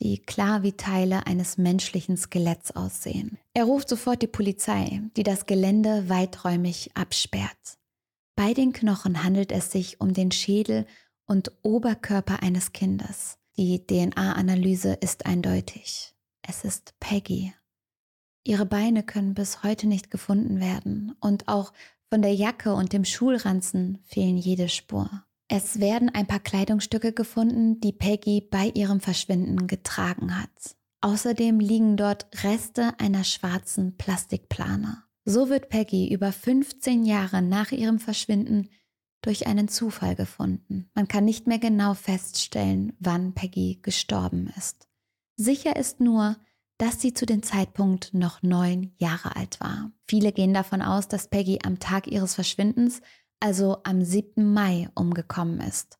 die 0.00 0.22
klar 0.22 0.62
wie 0.62 0.72
Teile 0.72 1.26
eines 1.26 1.58
menschlichen 1.58 2.16
Skeletts 2.16 2.74
aussehen. 2.74 3.36
Er 3.52 3.64
ruft 3.64 3.90
sofort 3.90 4.22
die 4.22 4.28
Polizei, 4.28 5.02
die 5.14 5.24
das 5.24 5.44
Gelände 5.44 6.08
weiträumig 6.08 6.92
absperrt. 6.94 7.76
Bei 8.34 8.54
den 8.54 8.72
Knochen 8.72 9.24
handelt 9.24 9.52
es 9.52 9.70
sich 9.70 10.00
um 10.00 10.14
den 10.14 10.30
Schädel 10.30 10.86
und 11.26 11.52
Oberkörper 11.60 12.42
eines 12.42 12.72
Kindes. 12.72 13.36
Die 13.58 13.86
DNA-Analyse 13.86 14.94
ist 14.94 15.26
eindeutig. 15.26 16.14
Es 16.40 16.64
ist 16.64 16.94
Peggy. 16.98 17.52
Ihre 18.46 18.64
Beine 18.64 19.02
können 19.02 19.34
bis 19.34 19.64
heute 19.64 19.88
nicht 19.88 20.10
gefunden 20.10 20.60
werden 20.60 21.16
und 21.20 21.48
auch 21.48 21.72
von 22.08 22.22
der 22.22 22.32
Jacke 22.32 22.74
und 22.74 22.92
dem 22.92 23.04
Schulranzen 23.04 23.98
fehlen 24.04 24.36
jede 24.36 24.68
Spur. 24.68 25.10
Es 25.48 25.80
werden 25.80 26.10
ein 26.10 26.28
paar 26.28 26.38
Kleidungsstücke 26.38 27.12
gefunden, 27.12 27.80
die 27.80 27.92
Peggy 27.92 28.40
bei 28.40 28.70
ihrem 28.74 29.00
Verschwinden 29.00 29.66
getragen 29.66 30.40
hat. 30.40 30.76
Außerdem 31.00 31.58
liegen 31.58 31.96
dort 31.96 32.28
Reste 32.44 32.94
einer 33.00 33.24
schwarzen 33.24 33.96
Plastikplane. 33.96 35.02
So 35.24 35.48
wird 35.48 35.68
Peggy 35.68 36.12
über 36.12 36.30
15 36.30 37.04
Jahre 37.04 37.42
nach 37.42 37.72
ihrem 37.72 37.98
Verschwinden 37.98 38.68
durch 39.22 39.48
einen 39.48 39.66
Zufall 39.66 40.14
gefunden. 40.14 40.88
Man 40.94 41.08
kann 41.08 41.24
nicht 41.24 41.48
mehr 41.48 41.58
genau 41.58 41.94
feststellen, 41.94 42.92
wann 43.00 43.34
Peggy 43.34 43.80
gestorben 43.82 44.52
ist. 44.56 44.88
Sicher 45.34 45.74
ist 45.74 45.98
nur, 45.98 46.36
dass 46.78 47.00
sie 47.00 47.14
zu 47.14 47.26
dem 47.26 47.42
Zeitpunkt 47.42 48.12
noch 48.12 48.42
neun 48.42 48.92
Jahre 48.98 49.36
alt 49.36 49.60
war. 49.60 49.90
Viele 50.06 50.32
gehen 50.32 50.52
davon 50.52 50.82
aus, 50.82 51.08
dass 51.08 51.28
Peggy 51.28 51.60
am 51.64 51.78
Tag 51.78 52.06
ihres 52.06 52.34
Verschwindens, 52.34 53.00
also 53.40 53.78
am 53.84 54.02
7. 54.02 54.52
Mai, 54.52 54.88
umgekommen 54.94 55.60
ist. 55.60 55.98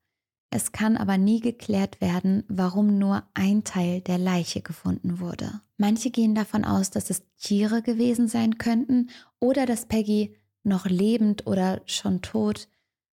Es 0.50 0.72
kann 0.72 0.96
aber 0.96 1.18
nie 1.18 1.40
geklärt 1.40 2.00
werden, 2.00 2.44
warum 2.48 2.98
nur 2.98 3.24
ein 3.34 3.64
Teil 3.64 4.00
der 4.00 4.18
Leiche 4.18 4.62
gefunden 4.62 5.18
wurde. 5.18 5.60
Manche 5.76 6.10
gehen 6.10 6.34
davon 6.34 6.64
aus, 6.64 6.90
dass 6.90 7.10
es 7.10 7.24
Tiere 7.36 7.82
gewesen 7.82 8.28
sein 8.28 8.58
könnten 8.58 9.10
oder 9.40 9.66
dass 9.66 9.86
Peggy 9.86 10.36
noch 10.62 10.86
lebend 10.86 11.46
oder 11.46 11.82
schon 11.86 12.22
tot 12.22 12.68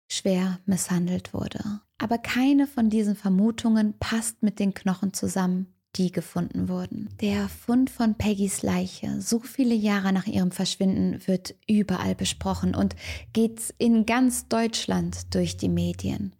schwer 0.08 0.58
misshandelt 0.66 1.32
wurde. 1.32 1.80
Aber 1.98 2.18
keine 2.18 2.66
von 2.66 2.90
diesen 2.90 3.14
Vermutungen 3.14 3.98
passt 3.98 4.42
mit 4.42 4.58
den 4.58 4.74
Knochen 4.74 5.12
zusammen, 5.12 5.72
die 5.96 6.12
gefunden 6.12 6.68
wurden. 6.68 7.08
Der 7.20 7.48
Fund 7.48 7.90
von 7.90 8.14
Peggys 8.14 8.62
Leiche, 8.62 9.20
so 9.20 9.40
viele 9.40 9.74
Jahre 9.74 10.12
nach 10.12 10.26
ihrem 10.26 10.52
Verschwinden, 10.52 11.26
wird 11.26 11.54
überall 11.68 12.14
besprochen 12.14 12.74
und 12.74 12.96
geht 13.32 13.74
in 13.78 14.06
ganz 14.06 14.48
Deutschland 14.48 15.34
durch 15.34 15.56
die 15.56 15.68
Medien. 15.68 16.34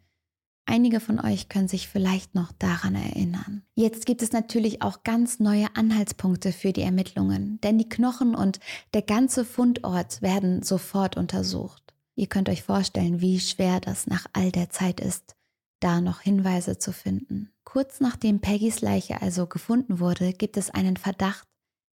Einige 0.67 1.01
von 1.01 1.19
euch 1.19 1.49
können 1.49 1.67
sich 1.67 1.89
vielleicht 1.89 2.37
noch 2.37 2.53
daran 2.53 2.95
erinnern. 2.95 3.65
Jetzt 3.75 4.07
gibt 4.07 4.23
es 4.23 4.31
natürlich 4.31 4.83
auch 4.83 5.03
ganz 5.03 5.41
neue 5.41 5.67
Anhaltspunkte 5.75 6.53
für 6.53 6.73
die 6.73 6.83
Ermittlungen, 6.83 7.61
denn 7.63 7.77
die 7.77 7.89
Knochen 7.89 8.37
und 8.37 8.61
der 8.95 9.03
ganze 9.03 9.45
Fundort 9.45 10.23
werden 10.23 10.63
sofort 10.63 11.17
untersucht. 11.17 11.83
Ihr 12.15 12.29
könnt 12.29 12.49
euch 12.49 12.63
vorstellen, 12.63 13.21
wie 13.21 13.41
schwer 13.41 13.81
das 13.81 14.07
nach 14.07 14.27
all 14.33 14.53
der 14.53 14.71
Zeit 14.71 15.01
ist, 15.01 15.35
da 15.81 16.01
noch 16.01 16.21
Hinweise 16.21 16.79
zu 16.79 16.93
finden. 16.93 17.51
Kurz 17.73 18.01
nachdem 18.01 18.41
Peggys 18.41 18.81
Leiche 18.81 19.23
also 19.23 19.47
gefunden 19.47 20.01
wurde, 20.01 20.33
gibt 20.33 20.57
es 20.57 20.71
einen 20.71 20.97
Verdacht, 20.97 21.47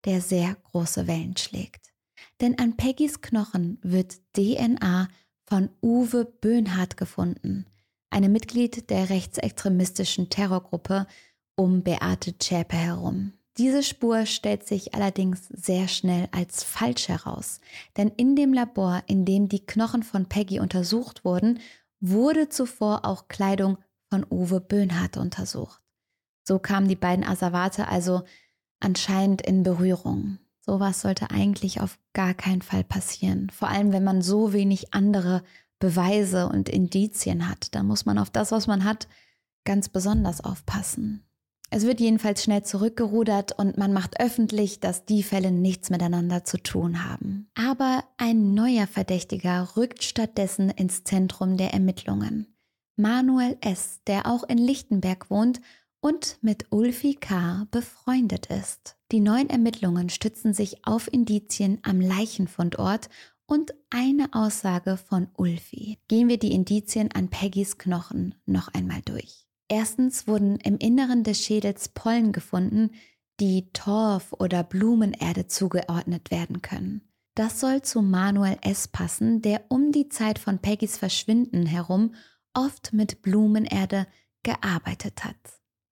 der 0.06 0.22
sehr 0.22 0.56
große 0.56 1.06
Wellen 1.06 1.38
schlägt. 1.38 1.94
Denn 2.42 2.58
an 2.58 2.78
Peggys 2.78 3.22
Knochen 3.22 3.78
wird 3.84 4.16
DNA 4.36 5.08
von 5.46 5.70
Uwe 5.84 6.26
Böhnhardt 6.26 6.98
gefunden, 6.98 7.68
einem 8.10 8.32
Mitglied 8.32 8.90
der 8.90 9.12
rechtsextremistischen 9.12 10.32
Terrorgruppe 10.32 11.06
um 11.56 11.84
Beate 11.84 12.36
Zschäpe 12.40 12.76
herum. 12.76 13.34
Diese 13.60 13.84
Spur 13.84 14.26
stellt 14.26 14.66
sich 14.66 14.96
allerdings 14.96 15.48
sehr 15.50 15.88
schnell 15.88 16.28
als 16.32 16.64
falsch 16.64 17.08
heraus, 17.08 17.60
denn 17.98 18.08
in 18.18 18.36
dem 18.36 18.52
Labor, 18.52 19.04
in 19.06 19.26
dem 19.26 19.48
die 19.48 19.64
Knochen 19.64 20.02
von 20.02 20.26
Peggy 20.26 20.60
untersucht 20.60 21.24
wurden, 21.24 21.60
wurde 22.00 22.50
zuvor 22.50 23.06
auch 23.06 23.28
Kleidung 23.28 23.78
von 24.10 24.26
Uwe 24.30 24.62
Böhnhardt 24.62 25.18
untersucht. 25.18 25.82
So 26.44 26.60
kamen 26.60 26.88
die 26.88 26.96
beiden 26.96 27.26
Asservate 27.26 27.88
also 27.88 28.24
anscheinend 28.80 29.42
in 29.42 29.64
Berührung. 29.64 30.40
Sowas 30.62 31.02
sollte 31.02 31.32
eigentlich 31.32 31.82
auf 31.82 31.98
gar 32.14 32.34
keinen 32.34 32.62
Fall 32.62 32.84
passieren. 32.84 33.50
Vor 33.50 33.70
allem, 33.70 33.92
wenn 33.92 34.04
man 34.04 34.22
so 34.22 34.54
wenig 34.54 34.94
andere 34.94 35.44
Beweise 35.80 36.50
und 36.50 36.70
Indizien 36.70 37.48
hat. 37.50 37.76
Dann 37.76 37.86
muss 37.86 38.06
man 38.06 38.18
auf 38.18 38.30
das, 38.30 38.52
was 38.52 38.68
man 38.68 38.84
hat, 38.84 39.08
ganz 39.64 39.90
besonders 39.90 40.44
aufpassen. 40.44 41.24
Es 41.70 41.84
wird 41.84 42.00
jedenfalls 42.00 42.44
schnell 42.44 42.64
zurückgerudert 42.64 43.52
und 43.52 43.78
man 43.78 43.92
macht 43.92 44.22
öffentlich, 44.22 44.80
dass 44.80 45.06
die 45.06 45.22
Fälle 45.22 45.52
nichts 45.52 45.90
miteinander 45.90 46.46
zu 46.46 46.58
tun 46.58 47.04
haben. 47.04 47.50
Aber 47.56 48.06
ein 48.18 48.54
neuer 48.54 48.88
Verdächtiger 48.88 49.76
rückt 49.76 50.04
stattdessen 50.04 50.70
ins 50.70 51.04
Zentrum 51.04 51.58
der 51.58 51.74
Ermittlungen. 51.74 52.48
Manuel 52.98 53.58
S., 53.62 54.02
der 54.08 54.26
auch 54.26 54.44
in 54.44 54.58
Lichtenberg 54.58 55.30
wohnt 55.30 55.62
und 56.00 56.38
mit 56.42 56.66
Ulfi 56.72 57.14
K. 57.16 57.68
befreundet 57.72 58.48
ist. 58.48 58.98
Die 59.12 59.20
neuen 59.20 59.50
Ermittlungen 59.50 60.10
stützen 60.10 60.54
sich 60.54 60.86
auf 60.86 61.12
Indizien 61.12 61.80
am 61.84 62.02
Leichenfundort 62.02 63.10
und 63.46 63.74
eine 63.90 64.34
Aussage 64.34 64.98
von 64.98 65.30
Ulfi. 65.38 66.00
Gehen 66.08 66.28
wir 66.28 66.38
die 66.38 66.52
Indizien 66.52 67.12
an 67.14 67.30
Peggys 67.30 67.78
Knochen 67.78 68.36
noch 68.46 68.68
einmal 68.74 69.02
durch. 69.06 69.48
Erstens 69.70 70.28
wurden 70.28 70.58
im 70.58 70.78
Inneren 70.78 71.24
des 71.24 71.42
Schädels 71.44 71.90
Pollen 71.90 72.32
gefunden, 72.32 72.92
die 73.40 73.72
Torf- 73.74 74.34
oder 74.34 74.64
Blumenerde 74.64 75.48
zugeordnet 75.48 76.32
werden 76.32 76.62
können. 76.62 77.02
Das 77.36 77.60
soll 77.60 77.84
zu 77.84 78.02
Manuel 78.02 78.58
S. 78.62 78.88
passen, 78.88 79.42
der 79.42 79.66
um 79.70 79.92
die 79.92 80.10
Zeit 80.10 80.40
von 80.40 80.60
Peggys 80.60 80.98
Verschwinden 80.98 81.66
herum 81.66 82.16
oft 82.58 82.92
mit 82.92 83.22
Blumenerde 83.22 84.08
gearbeitet 84.44 85.24
hat. 85.24 85.36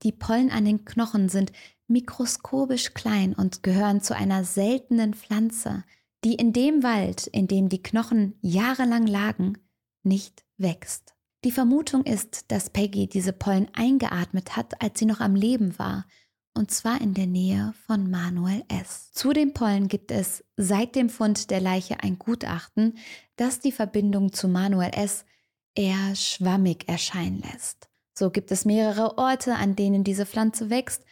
Die 0.04 0.12
Pollen 0.12 0.50
an 0.50 0.66
den 0.66 0.84
Knochen 0.84 1.30
sind 1.30 1.52
mikroskopisch 1.88 2.94
klein 2.94 3.34
und 3.34 3.64
gehören 3.64 4.02
zu 4.02 4.16
einer 4.16 4.44
seltenen 4.44 5.14
Pflanze, 5.14 5.84
die 6.24 6.34
in 6.34 6.54
dem 6.54 6.82
Wald, 6.82 7.28
in 7.28 7.48
dem 7.48 7.70
die 7.70 7.84
Knochen 7.84 8.36
jahrelang 8.42 9.06
lagen, 9.06 9.60
nicht 10.04 10.44
wächst. 10.58 11.14
Die 11.44 11.52
Vermutung 11.52 12.04
ist, 12.04 12.52
dass 12.52 12.72
Peggy 12.72 13.08
diese 13.08 13.32
Pollen 13.32 13.68
eingeatmet 13.74 14.58
hat, 14.58 14.82
als 14.82 14.98
sie 14.98 15.06
noch 15.06 15.20
am 15.20 15.36
Leben 15.36 15.78
war, 15.78 16.08
und 16.56 16.72
zwar 16.72 17.02
in 17.02 17.14
der 17.14 17.28
Nähe 17.28 17.74
von 17.86 18.10
Manuel 18.10 18.64
S. 18.70 19.12
Zu 19.12 19.34
den 19.34 19.54
Pollen 19.54 19.88
gibt 19.88 20.10
es 20.10 20.44
seit 20.56 20.96
dem 20.96 21.10
Fund 21.10 21.52
der 21.52 21.60
Leiche 21.60 22.00
ein 22.02 22.18
Gutachten, 22.18 22.98
das 23.36 23.60
die 23.60 23.74
Verbindung 23.74 24.34
zu 24.34 24.48
Manuel 24.48 24.92
S. 24.96 25.26
eher 25.76 26.16
schwammig 26.16 26.88
erscheinen 26.88 27.44
lässt. 27.52 27.90
So 28.18 28.30
gibt 28.30 28.52
es 28.52 28.66
mehrere 28.66 29.18
Orte, 29.18 29.56
an 29.56 29.76
denen 29.76 30.04
diese 30.04 30.26
Pflanze 30.26 30.70
wächst 30.70 31.04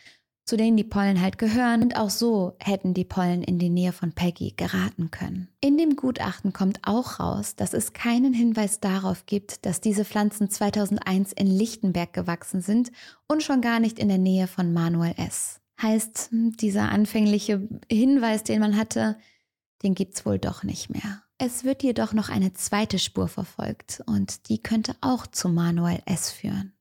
zu 0.46 0.58
denen 0.58 0.76
die 0.76 0.84
Pollen 0.84 1.22
halt 1.22 1.38
gehören. 1.38 1.84
Und 1.84 1.96
auch 1.96 2.10
so 2.10 2.56
hätten 2.60 2.94
die 2.94 3.06
Pollen 3.06 3.44
in 3.44 3.60
die 3.60 3.70
Nähe 3.70 3.94
von 3.94 4.12
Peggy 4.12 4.54
geraten 4.56 5.12
können. 5.12 5.48
In 5.62 5.78
dem 5.78 5.96
Gutachten 5.96 6.54
kommt 6.54 6.80
auch 6.84 7.20
raus, 7.20 7.56
dass 7.56 7.74
es 7.74 7.94
keinen 7.94 8.34
Hinweis 8.34 8.80
darauf 8.80 9.26
gibt, 9.26 9.66
dass 9.66 9.82
diese 9.82 10.06
Pflanzen 10.06 10.50
2001 10.50 11.34
in 11.34 11.48
Lichtenberg 11.48 12.14
gewachsen 12.14 12.62
sind 12.62 12.92
und 13.28 13.44
schon 13.44 13.62
gar 13.62 13.80
nicht 13.80 14.00
in 14.00 14.10
der 14.10 14.18
Nähe 14.18 14.48
von 14.48 14.74
Manuel 14.74 15.16
S. 15.18 15.62
Heißt, 15.82 16.30
dieser 16.32 16.90
anfängliche 16.90 17.68
Hinweis, 17.90 18.44
den 18.44 18.60
man 18.60 18.78
hatte, 18.78 19.18
den 19.82 19.96
gibt's 19.96 20.26
wohl 20.26 20.40
doch 20.40 20.64
nicht 20.64 20.90
mehr. 20.90 21.24
Es 21.38 21.64
wird 21.64 21.84
jedoch 21.84 22.14
noch 22.14 22.30
eine 22.30 22.54
zweite 22.54 23.00
Spur 23.00 23.28
verfolgt 23.28 24.04
und 24.06 24.50
die 24.50 24.62
könnte 24.62 24.96
auch 25.02 25.28
zu 25.28 25.50
Manuel 25.50 26.02
S. 26.06 26.32
führen. 26.32 26.74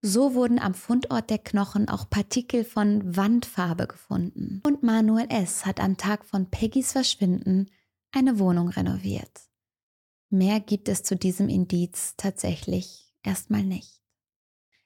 So 0.00 0.34
wurden 0.34 0.58
am 0.58 0.74
Fundort 0.74 1.30
der 1.30 1.38
Knochen 1.38 1.88
auch 1.88 2.10
Partikel 2.10 2.64
von 2.64 3.16
Wandfarbe 3.16 3.86
gefunden. 3.86 4.60
Und 4.66 4.82
Manuel 4.82 5.26
S. 5.30 5.64
hat 5.64 5.80
am 5.80 5.96
Tag 5.96 6.24
von 6.26 6.50
Peggys 6.50 6.92
Verschwinden 6.92 7.70
eine 8.12 8.38
Wohnung 8.38 8.68
renoviert. 8.68 9.48
Mehr 10.28 10.60
gibt 10.60 10.88
es 10.88 11.02
zu 11.02 11.16
diesem 11.16 11.48
Indiz 11.48 12.14
tatsächlich 12.16 13.14
erstmal 13.22 13.62
nicht. 13.62 14.02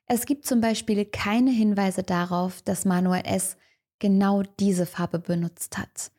Es 0.07 0.25
gibt 0.25 0.47
zum 0.47 0.61
Beispiel 0.61 1.05
keine 1.05 1.51
Hinweise 1.51 2.03
darauf, 2.03 2.63
dass 2.63 2.85
Manuel 2.85 3.23
S. 3.25 3.57
genau 3.99 4.43
diese 4.61 4.87
Farbe 4.87 5.19
benutzt 5.19 5.79
hat. 5.79 6.13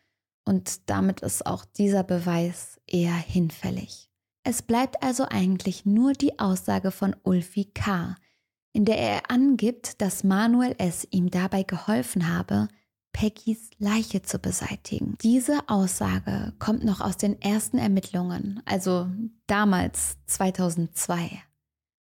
Und 0.49 0.89
damit 0.89 1.19
ist 1.19 1.45
auch 1.45 1.63
dieser 1.63 2.01
Beweis 2.01 2.81
eher 2.87 3.13
hinfällig. 3.13 4.09
Es 4.43 4.63
bleibt 4.63 5.03
also 5.03 5.27
eigentlich 5.29 5.85
nur 5.85 6.13
die 6.13 6.39
Aussage 6.39 6.89
von 6.89 7.15
Ulfi 7.21 7.65
K., 7.65 8.15
in 8.73 8.83
der 8.83 8.97
er 8.97 9.29
angibt, 9.29 10.01
dass 10.01 10.23
Manuel 10.23 10.73
S. 10.79 11.07
ihm 11.11 11.29
dabei 11.29 11.61
geholfen 11.61 12.35
habe, 12.35 12.67
Peggys 13.13 13.69
Leiche 13.77 14.23
zu 14.23 14.39
beseitigen. 14.39 15.19
Diese 15.21 15.69
Aussage 15.69 16.53
kommt 16.57 16.83
noch 16.83 16.99
aus 16.99 17.17
den 17.17 17.39
ersten 17.39 17.77
Ermittlungen, 17.77 18.63
also 18.65 19.07
damals 19.45 20.17
2002. 20.25 21.43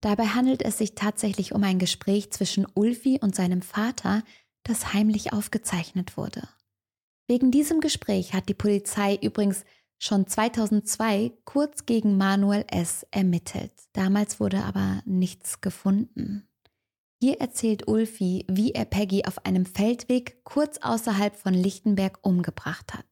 Dabei 0.01 0.27
handelt 0.27 0.63
es 0.63 0.79
sich 0.79 0.97
tatsächlich 0.97 1.55
um 1.55 1.63
ein 1.63 1.79
Gespräch 1.79 2.33
zwischen 2.33 2.67
Ulfi 2.75 3.21
und 3.23 3.37
seinem 3.37 3.63
Vater, 3.63 4.25
das 4.65 4.93
heimlich 4.93 5.33
aufgezeichnet 5.33 6.17
wurde. 6.17 6.49
Wegen 7.27 7.51
diesem 7.51 7.81
Gespräch 7.81 8.35
hat 8.35 8.49
die 8.49 8.55
Polizei 8.55 9.17
übrigens 9.17 9.65
schon 9.99 10.27
2002 10.27 11.33
kurz 11.45 11.87
gegen 11.87 12.19
Manuel 12.19 12.65
S. 12.71 13.07
ermittelt. 13.11 13.73
Damals 13.95 14.41
wurde 14.41 14.63
aber 14.65 15.03
nichts 15.07 15.61
gefunden. 15.61 16.47
Hier 17.23 17.41
erzählt 17.41 17.89
Ulfi, 17.89 18.45
wie 18.51 18.73
er 18.73 18.85
Peggy 18.85 19.25
auf 19.25 19.47
einem 19.47 19.65
Feldweg 19.65 20.45
kurz 20.45 20.79
außerhalb 20.83 21.37
von 21.37 21.55
Lichtenberg 21.55 22.19
umgebracht 22.21 22.93
hat. 22.93 23.07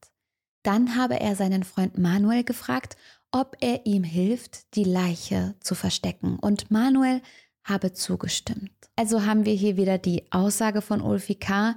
Dann 0.61 0.95
habe 0.95 1.19
er 1.19 1.35
seinen 1.35 1.63
Freund 1.63 1.97
Manuel 1.97 2.43
gefragt, 2.43 2.95
ob 3.31 3.57
er 3.61 3.87
ihm 3.87 4.03
hilft, 4.03 4.75
die 4.75 4.83
Leiche 4.83 5.55
zu 5.59 5.73
verstecken. 5.73 6.37
Und 6.39 6.69
Manuel 6.69 7.21
habe 7.63 7.93
zugestimmt. 7.93 8.71
Also 8.95 9.25
haben 9.25 9.45
wir 9.45 9.53
hier 9.53 9.77
wieder 9.77 9.97
die 9.97 10.31
Aussage 10.31 10.81
von 10.81 11.01
Ulfi 11.01 11.35
K., 11.35 11.75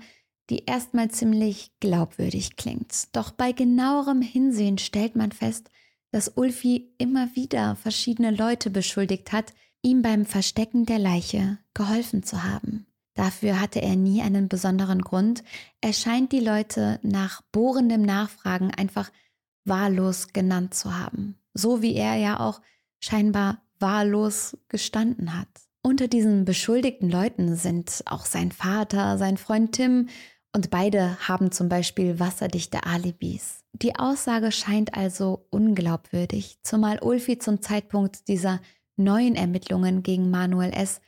die 0.50 0.64
erstmal 0.64 1.10
ziemlich 1.10 1.72
glaubwürdig 1.80 2.56
klingt. 2.56 3.14
Doch 3.16 3.30
bei 3.30 3.52
genauerem 3.52 4.22
Hinsehen 4.22 4.78
stellt 4.78 5.16
man 5.16 5.32
fest, 5.32 5.70
dass 6.12 6.28
Ulfi 6.28 6.92
immer 6.98 7.34
wieder 7.34 7.76
verschiedene 7.76 8.30
Leute 8.30 8.70
beschuldigt 8.70 9.32
hat, 9.32 9.52
ihm 9.82 10.02
beim 10.02 10.24
Verstecken 10.24 10.86
der 10.86 10.98
Leiche 10.98 11.58
geholfen 11.74 12.22
zu 12.22 12.42
haben. 12.42 12.86
Dafür 13.14 13.60
hatte 13.60 13.80
er 13.80 13.96
nie 13.96 14.22
einen 14.22 14.48
besonderen 14.48 15.00
Grund. 15.00 15.42
Er 15.80 15.92
scheint 15.92 16.32
die 16.32 16.40
Leute 16.40 17.00
nach 17.02 17.42
bohrendem 17.50 18.02
Nachfragen 18.02 18.70
einfach 18.72 19.10
wahllos 19.64 20.32
genannt 20.32 20.74
zu 20.74 20.96
haben. 20.96 21.38
So 21.54 21.82
wie 21.82 21.94
er 21.94 22.16
ja 22.16 22.40
auch 22.40 22.60
scheinbar 23.00 23.62
wahllos 23.78 24.56
gestanden 24.68 25.38
hat. 25.38 25.48
Unter 25.82 26.08
diesen 26.08 26.44
beschuldigten 26.44 27.08
Leuten 27.08 27.56
sind 27.56 28.02
auch 28.06 28.26
sein 28.26 28.52
Vater, 28.52 29.18
sein 29.18 29.36
Freund 29.36 29.72
Tim 29.72 30.08
und 30.56 30.70
beide 30.70 31.18
haben 31.28 31.52
zum 31.52 31.68
Beispiel 31.68 32.18
wasserdichte 32.18 32.84
Alibis. 32.84 33.60
Die 33.74 33.98
Aussage 33.98 34.50
scheint 34.52 34.94
also 34.94 35.46
unglaubwürdig, 35.50 36.56
zumal 36.62 36.98
Ulfi 37.02 37.36
zum 37.36 37.60
Zeitpunkt 37.60 38.26
dieser 38.26 38.62
neuen 38.96 39.34
Ermittlungen 39.34 40.02
gegen 40.02 40.30
Manuel 40.30 40.72
S. 40.72 41.02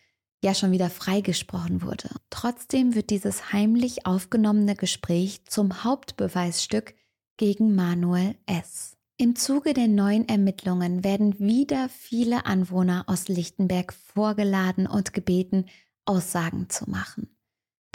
ja 0.45 0.55
schon 0.55 0.71
wieder 0.71 0.91
freigesprochen 0.91 1.81
wurde. 1.81 2.11
Trotzdem 2.29 2.95
wird 2.95 3.09
dieses 3.09 3.51
heimlich 3.51 4.05
aufgenommene 4.05 4.75
Gespräch 4.75 5.47
zum 5.47 5.83
Hauptbeweisstück 5.83 6.95
gegen 7.39 7.75
Manuel 7.75 8.35
S. 8.45 8.99
Im 9.17 9.35
Zuge 9.35 9.73
der 9.73 9.89
neuen 9.89 10.29
Ermittlungen 10.29 11.05
werden 11.05 11.39
wieder 11.39 11.89
viele 11.89 12.45
Anwohner 12.45 13.05
aus 13.07 13.29
Lichtenberg 13.29 13.95
vorgeladen 13.95 14.87
und 14.87 15.15
gebeten, 15.15 15.65
Aussagen 16.05 16.69
zu 16.69 16.91
machen. 16.91 17.38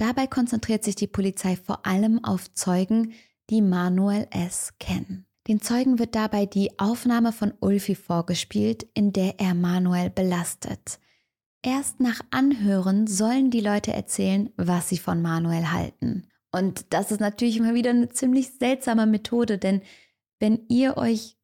Dabei 0.03 0.27
konzentriert 0.27 0.83
sich 0.83 0.95
die 0.95 1.07
Polizei 1.07 1.55
vor 1.55 1.85
allem 1.85 2.21
auf 2.25 2.53
Zeugen, 2.53 3.13
die 3.49 3.61
Manuel 3.61 4.27
S. 4.31 4.73
kennen. 4.77 5.25
Den 5.47 5.61
Zeugen 5.61 5.97
wird 5.97 6.13
dabei 6.13 6.45
die 6.45 6.77
Aufnahme 6.77 7.31
von 7.31 7.53
Ulfi 7.61 7.95
vorgespielt, 7.95 8.85
in 8.95 9.13
der 9.13 9.39
er 9.39 9.53
Manuel 9.53 10.09
belastet. 10.09 10.99
Erst 11.61 12.01
nach 12.01 12.19
Anhören 12.31 13.07
sollen 13.07 13.49
die 13.49 13.61
Leute 13.61 13.93
erzählen, 13.93 14.49
was 14.57 14.89
sie 14.89 14.97
von 14.97 15.21
Manuel 15.21 15.71
halten. 15.71 16.27
Und 16.51 16.93
das 16.93 17.09
ist 17.09 17.21
natürlich 17.21 17.55
immer 17.55 17.73
wieder 17.73 17.91
eine 17.91 18.09
ziemlich 18.09 18.49
seltsame 18.59 19.05
Methode, 19.05 19.57
denn 19.57 19.83
wenn 20.37 20.65
ihr 20.67 20.97
euch 20.97 21.37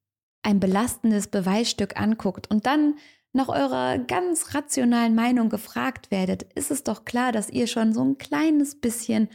ein 0.44 0.60
belastendes 0.60 1.28
Beweisstück 1.28 1.98
anguckt 1.98 2.52
und 2.52 2.66
dann 2.66 2.96
nach 3.34 3.50
eurer 3.50 4.00
ganz 4.00 4.54
rationalen 4.54 5.16
Meinung 5.16 5.50
gefragt 5.50 6.12
werdet, 6.12 6.44
ist 6.54 6.72
es 6.72 6.84
doch 6.84 7.06
klar, 7.06 7.32
dass 7.32 7.50
ihr 7.50 7.68
schon 7.68 7.94
so 7.94 8.04
ein 8.04 8.18
kleines 8.18 8.80
bisschen 8.80 9.30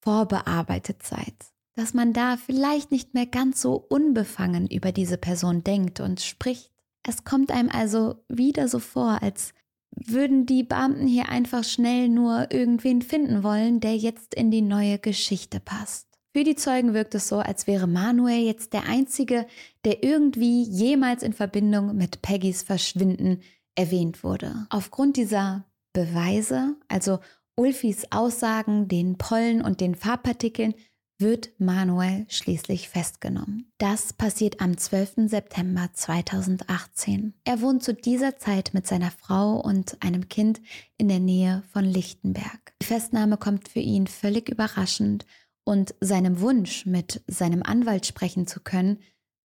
vorbearbeitet 0.00 1.02
seid. 1.02 1.34
Dass 1.74 1.94
man 1.94 2.12
da 2.12 2.36
vielleicht 2.36 2.90
nicht 2.90 3.14
mehr 3.14 3.26
ganz 3.26 3.62
so 3.62 3.74
unbefangen 3.74 4.66
über 4.66 4.92
diese 4.92 5.16
Person 5.16 5.64
denkt 5.64 6.00
und 6.00 6.20
spricht. 6.20 6.72
Es 7.06 7.24
kommt 7.24 7.50
einem 7.50 7.70
also 7.70 8.16
wieder 8.28 8.68
so 8.68 8.80
vor, 8.80 9.22
als 9.22 9.54
würden 9.90 10.44
die 10.44 10.62
Beamten 10.62 11.06
hier 11.06 11.28
einfach 11.28 11.64
schnell 11.64 12.08
nur 12.08 12.50
irgendwen 12.50 13.02
finden 13.02 13.42
wollen, 13.42 13.80
der 13.80 13.96
jetzt 13.96 14.34
in 14.34 14.50
die 14.50 14.62
neue 14.62 14.98
Geschichte 14.98 15.60
passt. 15.60 16.07
Für 16.38 16.44
die 16.44 16.54
Zeugen 16.54 16.94
wirkt 16.94 17.16
es 17.16 17.26
so, 17.26 17.38
als 17.40 17.66
wäre 17.66 17.88
Manuel 17.88 18.44
jetzt 18.44 18.72
der 18.72 18.84
Einzige, 18.84 19.48
der 19.84 20.04
irgendwie 20.04 20.62
jemals 20.62 21.24
in 21.24 21.32
Verbindung 21.32 21.96
mit 21.96 22.22
Peggys 22.22 22.62
Verschwinden 22.62 23.40
erwähnt 23.74 24.22
wurde. 24.22 24.54
Aufgrund 24.70 25.16
dieser 25.16 25.64
Beweise, 25.92 26.76
also 26.86 27.18
Ulfis 27.56 28.06
Aussagen, 28.12 28.86
den 28.86 29.18
Pollen 29.18 29.62
und 29.62 29.80
den 29.80 29.96
Farbpartikeln, 29.96 30.74
wird 31.18 31.50
Manuel 31.58 32.24
schließlich 32.28 32.88
festgenommen. 32.88 33.72
Das 33.78 34.12
passiert 34.12 34.60
am 34.60 34.78
12. 34.78 35.28
September 35.28 35.90
2018. 35.92 37.34
Er 37.42 37.60
wohnt 37.62 37.82
zu 37.82 37.94
dieser 37.94 38.36
Zeit 38.36 38.74
mit 38.74 38.86
seiner 38.86 39.10
Frau 39.10 39.60
und 39.60 40.00
einem 40.04 40.28
Kind 40.28 40.60
in 40.98 41.08
der 41.08 41.18
Nähe 41.18 41.64
von 41.72 41.84
Lichtenberg. 41.84 42.74
Die 42.80 42.86
Festnahme 42.86 43.38
kommt 43.38 43.68
für 43.68 43.80
ihn 43.80 44.06
völlig 44.06 44.48
überraschend 44.48 45.26
und 45.68 45.94
seinem 46.00 46.40
Wunsch, 46.40 46.86
mit 46.86 47.22
seinem 47.26 47.62
Anwalt 47.62 48.06
sprechen 48.06 48.46
zu 48.46 48.58
können, 48.58 49.00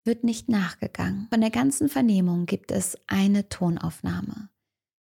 wird 0.05 0.23
nicht 0.23 0.47
nachgegangen. 0.47 1.27
Von 1.29 1.41
der 1.41 1.49
ganzen 1.49 1.89
Vernehmung 1.89 2.45
gibt 2.45 2.71
es 2.71 2.97
eine 3.07 3.49
Tonaufnahme. 3.49 4.47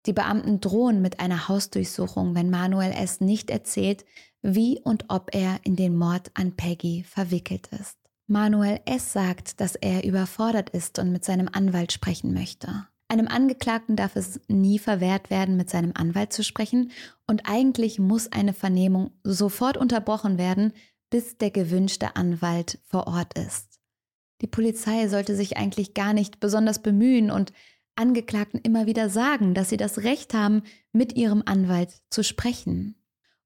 Die 0.05 0.13
Beamten 0.13 0.61
drohen 0.61 1.01
mit 1.01 1.19
einer 1.19 1.49
Hausdurchsuchung, 1.49 2.35
wenn 2.35 2.49
Manuel 2.49 2.93
S. 2.93 3.19
nicht 3.19 3.49
erzählt, 3.49 4.05
wie 4.41 4.79
und 4.79 5.09
ob 5.09 5.35
er 5.35 5.59
in 5.63 5.75
den 5.75 5.97
Mord 5.97 6.31
an 6.35 6.55
Peggy 6.55 7.03
verwickelt 7.03 7.67
ist. 7.77 7.97
Manuel 8.27 8.79
S. 8.85 9.11
sagt, 9.11 9.59
dass 9.59 9.75
er 9.75 10.05
überfordert 10.05 10.69
ist 10.69 10.99
und 10.99 11.11
mit 11.11 11.25
seinem 11.25 11.49
Anwalt 11.51 11.91
sprechen 11.91 12.33
möchte. 12.33 12.87
Einem 13.11 13.27
Angeklagten 13.27 13.95
darf 13.95 14.15
es 14.15 14.39
nie 14.47 14.77
verwehrt 14.77 15.31
werden, 15.31 15.57
mit 15.57 15.69
seinem 15.69 15.91
Anwalt 15.95 16.31
zu 16.31 16.43
sprechen 16.43 16.91
und 17.27 17.41
eigentlich 17.45 17.99
muss 17.99 18.31
eine 18.31 18.53
Vernehmung 18.53 19.11
sofort 19.23 19.77
unterbrochen 19.77 20.37
werden, 20.37 20.73
bis 21.09 21.37
der 21.37 21.51
gewünschte 21.51 22.15
Anwalt 22.15 22.79
vor 22.85 23.07
Ort 23.07 23.37
ist. 23.37 23.79
Die 24.41 24.47
Polizei 24.47 25.07
sollte 25.07 25.35
sich 25.35 25.57
eigentlich 25.57 25.93
gar 25.93 26.13
nicht 26.13 26.39
besonders 26.39 26.81
bemühen 26.81 27.31
und 27.31 27.51
Angeklagten 27.95 28.61
immer 28.61 28.85
wieder 28.85 29.09
sagen, 29.09 29.53
dass 29.53 29.69
sie 29.69 29.77
das 29.77 29.99
Recht 29.99 30.33
haben, 30.33 30.63
mit 30.93 31.17
ihrem 31.17 31.43
Anwalt 31.45 32.01
zu 32.09 32.23
sprechen. 32.23 32.95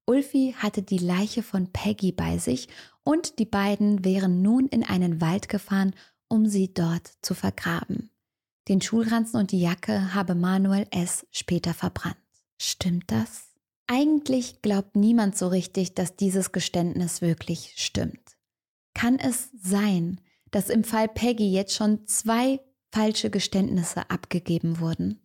Ulfi 0.06 0.54
hatte 0.56 0.82
die 0.82 0.98
Leiche 0.98 1.42
von 1.42 1.72
Peggy 1.72 2.12
bei 2.12 2.38
sich 2.38 2.68
und 3.02 3.38
die 3.38 3.46
beiden 3.46 4.04
wären 4.04 4.42
nun 4.42 4.68
in 4.68 4.84
einen 4.84 5.20
Wald 5.20 5.48
gefahren, 5.48 5.94
um 6.28 6.46
sie 6.46 6.72
dort 6.72 7.10
zu 7.22 7.34
vergraben. 7.34 8.10
Den 8.68 8.80
Schulranzen 8.80 9.40
und 9.40 9.50
die 9.50 9.60
Jacke 9.60 10.14
habe 10.14 10.34
Manuel 10.34 10.86
S. 10.90 11.26
später 11.30 11.74
verbrannt. 11.74 12.16
Stimmt 12.56 13.10
das? 13.10 13.53
Eigentlich 13.86 14.62
glaubt 14.62 14.96
niemand 14.96 15.36
so 15.36 15.48
richtig, 15.48 15.94
dass 15.94 16.16
dieses 16.16 16.52
Geständnis 16.52 17.20
wirklich 17.20 17.74
stimmt. 17.76 18.36
Kann 18.94 19.18
es 19.18 19.50
sein, 19.60 20.20
dass 20.50 20.70
im 20.70 20.84
Fall 20.84 21.08
Peggy 21.08 21.52
jetzt 21.52 21.74
schon 21.74 22.06
zwei 22.06 22.60
falsche 22.92 23.28
Geständnisse 23.28 24.08
abgegeben 24.10 24.80
wurden? 24.80 25.20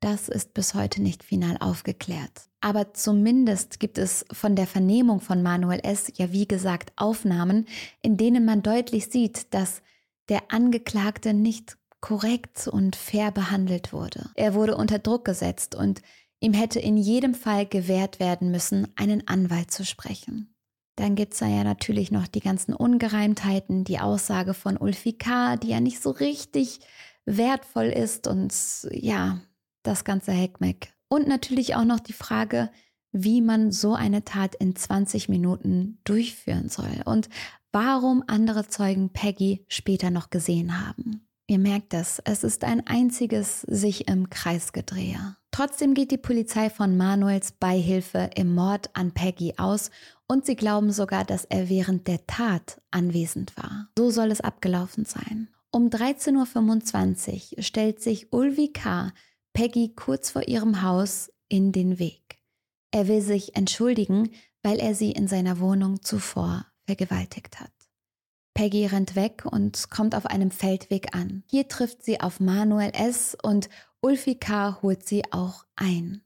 Das 0.00 0.28
ist 0.28 0.52
bis 0.54 0.74
heute 0.74 1.00
nicht 1.00 1.22
final 1.22 1.56
aufgeklärt. 1.58 2.50
Aber 2.60 2.92
zumindest 2.92 3.80
gibt 3.80 3.98
es 3.98 4.24
von 4.32 4.56
der 4.56 4.66
Vernehmung 4.66 5.20
von 5.20 5.42
Manuel 5.42 5.80
S. 5.82 6.12
ja 6.16 6.32
wie 6.32 6.46
gesagt 6.46 6.92
Aufnahmen, 6.96 7.66
in 8.02 8.16
denen 8.16 8.44
man 8.44 8.62
deutlich 8.62 9.06
sieht, 9.06 9.54
dass 9.54 9.82
der 10.28 10.52
Angeklagte 10.52 11.34
nicht 11.34 11.78
korrekt 12.00 12.68
und 12.68 12.96
fair 12.96 13.30
behandelt 13.30 13.92
wurde. 13.92 14.30
Er 14.34 14.54
wurde 14.54 14.76
unter 14.76 14.98
Druck 14.98 15.24
gesetzt 15.24 15.74
und 15.74 16.02
Ihm 16.42 16.54
hätte 16.54 16.80
in 16.80 16.96
jedem 16.96 17.34
Fall 17.34 17.66
gewährt 17.66 18.18
werden 18.18 18.50
müssen, 18.50 18.88
einen 18.96 19.28
Anwalt 19.28 19.70
zu 19.70 19.84
sprechen. 19.84 20.52
Dann 20.96 21.14
gibt 21.14 21.34
es 21.34 21.38
da 21.38 21.46
ja 21.46 21.62
natürlich 21.62 22.10
noch 22.10 22.26
die 22.26 22.40
ganzen 22.40 22.74
Ungereimtheiten, 22.74 23.84
die 23.84 24.00
Aussage 24.00 24.52
von 24.52 24.76
Ulfi 24.76 25.12
K., 25.12 25.56
die 25.56 25.68
ja 25.68 25.78
nicht 25.78 26.02
so 26.02 26.10
richtig 26.10 26.80
wertvoll 27.24 27.86
ist 27.86 28.26
und 28.26 28.52
ja, 28.90 29.40
das 29.84 30.02
ganze 30.02 30.32
Heckmeck. 30.32 30.92
Und 31.08 31.28
natürlich 31.28 31.76
auch 31.76 31.84
noch 31.84 32.00
die 32.00 32.12
Frage, 32.12 32.70
wie 33.12 33.40
man 33.40 33.70
so 33.70 33.94
eine 33.94 34.24
Tat 34.24 34.56
in 34.56 34.74
20 34.74 35.28
Minuten 35.28 36.00
durchführen 36.02 36.68
soll 36.68 37.02
und 37.04 37.28
warum 37.70 38.24
andere 38.26 38.66
Zeugen 38.66 39.12
Peggy 39.12 39.64
später 39.68 40.10
noch 40.10 40.30
gesehen 40.30 40.84
haben. 40.84 41.28
Ihr 41.46 41.60
merkt 41.60 41.94
es, 41.94 42.20
es 42.24 42.42
ist 42.42 42.64
ein 42.64 42.84
einziges 42.84 43.60
sich 43.60 44.08
im 44.08 44.28
Kreis 44.28 44.72
gedrehe. 44.72 45.36
Trotzdem 45.52 45.92
geht 45.92 46.10
die 46.10 46.18
Polizei 46.18 46.70
von 46.70 46.96
Manuels 46.96 47.52
Beihilfe 47.52 48.30
im 48.34 48.54
Mord 48.54 48.88
an 48.94 49.12
Peggy 49.12 49.54
aus 49.58 49.90
Und 50.26 50.46
sie 50.46 50.56
glauben 50.56 50.92
sogar, 50.92 51.24
dass 51.24 51.44
er 51.44 51.68
während 51.68 52.08
der 52.08 52.26
Tat 52.26 52.80
anwesend 52.90 53.54
war. 53.58 53.88
So 53.98 54.10
soll 54.10 54.30
es 54.30 54.40
abgelaufen 54.40 55.04
sein. 55.04 55.48
Um 55.70 55.90
13.25 55.90 57.58
Uhr 57.58 57.62
stellt 57.62 58.00
sich 58.00 58.32
Ulvi 58.32 58.72
K. 58.72 59.12
Peggy 59.52 59.92
kurz 59.94 60.30
vor 60.30 60.48
ihrem 60.48 60.80
Haus 60.80 61.30
in 61.48 61.70
den 61.70 61.98
Weg. 61.98 62.38
Er 62.90 63.08
will 63.08 63.20
sich 63.20 63.54
entschuldigen, 63.54 64.30
weil 64.62 64.78
er 64.78 64.94
sie 64.94 65.12
in 65.12 65.28
seiner 65.28 65.60
Wohnung 65.60 66.02
zuvor 66.02 66.64
vergewaltigt 66.86 67.60
hat. 67.60 67.72
Peggy 68.54 68.86
rennt 68.86 69.16
weg 69.16 69.44
und 69.50 69.90
kommt 69.90 70.14
auf 70.14 70.26
einem 70.26 70.50
Feldweg 70.50 71.14
an. 71.14 71.42
Hier 71.50 71.68
trifft 71.68 72.02
sie 72.02 72.20
auf 72.20 72.40
Manuel 72.40 72.92
S. 72.94 73.36
und 73.42 73.68
Ulfi 74.04 74.34
K. 74.34 74.82
holt 74.82 75.06
sie 75.06 75.22
auch 75.32 75.64
ein. 75.76 76.22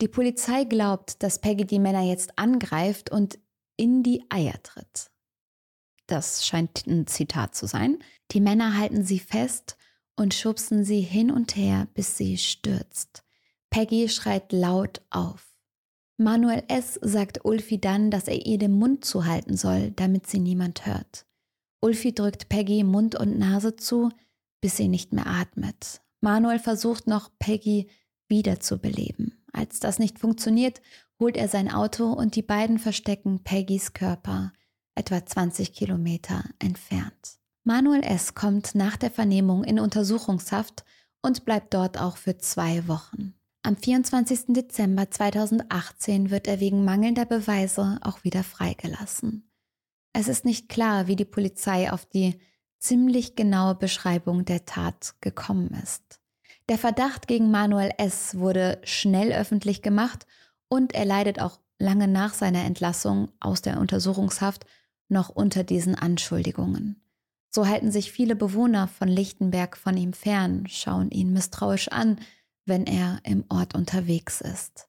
Die 0.00 0.06
Polizei 0.06 0.62
glaubt, 0.62 1.22
dass 1.24 1.40
Peggy 1.40 1.64
die 1.64 1.80
Männer 1.80 2.02
jetzt 2.02 2.38
angreift 2.38 3.10
und 3.10 3.40
in 3.76 4.04
die 4.04 4.24
Eier 4.30 4.62
tritt. 4.62 5.10
Das 6.06 6.46
scheint 6.46 6.86
ein 6.86 7.08
Zitat 7.08 7.56
zu 7.56 7.66
sein. 7.66 7.98
Die 8.30 8.40
Männer 8.40 8.78
halten 8.78 9.02
sie 9.02 9.18
fest 9.18 9.76
und 10.14 10.34
schubsen 10.34 10.84
sie 10.84 11.00
hin 11.00 11.32
und 11.32 11.56
her, 11.56 11.88
bis 11.94 12.16
sie 12.16 12.38
stürzt. 12.38 13.24
Peggy 13.70 14.08
schreit 14.08 14.52
laut 14.52 15.02
auf. 15.10 15.58
Manuel 16.18 16.62
S. 16.68 16.98
sagt 17.02 17.44
Ulfi 17.44 17.80
dann, 17.80 18.12
dass 18.12 18.28
er 18.28 18.46
ihr 18.46 18.58
den 18.58 18.78
Mund 18.78 19.04
zuhalten 19.04 19.56
soll, 19.56 19.90
damit 19.90 20.28
sie 20.28 20.38
niemand 20.38 20.86
hört. 20.86 21.26
Ulfi 21.80 22.14
drückt 22.14 22.48
Peggy 22.48 22.84
Mund 22.84 23.16
und 23.16 23.36
Nase 23.36 23.74
zu, 23.74 24.10
bis 24.60 24.76
sie 24.76 24.86
nicht 24.86 25.12
mehr 25.12 25.26
atmet. 25.26 26.00
Manuel 26.20 26.58
versucht 26.58 27.06
noch, 27.06 27.30
Peggy 27.38 27.88
wiederzubeleben. 28.28 29.44
Als 29.52 29.80
das 29.80 29.98
nicht 29.98 30.18
funktioniert, 30.18 30.80
holt 31.18 31.36
er 31.36 31.48
sein 31.48 31.72
Auto 31.72 32.12
und 32.12 32.36
die 32.36 32.42
beiden 32.42 32.78
verstecken 32.78 33.42
Peggys 33.42 33.92
Körper 33.92 34.52
etwa 34.94 35.24
20 35.24 35.72
Kilometer 35.72 36.44
entfernt. 36.58 37.38
Manuel 37.64 38.02
S. 38.02 38.34
kommt 38.34 38.74
nach 38.74 38.96
der 38.96 39.10
Vernehmung 39.10 39.64
in 39.64 39.78
Untersuchungshaft 39.78 40.84
und 41.22 41.44
bleibt 41.44 41.74
dort 41.74 42.00
auch 42.00 42.16
für 42.16 42.38
zwei 42.38 42.86
Wochen. 42.88 43.34
Am 43.62 43.76
24. 43.76 44.54
Dezember 44.54 45.10
2018 45.10 46.30
wird 46.30 46.46
er 46.46 46.60
wegen 46.60 46.84
mangelnder 46.84 47.24
Beweise 47.24 47.98
auch 48.02 48.22
wieder 48.22 48.44
freigelassen. 48.44 49.50
Es 50.12 50.28
ist 50.28 50.44
nicht 50.44 50.68
klar, 50.68 51.08
wie 51.08 51.16
die 51.16 51.24
Polizei 51.24 51.90
auf 51.92 52.06
die 52.06 52.38
ziemlich 52.78 53.36
genaue 53.36 53.74
Beschreibung 53.74 54.44
der 54.44 54.64
Tat 54.64 55.14
gekommen 55.20 55.70
ist. 55.82 56.20
Der 56.68 56.78
Verdacht 56.78 57.28
gegen 57.28 57.50
Manuel 57.50 57.92
S. 57.98 58.38
wurde 58.38 58.80
schnell 58.84 59.32
öffentlich 59.32 59.82
gemacht 59.82 60.26
und 60.68 60.94
er 60.94 61.04
leidet 61.04 61.40
auch 61.40 61.60
lange 61.78 62.08
nach 62.08 62.34
seiner 62.34 62.64
Entlassung 62.64 63.30
aus 63.40 63.62
der 63.62 63.78
Untersuchungshaft 63.78 64.66
noch 65.08 65.28
unter 65.28 65.62
diesen 65.62 65.94
Anschuldigungen. 65.94 67.00
So 67.50 67.66
halten 67.66 67.90
sich 67.90 68.12
viele 68.12 68.36
Bewohner 68.36 68.88
von 68.88 69.08
Lichtenberg 69.08 69.76
von 69.76 69.96
ihm 69.96 70.12
fern, 70.12 70.66
schauen 70.68 71.10
ihn 71.10 71.32
misstrauisch 71.32 71.88
an, 71.88 72.18
wenn 72.66 72.84
er 72.84 73.20
im 73.22 73.44
Ort 73.48 73.74
unterwegs 73.74 74.40
ist. 74.40 74.88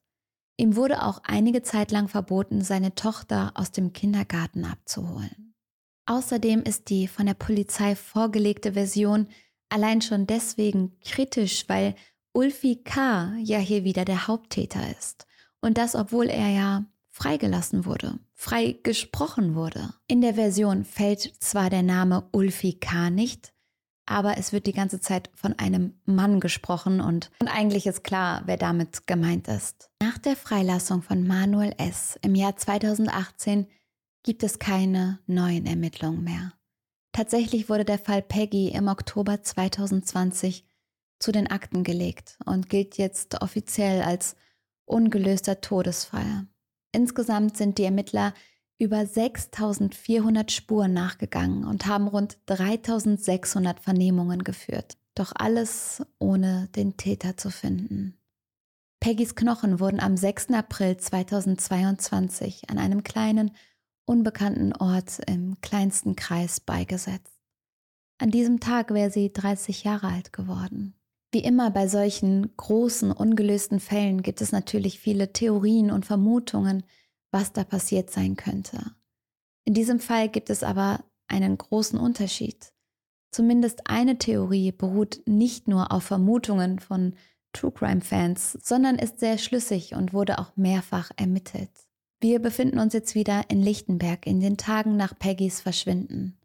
Ihm 0.56 0.74
wurde 0.74 1.04
auch 1.04 1.20
einige 1.22 1.62
Zeit 1.62 1.92
lang 1.92 2.08
verboten, 2.08 2.62
seine 2.62 2.94
Tochter 2.96 3.52
aus 3.54 3.70
dem 3.70 3.92
Kindergarten 3.92 4.64
abzuholen. 4.64 5.54
Außerdem 6.08 6.62
ist 6.62 6.88
die 6.88 7.06
von 7.06 7.26
der 7.26 7.34
Polizei 7.34 7.94
vorgelegte 7.94 8.72
Version 8.72 9.28
allein 9.68 10.00
schon 10.00 10.26
deswegen 10.26 10.98
kritisch, 11.04 11.68
weil 11.68 11.94
Ulfi 12.32 12.76
K. 12.76 13.34
ja 13.42 13.58
hier 13.58 13.84
wieder 13.84 14.06
der 14.06 14.26
Haupttäter 14.26 14.80
ist. 14.98 15.26
Und 15.60 15.76
das, 15.76 15.94
obwohl 15.94 16.28
er 16.30 16.48
ja 16.48 16.86
freigelassen 17.10 17.84
wurde, 17.84 18.18
frei 18.32 18.78
gesprochen 18.82 19.54
wurde. 19.54 19.92
In 20.06 20.22
der 20.22 20.34
Version 20.34 20.86
fällt 20.86 21.20
zwar 21.40 21.68
der 21.68 21.82
Name 21.82 22.26
Ulfi 22.32 22.78
K. 22.80 23.10
nicht, 23.10 23.52
aber 24.06 24.38
es 24.38 24.54
wird 24.54 24.66
die 24.66 24.72
ganze 24.72 25.00
Zeit 25.00 25.28
von 25.34 25.58
einem 25.58 26.00
Mann 26.06 26.40
gesprochen 26.40 27.02
und, 27.02 27.30
und 27.40 27.48
eigentlich 27.48 27.86
ist 27.86 28.02
klar, 28.02 28.44
wer 28.46 28.56
damit 28.56 29.06
gemeint 29.06 29.46
ist. 29.46 29.90
Nach 30.00 30.16
der 30.16 30.36
Freilassung 30.36 31.02
von 31.02 31.26
Manuel 31.26 31.74
S. 31.76 32.18
im 32.22 32.34
Jahr 32.34 32.56
2018 32.56 33.66
gibt 34.28 34.42
es 34.42 34.58
keine 34.58 35.20
neuen 35.26 35.64
Ermittlungen 35.64 36.22
mehr. 36.22 36.52
Tatsächlich 37.12 37.70
wurde 37.70 37.86
der 37.86 37.98
Fall 37.98 38.20
Peggy 38.20 38.68
im 38.68 38.86
Oktober 38.86 39.42
2020 39.42 40.66
zu 41.18 41.32
den 41.32 41.46
Akten 41.46 41.82
gelegt 41.82 42.36
und 42.44 42.68
gilt 42.68 42.98
jetzt 42.98 43.40
offiziell 43.40 44.02
als 44.02 44.36
ungelöster 44.84 45.62
Todesfall. 45.62 46.46
Insgesamt 46.92 47.56
sind 47.56 47.78
die 47.78 47.84
Ermittler 47.84 48.34
über 48.78 49.06
6400 49.06 50.52
Spuren 50.52 50.92
nachgegangen 50.92 51.64
und 51.64 51.86
haben 51.86 52.06
rund 52.06 52.36
3600 52.44 53.80
Vernehmungen 53.80 54.44
geführt. 54.44 54.98
Doch 55.14 55.32
alles 55.34 56.02
ohne 56.18 56.68
den 56.76 56.98
Täter 56.98 57.38
zu 57.38 57.48
finden. 57.48 58.18
Peggys 59.00 59.36
Knochen 59.36 59.80
wurden 59.80 60.00
am 60.00 60.18
6. 60.18 60.50
April 60.50 60.98
2022 60.98 62.68
an 62.68 62.76
einem 62.76 63.02
kleinen, 63.02 63.52
unbekannten 64.08 64.72
Ort 64.72 65.20
im 65.26 65.60
kleinsten 65.60 66.16
Kreis 66.16 66.60
beigesetzt. 66.60 67.34
An 68.18 68.30
diesem 68.30 68.58
Tag 68.58 68.92
wäre 68.92 69.10
sie 69.10 69.32
30 69.32 69.84
Jahre 69.84 70.08
alt 70.08 70.32
geworden. 70.32 70.94
Wie 71.30 71.40
immer 71.40 71.70
bei 71.70 71.88
solchen 71.88 72.56
großen, 72.56 73.12
ungelösten 73.12 73.80
Fällen 73.80 74.22
gibt 74.22 74.40
es 74.40 74.50
natürlich 74.50 74.98
viele 74.98 75.32
Theorien 75.32 75.90
und 75.90 76.06
Vermutungen, 76.06 76.84
was 77.30 77.52
da 77.52 77.64
passiert 77.64 78.10
sein 78.10 78.36
könnte. 78.36 78.92
In 79.64 79.74
diesem 79.74 80.00
Fall 80.00 80.30
gibt 80.30 80.48
es 80.48 80.62
aber 80.62 81.04
einen 81.28 81.58
großen 81.58 81.98
Unterschied. 81.98 82.72
Zumindest 83.30 83.90
eine 83.90 84.16
Theorie 84.16 84.72
beruht 84.72 85.20
nicht 85.26 85.68
nur 85.68 85.92
auf 85.92 86.04
Vermutungen 86.04 86.78
von 86.78 87.14
True 87.52 87.72
Crime 87.72 88.00
Fans, 88.00 88.52
sondern 88.62 88.96
ist 88.96 89.20
sehr 89.20 89.36
schlüssig 89.36 89.94
und 89.94 90.14
wurde 90.14 90.38
auch 90.38 90.56
mehrfach 90.56 91.10
ermittelt. 91.16 91.87
Wir 92.20 92.40
befinden 92.40 92.80
uns 92.80 92.94
jetzt 92.94 93.14
wieder 93.14 93.48
in 93.48 93.62
Lichtenberg 93.62 94.26
in 94.26 94.40
den 94.40 94.56
Tagen 94.56 94.96
nach 94.96 95.16
Peggys 95.16 95.60
Verschwinden. 95.60 96.36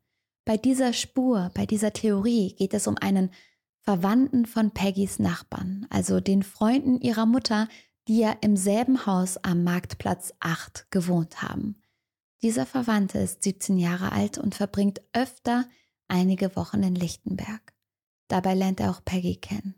Bei 0.45 0.55
dieser 0.55 0.93
Spur, 0.93 1.49
bei 1.55 1.65
dieser 1.65 1.93
Theorie 1.93 2.53
geht 2.53 2.75
es 2.75 2.85
um 2.85 2.95
einen 2.97 3.31
Verwandten 3.79 4.45
von 4.45 4.71
Peggys 4.71 5.17
Nachbarn, 5.17 5.87
also 5.89 6.19
den 6.19 6.43
Freunden 6.43 7.01
ihrer 7.01 7.25
Mutter, 7.25 7.67
die 8.07 8.19
ja 8.19 8.35
im 8.41 8.55
selben 8.55 9.07
Haus 9.07 9.37
am 9.37 9.63
Marktplatz 9.63 10.33
8 10.41 10.91
gewohnt 10.91 11.41
haben. 11.41 11.81
Dieser 12.43 12.67
Verwandte 12.67 13.19
ist 13.19 13.41
17 13.43 13.79
Jahre 13.79 14.11
alt 14.11 14.37
und 14.37 14.53
verbringt 14.53 15.01
öfter 15.13 15.65
einige 16.07 16.55
Wochen 16.55 16.83
in 16.83 16.93
Lichtenberg. 16.93 17.73
Dabei 18.27 18.53
lernt 18.53 18.79
er 18.79 18.91
auch 18.91 19.03
Peggy 19.03 19.37
kennen. 19.37 19.75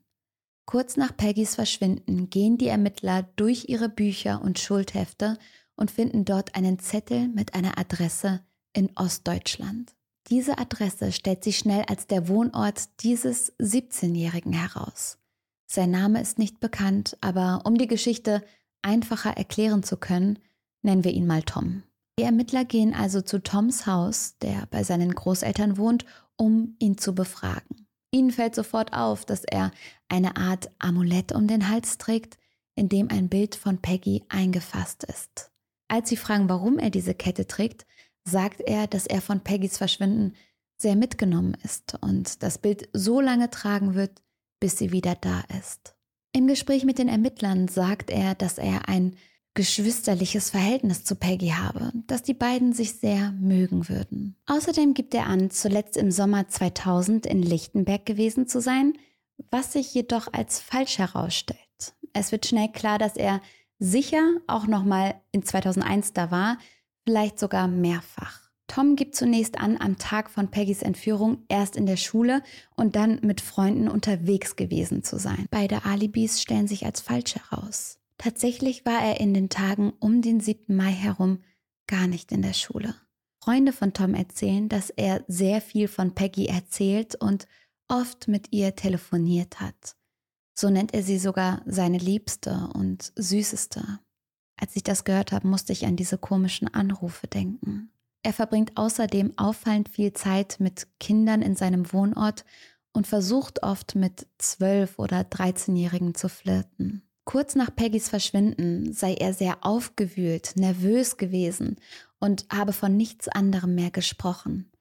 Kurz 0.66 0.98
nach 0.98 1.16
Peggys 1.16 1.56
Verschwinden 1.56 2.30
gehen 2.30 2.58
die 2.58 2.68
Ermittler 2.68 3.24
durch 3.36 3.70
ihre 3.70 3.88
Bücher 3.88 4.42
und 4.42 4.60
Schuldhefte 4.60 5.38
und 5.76 5.92
finden 5.92 6.26
dort 6.26 6.56
einen 6.56 6.80
Zettel 6.80 7.28
mit 7.28 7.54
einer 7.54 7.78
Adresse 7.78 8.42
in 8.74 8.92
Ostdeutschland. 8.96 9.94
Diese 10.28 10.58
Adresse 10.58 11.12
stellt 11.12 11.44
sich 11.44 11.58
schnell 11.58 11.84
als 11.88 12.08
der 12.08 12.28
Wohnort 12.28 13.02
dieses 13.02 13.58
17-Jährigen 13.60 14.54
heraus. 14.54 15.20
Sein 15.68 15.92
Name 15.92 16.22
ist 16.22 16.40
nicht 16.40 16.60
bekannt, 16.60 17.18
aber 17.22 17.62
um 17.66 17.78
die 17.78 17.88
Geschichte 17.88 18.44
einfacher 18.82 19.38
erklären 19.38 19.84
zu 19.84 19.98
können, 19.98 20.40
nennen 20.82 21.04
wir 21.04 21.12
ihn 21.12 21.28
mal 21.28 21.44
Tom. 21.44 21.84
Die 22.18 22.24
Ermittler 22.24 22.66
gehen 22.66 22.94
also 22.94 23.22
zu 23.22 23.44
Toms 23.44 23.86
Haus, 23.86 24.38
der 24.42 24.68
bei 24.72 24.84
seinen 24.84 25.14
Großeltern 25.14 25.78
wohnt, 25.78 26.06
um 26.38 26.76
ihn 26.80 26.98
zu 26.98 27.14
befragen. 27.14 27.88
Ihnen 28.12 28.32
fällt 28.32 28.56
sofort 28.56 28.94
auf, 28.94 29.26
dass 29.26 29.44
er 29.44 29.72
eine 30.08 30.38
Art 30.38 30.72
Amulett 30.80 31.34
um 31.34 31.48
den 31.48 31.70
Hals 31.70 31.98
trägt, 31.98 32.38
in 32.76 32.88
dem 32.88 33.10
ein 33.10 33.28
Bild 33.28 33.56
von 33.56 33.82
Peggy 33.82 34.24
eingefasst 34.30 35.04
ist. 35.04 35.52
Als 35.88 36.10
sie 36.10 36.18
fragen, 36.18 36.50
warum 36.50 36.80
er 36.80 36.90
diese 36.90 37.14
Kette 37.14 37.48
trägt, 37.48 37.86
sagt 38.24 38.62
er, 38.62 38.88
dass 38.88 39.06
er 39.06 39.22
von 39.22 39.42
Peggys 39.42 39.78
Verschwinden 39.78 40.36
sehr 40.78 40.96
mitgenommen 40.96 41.56
ist 41.64 41.98
und 42.02 42.44
das 42.44 42.58
Bild 42.58 42.90
so 42.94 43.22
lange 43.22 43.50
tragen 43.50 43.96
wird, 43.96 44.22
bis 44.60 44.78
sie 44.78 44.92
wieder 44.92 45.16
da 45.16 45.44
ist. 45.60 45.96
Im 46.34 46.48
Gespräch 46.48 46.84
mit 46.84 46.98
den 46.98 47.08
Ermittlern 47.08 47.68
sagt 47.68 48.10
er, 48.10 48.36
dass 48.36 48.58
er 48.58 48.90
ein 48.90 49.16
geschwisterliches 49.54 50.50
Verhältnis 50.50 51.06
zu 51.06 51.16
Peggy 51.16 51.50
habe, 51.50 51.94
dass 52.08 52.24
die 52.24 52.34
beiden 52.34 52.74
sich 52.74 52.94
sehr 52.94 53.32
mögen 53.32 53.88
würden. 53.88 54.36
Außerdem 54.48 54.94
gibt 54.94 55.14
er 55.14 55.28
an, 55.28 55.50
zuletzt 55.50 55.96
im 55.96 56.12
Sommer 56.12 56.50
2000 56.50 57.26
in 57.26 57.42
Lichtenberg 57.42 58.06
gewesen 58.06 58.48
zu 58.48 58.60
sein, 58.60 58.94
was 59.52 59.72
sich 59.72 59.94
jedoch 59.94 60.32
als 60.34 60.60
falsch 60.60 60.98
herausstellt. 60.98 61.60
Es 62.12 62.34
wird 62.34 62.46
schnell 62.46 62.70
klar, 62.70 63.00
dass 63.00 63.16
er 63.16 63.42
sicher 63.80 64.38
auch 64.48 64.68
noch 64.68 64.84
mal 64.84 65.16
in 65.32 65.44
2001 65.44 66.14
da 66.14 66.32
war, 66.32 66.58
vielleicht 67.04 67.40
sogar 67.40 67.68
mehrfach. 67.68 68.46
Tom 68.68 68.96
gibt 68.96 69.16
zunächst 69.16 69.60
an, 69.60 69.78
am 69.80 69.98
Tag 69.98 70.30
von 70.30 70.50
Peggys 70.50 70.82
Entführung 70.82 71.44
erst 71.50 71.76
in 71.76 71.86
der 71.86 71.98
Schule 71.98 72.42
und 72.76 72.96
dann 72.96 73.20
mit 73.22 73.42
Freunden 73.42 73.88
unterwegs 73.88 74.56
gewesen 74.56 75.04
zu 75.04 75.20
sein. 75.20 75.46
Beide 75.52 75.86
Alibis 75.86 76.42
stellen 76.42 76.68
sich 76.68 76.86
als 76.86 77.00
falsch 77.00 77.36
heraus. 77.36 78.00
Tatsächlich 78.18 78.86
war 78.86 79.02
er 79.02 79.20
in 79.20 79.34
den 79.34 79.50
Tagen 79.50 79.94
um 80.00 80.22
den 80.22 80.40
7. 80.40 80.76
Mai 80.76 80.92
herum 80.92 81.44
gar 81.88 82.08
nicht 82.08 82.32
in 82.32 82.42
der 82.42 82.54
Schule. 82.54 82.96
Freunde 83.40 83.74
von 83.74 83.94
Tom 83.94 84.16
erzählen, 84.16 84.70
dass 84.70 84.90
er 84.90 85.24
sehr 85.28 85.62
viel 85.62 85.88
von 85.88 86.16
Peggy 86.16 86.48
erzählt 86.48 87.14
und 87.16 87.48
oft 87.88 88.28
mit 88.28 88.52
ihr 88.52 88.76
telefoniert 88.76 89.60
hat. 89.60 89.96
So 90.58 90.70
nennt 90.70 90.94
er 90.94 91.04
sie 91.04 91.20
sogar 91.20 91.62
seine 91.66 91.98
Liebste 91.98 92.70
und 92.74 93.12
Süßeste. 93.16 94.00
Als 94.58 94.76
ich 94.76 94.84
das 94.84 95.04
gehört 95.04 95.34
habe, 95.34 95.48
musste 95.48 95.74
ich 95.74 95.86
an 95.86 95.98
diese 95.98 96.18
komischen 96.18 96.74
Anrufe 96.74 97.28
denken. 97.28 97.92
Er 98.24 98.34
verbringt 98.34 98.72
außerdem 98.76 99.38
auffallend 99.38 99.90
viel 99.90 100.14
Zeit 100.14 100.56
mit 100.60 100.88
Kindern 101.00 101.42
in 101.42 101.56
seinem 101.56 101.92
Wohnort 101.92 102.46
und 102.94 103.06
versucht 103.06 103.62
oft 103.64 103.96
mit 103.96 104.28
zwölf 104.38 104.98
oder 104.98 105.20
13-Jährigen 105.22 106.16
zu 106.16 106.30
flirten. 106.30 107.04
Kurz 107.26 107.56
nach 107.56 107.76
Peggys 107.76 108.08
Verschwinden 108.08 108.94
sei 108.94 109.16
er 109.16 109.34
sehr 109.34 109.66
aufgewühlt, 109.66 110.54
nervös 110.56 111.18
gewesen 111.18 111.76
und 112.20 112.46
habe 112.52 112.72
von 112.72 112.96
nichts 112.96 113.28
anderem 113.28 113.76
mehr 113.76 113.92
gesprochen. 113.92 114.72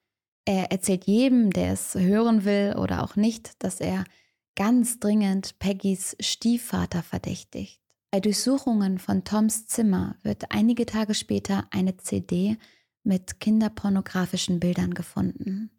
Er 0.45 0.71
erzählt 0.71 1.05
jedem, 1.05 1.51
der 1.51 1.73
es 1.73 1.95
hören 1.95 2.45
will 2.45 2.77
oder 2.79 3.03
auch 3.03 3.17
nicht, 3.17 3.63
dass 3.65 3.81
er 3.81 4.05
ganz 4.57 5.01
dringend 5.01 5.59
Peggys 5.59 6.17
Stiefvater 6.21 7.03
verdächtigt. 7.03 7.81
Bei 8.11 8.21
Durchsuchungen 8.21 8.99
von 8.99 9.25
Toms 9.25 9.67
Zimmer 9.67 10.17
wird 10.23 10.51
einige 10.51 10.87
Tage 10.87 11.15
später 11.15 11.67
eine 11.71 11.97
CD 11.97 12.57
mit 13.03 13.41
kinderpornografischen 13.41 14.61
Bildern 14.61 14.95
gefunden. 14.95 15.71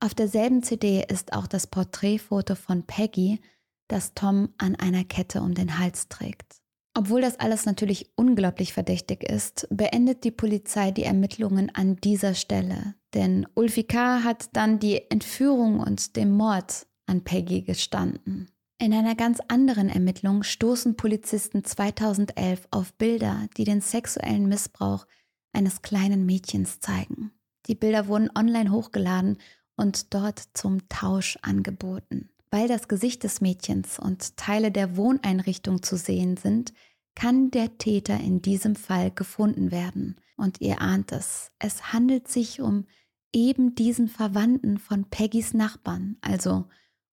Auf 0.00 0.14
derselben 0.14 0.62
CD 0.62 1.04
ist 1.08 1.32
auch 1.32 1.46
das 1.46 1.66
Porträtfoto 1.66 2.54
von 2.54 2.82
Peggy, 2.82 3.40
das 3.88 4.14
Tom 4.14 4.50
an 4.58 4.74
einer 4.74 5.04
Kette 5.04 5.40
um 5.40 5.54
den 5.54 5.78
Hals 5.78 6.08
trägt. 6.08 6.60
Obwohl 6.98 7.20
das 7.20 7.38
alles 7.38 7.66
natürlich 7.66 8.10
unglaublich 8.16 8.72
verdächtig 8.72 9.22
ist, 9.22 9.68
beendet 9.70 10.24
die 10.24 10.30
Polizei 10.30 10.90
die 10.90 11.04
Ermittlungen 11.04 11.74
an 11.74 11.96
dieser 11.96 12.34
Stelle, 12.34 12.94
denn 13.14 13.46
Ulfi 13.54 13.84
hat 13.84 14.48
dann 14.54 14.78
die 14.78 15.10
Entführung 15.10 15.78
und 15.78 16.16
den 16.16 16.32
Mord 16.32 16.86
an 17.06 17.24
Peggy 17.24 17.62
gestanden. 17.62 18.50
In 18.78 18.92
einer 18.92 19.14
ganz 19.14 19.40
anderen 19.48 19.88
Ermittlung 19.88 20.42
stoßen 20.42 20.96
Polizisten 20.96 21.64
2011 21.64 22.68
auf 22.70 22.92
Bilder, 22.94 23.48
die 23.56 23.64
den 23.64 23.80
sexuellen 23.80 24.48
Missbrauch 24.48 25.06
eines 25.52 25.80
kleinen 25.80 26.26
Mädchens 26.26 26.80
zeigen. 26.80 27.32
Die 27.66 27.74
Bilder 27.74 28.06
wurden 28.06 28.30
online 28.36 28.70
hochgeladen 28.70 29.38
und 29.76 30.12
dort 30.12 30.42
zum 30.52 30.88
Tausch 30.88 31.38
angeboten. 31.42 32.28
Weil 32.50 32.68
das 32.68 32.88
Gesicht 32.88 33.24
des 33.24 33.40
Mädchens 33.40 33.98
und 33.98 34.36
Teile 34.36 34.70
der 34.70 34.96
Wohneinrichtung 34.96 35.82
zu 35.82 35.96
sehen 35.96 36.36
sind, 36.36 36.72
kann 37.14 37.50
der 37.50 37.78
Täter 37.78 38.20
in 38.20 38.42
diesem 38.42 38.76
Fall 38.76 39.10
gefunden 39.10 39.70
werden. 39.70 40.20
Und 40.36 40.60
ihr 40.60 40.80
ahnt 40.80 41.12
es, 41.12 41.50
es 41.58 41.92
handelt 41.92 42.28
sich 42.28 42.60
um 42.60 42.84
eben 43.32 43.74
diesen 43.74 44.08
Verwandten 44.08 44.78
von 44.78 45.08
Peggys 45.08 45.54
Nachbarn, 45.54 46.16
also 46.20 46.66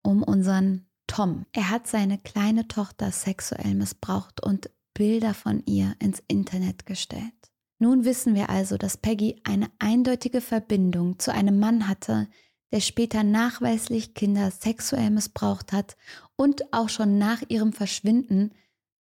um 0.04 0.24
unseren 0.24 0.88
Tom. 1.08 1.45
Er 1.54 1.70
hat 1.70 1.88
seine 1.88 2.18
kleine 2.18 2.68
Tochter 2.68 3.12
sexuell 3.12 3.74
missbraucht 3.74 4.43
und 4.43 4.70
Bilder 4.93 5.34
von 5.34 5.64
ihr 5.66 5.95
ins 6.00 6.22
Internet 6.28 6.86
gestellt. 6.86 7.34
Nun 7.80 8.04
wissen 8.06 8.36
wir 8.36 8.50
also, 8.50 8.78
dass 8.78 8.97
Peggy 8.97 9.41
eine 9.43 9.72
eindeutige 9.80 10.41
Verbindung 10.41 11.18
zu 11.18 11.34
einem 11.34 11.60
Mann 11.60 11.88
hatte, 11.88 12.28
der 12.72 12.82
später 12.82 13.24
nachweislich 13.24 14.14
Kinder 14.14 14.52
sexuell 14.52 15.10
missbraucht 15.10 15.72
hat 15.72 15.95
und 16.36 16.74
auch 16.74 16.89
schon 16.89 17.18
nach 17.18 17.41
ihrem 17.47 17.74
Verschwinden 17.74 18.52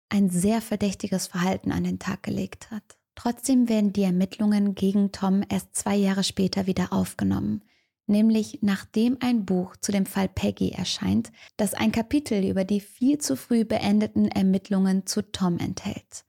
ein 0.09 0.29
sehr 0.29 0.61
verdächtiges 0.61 1.27
Verhalten 1.27 1.71
an 1.71 1.83
den 1.83 1.99
Tag 1.99 2.23
gelegt 2.23 2.71
hat. 2.71 2.97
Trotzdem 3.15 3.69
werden 3.69 3.93
die 3.93 4.03
Ermittlungen 4.03 4.73
gegen 4.73 5.11
Tom 5.11 5.43
erst 5.47 5.75
zwei 5.75 5.95
Jahre 5.95 6.23
später 6.23 6.65
wieder 6.65 6.93
aufgenommen 6.93 7.61
nämlich 8.07 8.59
nachdem 8.61 9.17
ein 9.19 9.45
Buch 9.45 9.75
zu 9.77 9.91
dem 9.91 10.05
Fall 10.05 10.27
Peggy 10.27 10.71
erscheint, 10.71 11.31
das 11.57 11.73
ein 11.73 11.91
Kapitel 11.91 12.43
über 12.43 12.63
die 12.63 12.81
viel 12.81 13.17
zu 13.17 13.35
früh 13.35 13.65
beendeten 13.65 14.27
Ermittlungen 14.27 15.05
zu 15.05 15.21
Tom 15.31 15.57
enthält. 15.57 16.25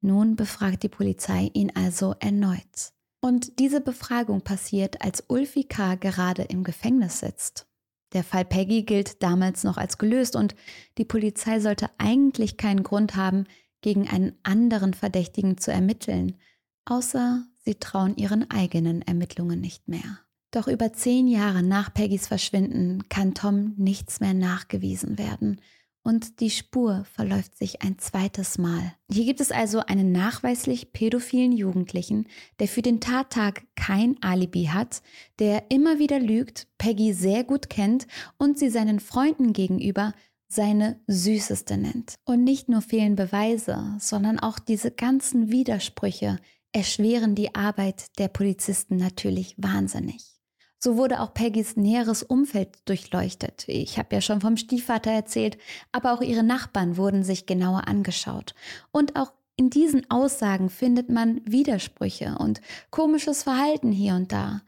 Nun 0.00 0.36
befragt 0.36 0.82
die 0.82 0.88
Polizei 0.88 1.50
ihn 1.52 1.72
also 1.74 2.14
erneut. 2.20 2.92
Und 3.20 3.58
diese 3.58 3.82
Befragung 3.82 4.40
passiert, 4.40 5.02
als 5.02 5.24
Ulfi 5.28 5.64
K. 5.64 5.96
gerade 5.96 6.42
im 6.42 6.64
Gefängnis 6.64 7.20
sitzt. 7.20 7.66
Der 8.12 8.24
Fall 8.24 8.44
Peggy 8.44 8.82
gilt 8.82 9.22
damals 9.22 9.62
noch 9.62 9.76
als 9.76 9.98
gelöst 9.98 10.36
und 10.36 10.54
die 10.98 11.04
Polizei 11.04 11.60
sollte 11.60 11.90
eigentlich 11.98 12.56
keinen 12.56 12.82
Grund 12.82 13.14
haben, 13.14 13.44
gegen 13.82 14.08
einen 14.08 14.38
anderen 14.42 14.94
Verdächtigen 14.94 15.58
zu 15.58 15.70
ermitteln, 15.70 16.36
außer 16.84 17.44
sie 17.58 17.76
trauen 17.76 18.16
ihren 18.16 18.50
eigenen 18.50 19.02
Ermittlungen 19.02 19.60
nicht 19.60 19.88
mehr. 19.88 20.20
Doch 20.50 20.66
über 20.66 20.92
zehn 20.92 21.28
Jahre 21.28 21.62
nach 21.62 21.94
Peggys 21.94 22.26
Verschwinden 22.26 23.08
kann 23.08 23.34
Tom 23.34 23.74
nichts 23.76 24.20
mehr 24.20 24.34
nachgewiesen 24.34 25.18
werden 25.18 25.60
und 26.02 26.40
die 26.40 26.50
Spur 26.50 27.04
verläuft 27.12 27.56
sich 27.56 27.82
ein 27.82 27.98
zweites 27.98 28.58
Mal. 28.58 28.94
Hier 29.10 29.24
gibt 29.24 29.40
es 29.40 29.52
also 29.52 29.80
einen 29.80 30.12
nachweislich 30.12 30.92
pädophilen 30.92 31.52
Jugendlichen, 31.52 32.26
der 32.58 32.68
für 32.68 32.82
den 32.82 33.00
Tattag 33.00 33.64
kein 33.76 34.16
Alibi 34.22 34.70
hat, 34.72 35.02
der 35.38 35.70
immer 35.70 35.98
wieder 35.98 36.18
lügt, 36.18 36.68
Peggy 36.78 37.12
sehr 37.12 37.44
gut 37.44 37.68
kennt 37.68 38.06
und 38.38 38.58
sie 38.58 38.70
seinen 38.70 39.00
Freunden 39.00 39.52
gegenüber 39.52 40.14
seine 40.48 41.00
Süßeste 41.06 41.76
nennt. 41.76 42.14
Und 42.24 42.44
nicht 42.44 42.68
nur 42.68 42.82
fehlen 42.82 43.14
Beweise, 43.14 43.96
sondern 44.00 44.40
auch 44.40 44.58
diese 44.58 44.90
ganzen 44.90 45.50
Widersprüche 45.50 46.38
erschweren 46.72 47.34
die 47.34 47.54
Arbeit 47.54 48.18
der 48.18 48.28
Polizisten 48.28 48.96
natürlich 48.96 49.54
wahnsinnig. 49.58 50.39
So 50.82 50.96
wurde 50.96 51.20
auch 51.20 51.34
Peggys 51.34 51.76
näheres 51.76 52.22
Umfeld 52.22 52.78
durchleuchtet. 52.86 53.64
Ich 53.68 53.98
habe 53.98 54.14
ja 54.14 54.20
schon 54.22 54.40
vom 54.40 54.56
Stiefvater 54.56 55.10
erzählt, 55.10 55.58
aber 55.92 56.14
auch 56.14 56.22
ihre 56.22 56.42
Nachbarn 56.42 56.96
wurden 56.96 57.22
sich 57.22 57.44
genauer 57.44 57.86
angeschaut. 57.86 58.54
Und 58.90 59.16
auch 59.16 59.32
in 59.56 59.68
diesen 59.68 60.10
Aussagen 60.10 60.70
findet 60.70 61.10
man 61.10 61.42
Widersprüche 61.44 62.36
und 62.38 62.62
komisches 62.90 63.42
Verhalten 63.42 63.92
hier 63.92 64.14
und 64.14 64.32
da. 64.32 64.62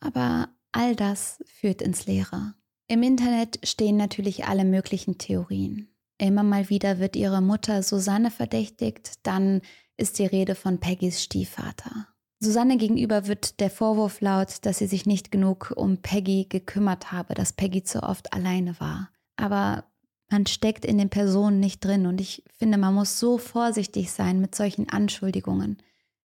Aber 0.00 0.48
all 0.72 0.96
das 0.96 1.38
führt 1.46 1.80
ins 1.80 2.06
Leere. 2.06 2.54
Im 2.88 3.04
Internet 3.04 3.60
stehen 3.62 3.96
natürlich 3.96 4.46
alle 4.46 4.64
möglichen 4.64 5.16
Theorien. 5.16 5.94
Immer 6.18 6.42
mal 6.42 6.70
wieder 6.70 6.98
wird 6.98 7.14
ihre 7.14 7.40
Mutter 7.40 7.84
Susanne 7.84 8.32
verdächtigt, 8.32 9.14
dann 9.22 9.60
ist 9.96 10.18
die 10.18 10.26
Rede 10.26 10.56
von 10.56 10.80
Peggys 10.80 11.22
Stiefvater. 11.22 12.08
Susanne 12.38 12.76
gegenüber 12.76 13.26
wird 13.26 13.60
der 13.60 13.70
Vorwurf 13.70 14.20
laut, 14.20 14.58
dass 14.62 14.78
sie 14.78 14.86
sich 14.86 15.06
nicht 15.06 15.30
genug 15.30 15.72
um 15.74 15.98
Peggy 15.98 16.46
gekümmert 16.48 17.10
habe, 17.12 17.34
dass 17.34 17.54
Peggy 17.54 17.82
zu 17.82 18.02
oft 18.02 18.32
alleine 18.32 18.78
war. 18.78 19.10
Aber 19.36 19.84
man 20.30 20.46
steckt 20.46 20.84
in 20.84 20.98
den 20.98 21.08
Personen 21.08 21.60
nicht 21.60 21.84
drin 21.84 22.06
und 22.06 22.20
ich 22.20 22.42
finde, 22.58 22.78
man 22.78 22.94
muss 22.94 23.18
so 23.18 23.38
vorsichtig 23.38 24.10
sein 24.10 24.40
mit 24.40 24.54
solchen 24.54 24.88
Anschuldigungen. 24.88 25.78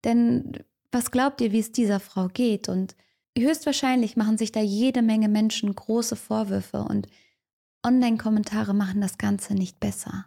Denn 0.04 0.64
was 0.92 1.12
glaubt 1.12 1.42
ihr, 1.42 1.52
wie 1.52 1.60
es 1.60 1.72
dieser 1.72 2.00
Frau 2.00 2.28
geht? 2.28 2.70
Und 2.70 2.96
höchstwahrscheinlich 3.38 4.16
machen 4.16 4.38
sich 4.38 4.52
da 4.52 4.62
jede 4.62 5.02
Menge 5.02 5.28
Menschen 5.28 5.76
große 5.76 6.16
Vorwürfe 6.16 6.84
und 6.84 7.08
Online-Kommentare 7.86 8.74
machen 8.74 9.02
das 9.02 9.18
Ganze 9.18 9.54
nicht 9.54 9.80
besser. 9.80 10.26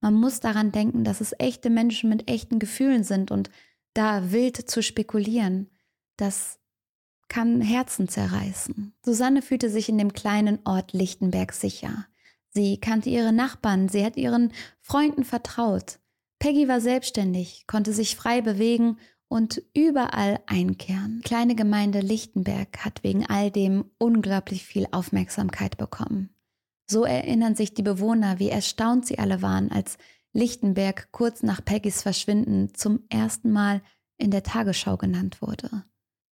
Man 0.00 0.14
muss 0.14 0.40
daran 0.40 0.72
denken, 0.72 1.04
dass 1.04 1.20
es 1.20 1.34
echte 1.38 1.70
Menschen 1.70 2.10
mit 2.10 2.28
echten 2.28 2.58
Gefühlen 2.58 3.04
sind 3.04 3.30
und 3.30 3.50
da 3.94 4.32
wild 4.32 4.56
zu 4.70 4.82
spekulieren, 4.82 5.70
das 6.16 6.58
kann 7.28 7.60
Herzen 7.60 8.08
zerreißen. 8.08 8.94
Susanne 9.04 9.42
fühlte 9.42 9.70
sich 9.70 9.88
in 9.88 9.98
dem 9.98 10.12
kleinen 10.12 10.58
Ort 10.64 10.92
Lichtenberg 10.92 11.52
sicher. 11.52 12.06
Sie 12.50 12.78
kannte 12.78 13.08
ihre 13.08 13.32
Nachbarn, 13.32 13.88
sie 13.88 14.04
hat 14.04 14.16
ihren 14.16 14.52
Freunden 14.80 15.24
vertraut. 15.24 15.98
Peggy 16.38 16.68
war 16.68 16.80
selbstständig, 16.80 17.66
konnte 17.66 17.92
sich 17.92 18.16
frei 18.16 18.42
bewegen 18.42 18.98
und 19.28 19.62
überall 19.72 20.40
einkehren. 20.46 21.20
Die 21.24 21.28
kleine 21.28 21.54
Gemeinde 21.54 22.00
Lichtenberg 22.00 22.84
hat 22.84 23.02
wegen 23.02 23.24
all 23.24 23.50
dem 23.50 23.86
unglaublich 23.96 24.64
viel 24.64 24.86
Aufmerksamkeit 24.90 25.78
bekommen. 25.78 26.34
So 26.86 27.04
erinnern 27.04 27.54
sich 27.54 27.72
die 27.72 27.82
Bewohner, 27.82 28.38
wie 28.38 28.50
erstaunt 28.50 29.06
sie 29.06 29.18
alle 29.18 29.40
waren, 29.40 29.70
als 29.70 29.96
Lichtenberg 30.32 31.12
kurz 31.12 31.42
nach 31.42 31.64
Peggys 31.64 32.02
Verschwinden 32.02 32.74
zum 32.74 33.00
ersten 33.08 33.50
Mal 33.50 33.82
in 34.18 34.30
der 34.30 34.42
Tagesschau 34.42 34.96
genannt 34.96 35.42
wurde. 35.42 35.84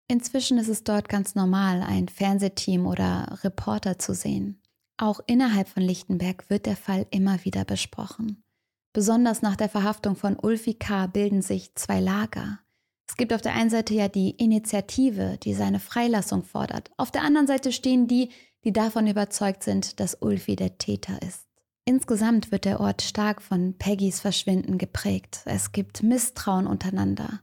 Inzwischen 0.08 0.58
ist 0.58 0.70
es 0.70 0.84
dort 0.84 1.10
ganz 1.10 1.36
normal, 1.36 1.84
ein 1.84 2.08
Fernsehteam 2.08 2.88
oder 2.88 3.40
Reporter 3.44 4.00
zu 4.00 4.14
sehen. 4.14 4.62
Auch 4.98 5.20
innerhalb 5.28 5.68
von 5.68 5.84
Lichtenberg 5.84 6.50
wird 6.50 6.66
der 6.66 6.76
Fall 6.76 7.06
immer 7.12 7.44
wieder 7.46 7.64
besprochen. 7.64 8.44
Besonders 8.92 9.42
nach 9.42 9.56
der 9.56 9.70
Verhaftung 9.70 10.16
von 10.16 10.36
Ulfi 10.36 10.74
K. 10.74 11.08
bilden 11.08 11.42
sich 11.42 11.76
zwei 11.76 12.00
Lager. 12.00 12.60
Es 13.08 13.18
gibt 13.18 13.34
auf 13.34 13.42
der 13.42 13.54
einen 13.54 13.70
Seite 13.70 13.94
ja 13.94 14.08
die 14.08 14.32
Initiative, 14.32 15.38
die 15.44 15.54
seine 15.54 15.80
Freilassung 15.80 16.44
fordert. 16.44 16.92
Auf 16.98 17.12
der 17.12 17.24
anderen 17.24 17.48
Seite 17.48 17.72
stehen 17.72 18.08
die, 18.08 18.30
die 18.64 18.74
davon 18.74 19.08
überzeugt 19.08 19.64
sind, 19.64 20.00
dass 20.00 20.18
Ulfi 20.22 20.56
der 20.56 20.78
Täter 20.78 21.22
ist. 21.22 21.49
Insgesamt 21.90 22.52
wird 22.52 22.66
der 22.66 22.82
Ort 22.82 23.02
stark 23.02 23.42
von 23.42 23.74
Peggys 23.74 24.20
Verschwinden 24.20 24.78
geprägt. 24.78 25.42
Es 25.46 25.72
gibt 25.72 26.04
Misstrauen 26.04 26.68
untereinander. 26.68 27.42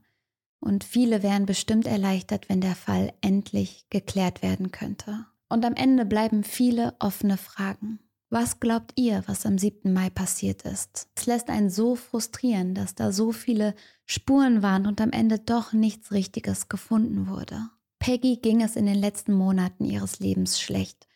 und 0.60 0.84
viele 0.84 1.24
wären 1.24 1.46
bestimmt 1.46 1.88
erleichtert, 1.88 2.48
wenn 2.48 2.60
der 2.60 2.76
Fall 2.76 3.12
endlich 3.22 3.86
geklärt 3.90 4.42
werden 4.42 4.70
könnte. 4.70 5.26
Und 5.48 5.64
am 5.64 5.74
Ende 5.74 6.04
bleiben 6.04 6.44
viele 6.44 6.94
offene 7.00 7.38
Fragen. 7.38 7.98
Was 8.30 8.60
glaubt 8.60 8.92
ihr, 8.94 9.24
was 9.26 9.46
am 9.46 9.58
7. 9.58 9.92
Mai 9.92 10.10
passiert 10.10 10.62
ist? 10.62 11.08
Es 11.16 11.26
lässt 11.26 11.50
einen 11.50 11.68
so 11.68 11.96
frustrieren, 11.96 12.74
dass 12.74 12.94
da 12.94 13.10
so 13.10 13.32
viele 13.32 13.74
Spuren 14.04 14.62
waren 14.62 14.86
und 14.86 15.00
am 15.00 15.10
Ende 15.10 15.40
doch 15.40 15.72
nichts 15.72 16.12
Richtiges 16.12 16.68
gefunden 16.68 17.26
wurde. 17.26 17.68
Peggy 17.98 18.36
ging 18.36 18.62
es 18.62 18.76
in 18.76 18.86
den 18.86 18.94
letzten 19.00 19.32
Monaten 19.32 19.84
ihres 19.84 20.20
Lebens 20.20 20.60
schlecht 20.60 21.08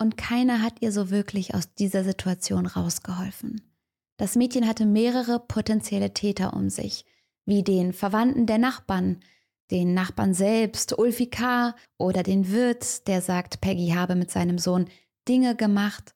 und 0.00 0.16
keiner 0.16 0.62
hat 0.62 0.80
ihr 0.80 0.92
so 0.92 1.10
wirklich 1.10 1.54
aus 1.54 1.74
dieser 1.74 2.04
Situation 2.04 2.66
rausgeholfen. 2.66 3.60
Das 4.16 4.34
Mädchen 4.34 4.66
hatte 4.66 4.86
mehrere 4.86 5.38
potenzielle 5.38 6.14
Täter 6.14 6.54
um 6.54 6.70
sich, 6.70 7.04
wie 7.44 7.62
den 7.62 7.92
Verwandten 7.92 8.46
der 8.46 8.58
Nachbarn, 8.58 9.20
den 9.70 9.94
Nachbarn 9.94 10.34
selbst, 10.34 10.98
Ulfi 10.98 11.26
K. 11.26 11.74
oder 11.98 12.22
den 12.22 12.50
Wirt, 12.50 13.06
der 13.06 13.20
sagt, 13.20 13.60
Peggy 13.60 13.90
habe 13.90 14.16
mit 14.16 14.30
seinem 14.30 14.58
Sohn 14.58 14.88
Dinge 15.28 15.54
gemacht. 15.54 16.14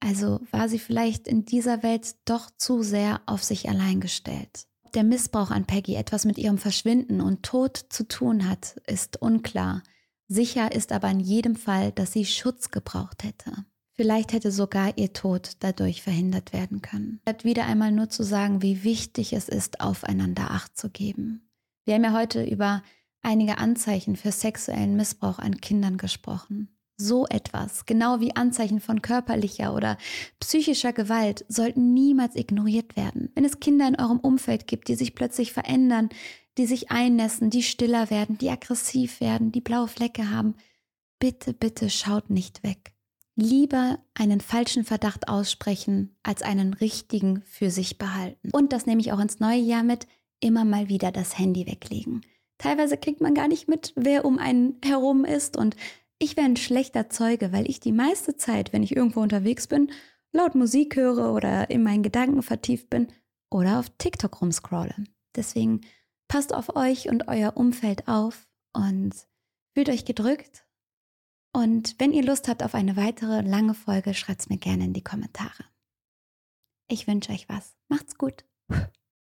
Also 0.00 0.40
war 0.50 0.68
sie 0.68 0.80
vielleicht 0.80 1.28
in 1.28 1.44
dieser 1.44 1.82
Welt 1.82 2.16
doch 2.24 2.50
zu 2.58 2.82
sehr 2.82 3.20
auf 3.26 3.44
sich 3.44 3.68
allein 3.68 4.00
gestellt. 4.00 4.66
Ob 4.82 4.92
der 4.92 5.04
Missbrauch 5.04 5.50
an 5.50 5.64
Peggy 5.64 5.94
etwas 5.94 6.24
mit 6.24 6.38
ihrem 6.38 6.58
Verschwinden 6.58 7.20
und 7.20 7.44
Tod 7.44 7.76
zu 7.88 8.06
tun 8.06 8.48
hat, 8.48 8.80
ist 8.86 9.22
unklar. 9.22 9.82
Sicher 10.28 10.72
ist 10.72 10.92
aber 10.92 11.10
in 11.10 11.20
jedem 11.20 11.56
Fall, 11.56 11.92
dass 11.92 12.12
sie 12.12 12.24
Schutz 12.24 12.70
gebraucht 12.70 13.24
hätte. 13.24 13.64
Vielleicht 13.94 14.32
hätte 14.32 14.50
sogar 14.50 14.96
ihr 14.96 15.12
Tod 15.12 15.52
dadurch 15.60 16.02
verhindert 16.02 16.52
werden 16.52 16.80
können. 16.80 17.20
Bleibt 17.24 17.44
wieder 17.44 17.66
einmal 17.66 17.92
nur 17.92 18.08
zu 18.08 18.22
sagen, 18.22 18.62
wie 18.62 18.84
wichtig 18.84 19.34
es 19.34 19.48
ist, 19.48 19.80
aufeinander 19.80 20.50
Acht 20.50 20.76
zu 20.78 20.88
geben. 20.88 21.48
Wir 21.84 21.94
haben 21.94 22.04
ja 22.04 22.12
heute 22.12 22.42
über 22.42 22.82
einige 23.20 23.58
Anzeichen 23.58 24.16
für 24.16 24.32
sexuellen 24.32 24.96
Missbrauch 24.96 25.38
an 25.38 25.60
Kindern 25.60 25.98
gesprochen. 25.98 26.68
So 26.96 27.26
etwas, 27.26 27.84
genau 27.84 28.20
wie 28.20 28.36
Anzeichen 28.36 28.80
von 28.80 29.02
körperlicher 29.02 29.74
oder 29.74 29.98
psychischer 30.40 30.92
Gewalt, 30.92 31.44
sollten 31.48 31.92
niemals 31.92 32.36
ignoriert 32.36 32.96
werden. 32.96 33.30
Wenn 33.34 33.44
es 33.44 33.60
Kinder 33.60 33.88
in 33.88 33.98
eurem 33.98 34.20
Umfeld 34.20 34.66
gibt, 34.66 34.88
die 34.88 34.94
sich 34.94 35.14
plötzlich 35.14 35.52
verändern, 35.52 36.10
die 36.58 36.66
sich 36.66 36.90
einnässen, 36.90 37.50
die 37.50 37.62
stiller 37.62 38.10
werden, 38.10 38.38
die 38.38 38.50
aggressiv 38.50 39.20
werden, 39.20 39.52
die 39.52 39.60
blaue 39.60 39.88
Flecke 39.88 40.30
haben, 40.30 40.54
bitte, 41.18 41.52
bitte 41.52 41.90
schaut 41.90 42.30
nicht 42.30 42.62
weg 42.62 42.92
lieber 43.34 43.98
einen 44.14 44.40
falschen 44.40 44.84
Verdacht 44.84 45.28
aussprechen, 45.28 46.16
als 46.22 46.42
einen 46.42 46.74
richtigen 46.74 47.42
für 47.46 47.70
sich 47.70 47.98
behalten. 47.98 48.50
Und 48.52 48.72
das 48.72 48.86
nehme 48.86 49.00
ich 49.00 49.12
auch 49.12 49.20
ins 49.20 49.40
neue 49.40 49.60
Jahr 49.60 49.82
mit, 49.82 50.06
immer 50.40 50.64
mal 50.64 50.88
wieder 50.88 51.12
das 51.12 51.38
Handy 51.38 51.66
weglegen. 51.66 52.22
Teilweise 52.58 52.96
kriegt 52.96 53.20
man 53.20 53.34
gar 53.34 53.48
nicht 53.48 53.68
mit, 53.68 53.92
wer 53.96 54.24
um 54.24 54.38
einen 54.38 54.76
herum 54.84 55.24
ist 55.24 55.56
und 55.56 55.76
ich 56.18 56.36
wäre 56.36 56.46
ein 56.46 56.56
schlechter 56.56 57.10
Zeuge, 57.10 57.52
weil 57.52 57.68
ich 57.68 57.80
die 57.80 57.90
meiste 57.90 58.36
Zeit, 58.36 58.72
wenn 58.72 58.84
ich 58.84 58.94
irgendwo 58.94 59.20
unterwegs 59.20 59.66
bin, 59.66 59.90
laut 60.32 60.54
Musik 60.54 60.94
höre 60.94 61.32
oder 61.32 61.70
in 61.70 61.82
meinen 61.82 62.04
Gedanken 62.04 62.42
vertieft 62.42 62.90
bin 62.90 63.08
oder 63.50 63.80
auf 63.80 63.90
TikTok 63.98 64.40
rumscrolle. 64.40 64.94
Deswegen 65.34 65.80
passt 66.32 66.54
auf 66.54 66.76
euch 66.76 67.10
und 67.10 67.28
euer 67.28 67.58
Umfeld 67.58 68.08
auf 68.08 68.48
und 68.72 69.12
fühlt 69.74 69.90
euch 69.90 70.06
gedrückt 70.06 70.64
und 71.54 71.94
wenn 71.98 72.14
ihr 72.14 72.24
Lust 72.24 72.48
habt 72.48 72.62
auf 72.62 72.74
eine 72.74 72.96
weitere 72.96 73.42
lange 73.42 73.74
Folge, 73.74 74.14
schreibt 74.14 74.40
es 74.40 74.48
mir 74.48 74.56
gerne 74.56 74.84
in 74.84 74.94
die 74.94 75.04
Kommentare. 75.04 75.64
Ich 76.88 77.06
wünsche 77.06 77.32
euch 77.32 77.50
was. 77.50 77.76
Macht's 77.88 78.16
gut. 78.16 78.46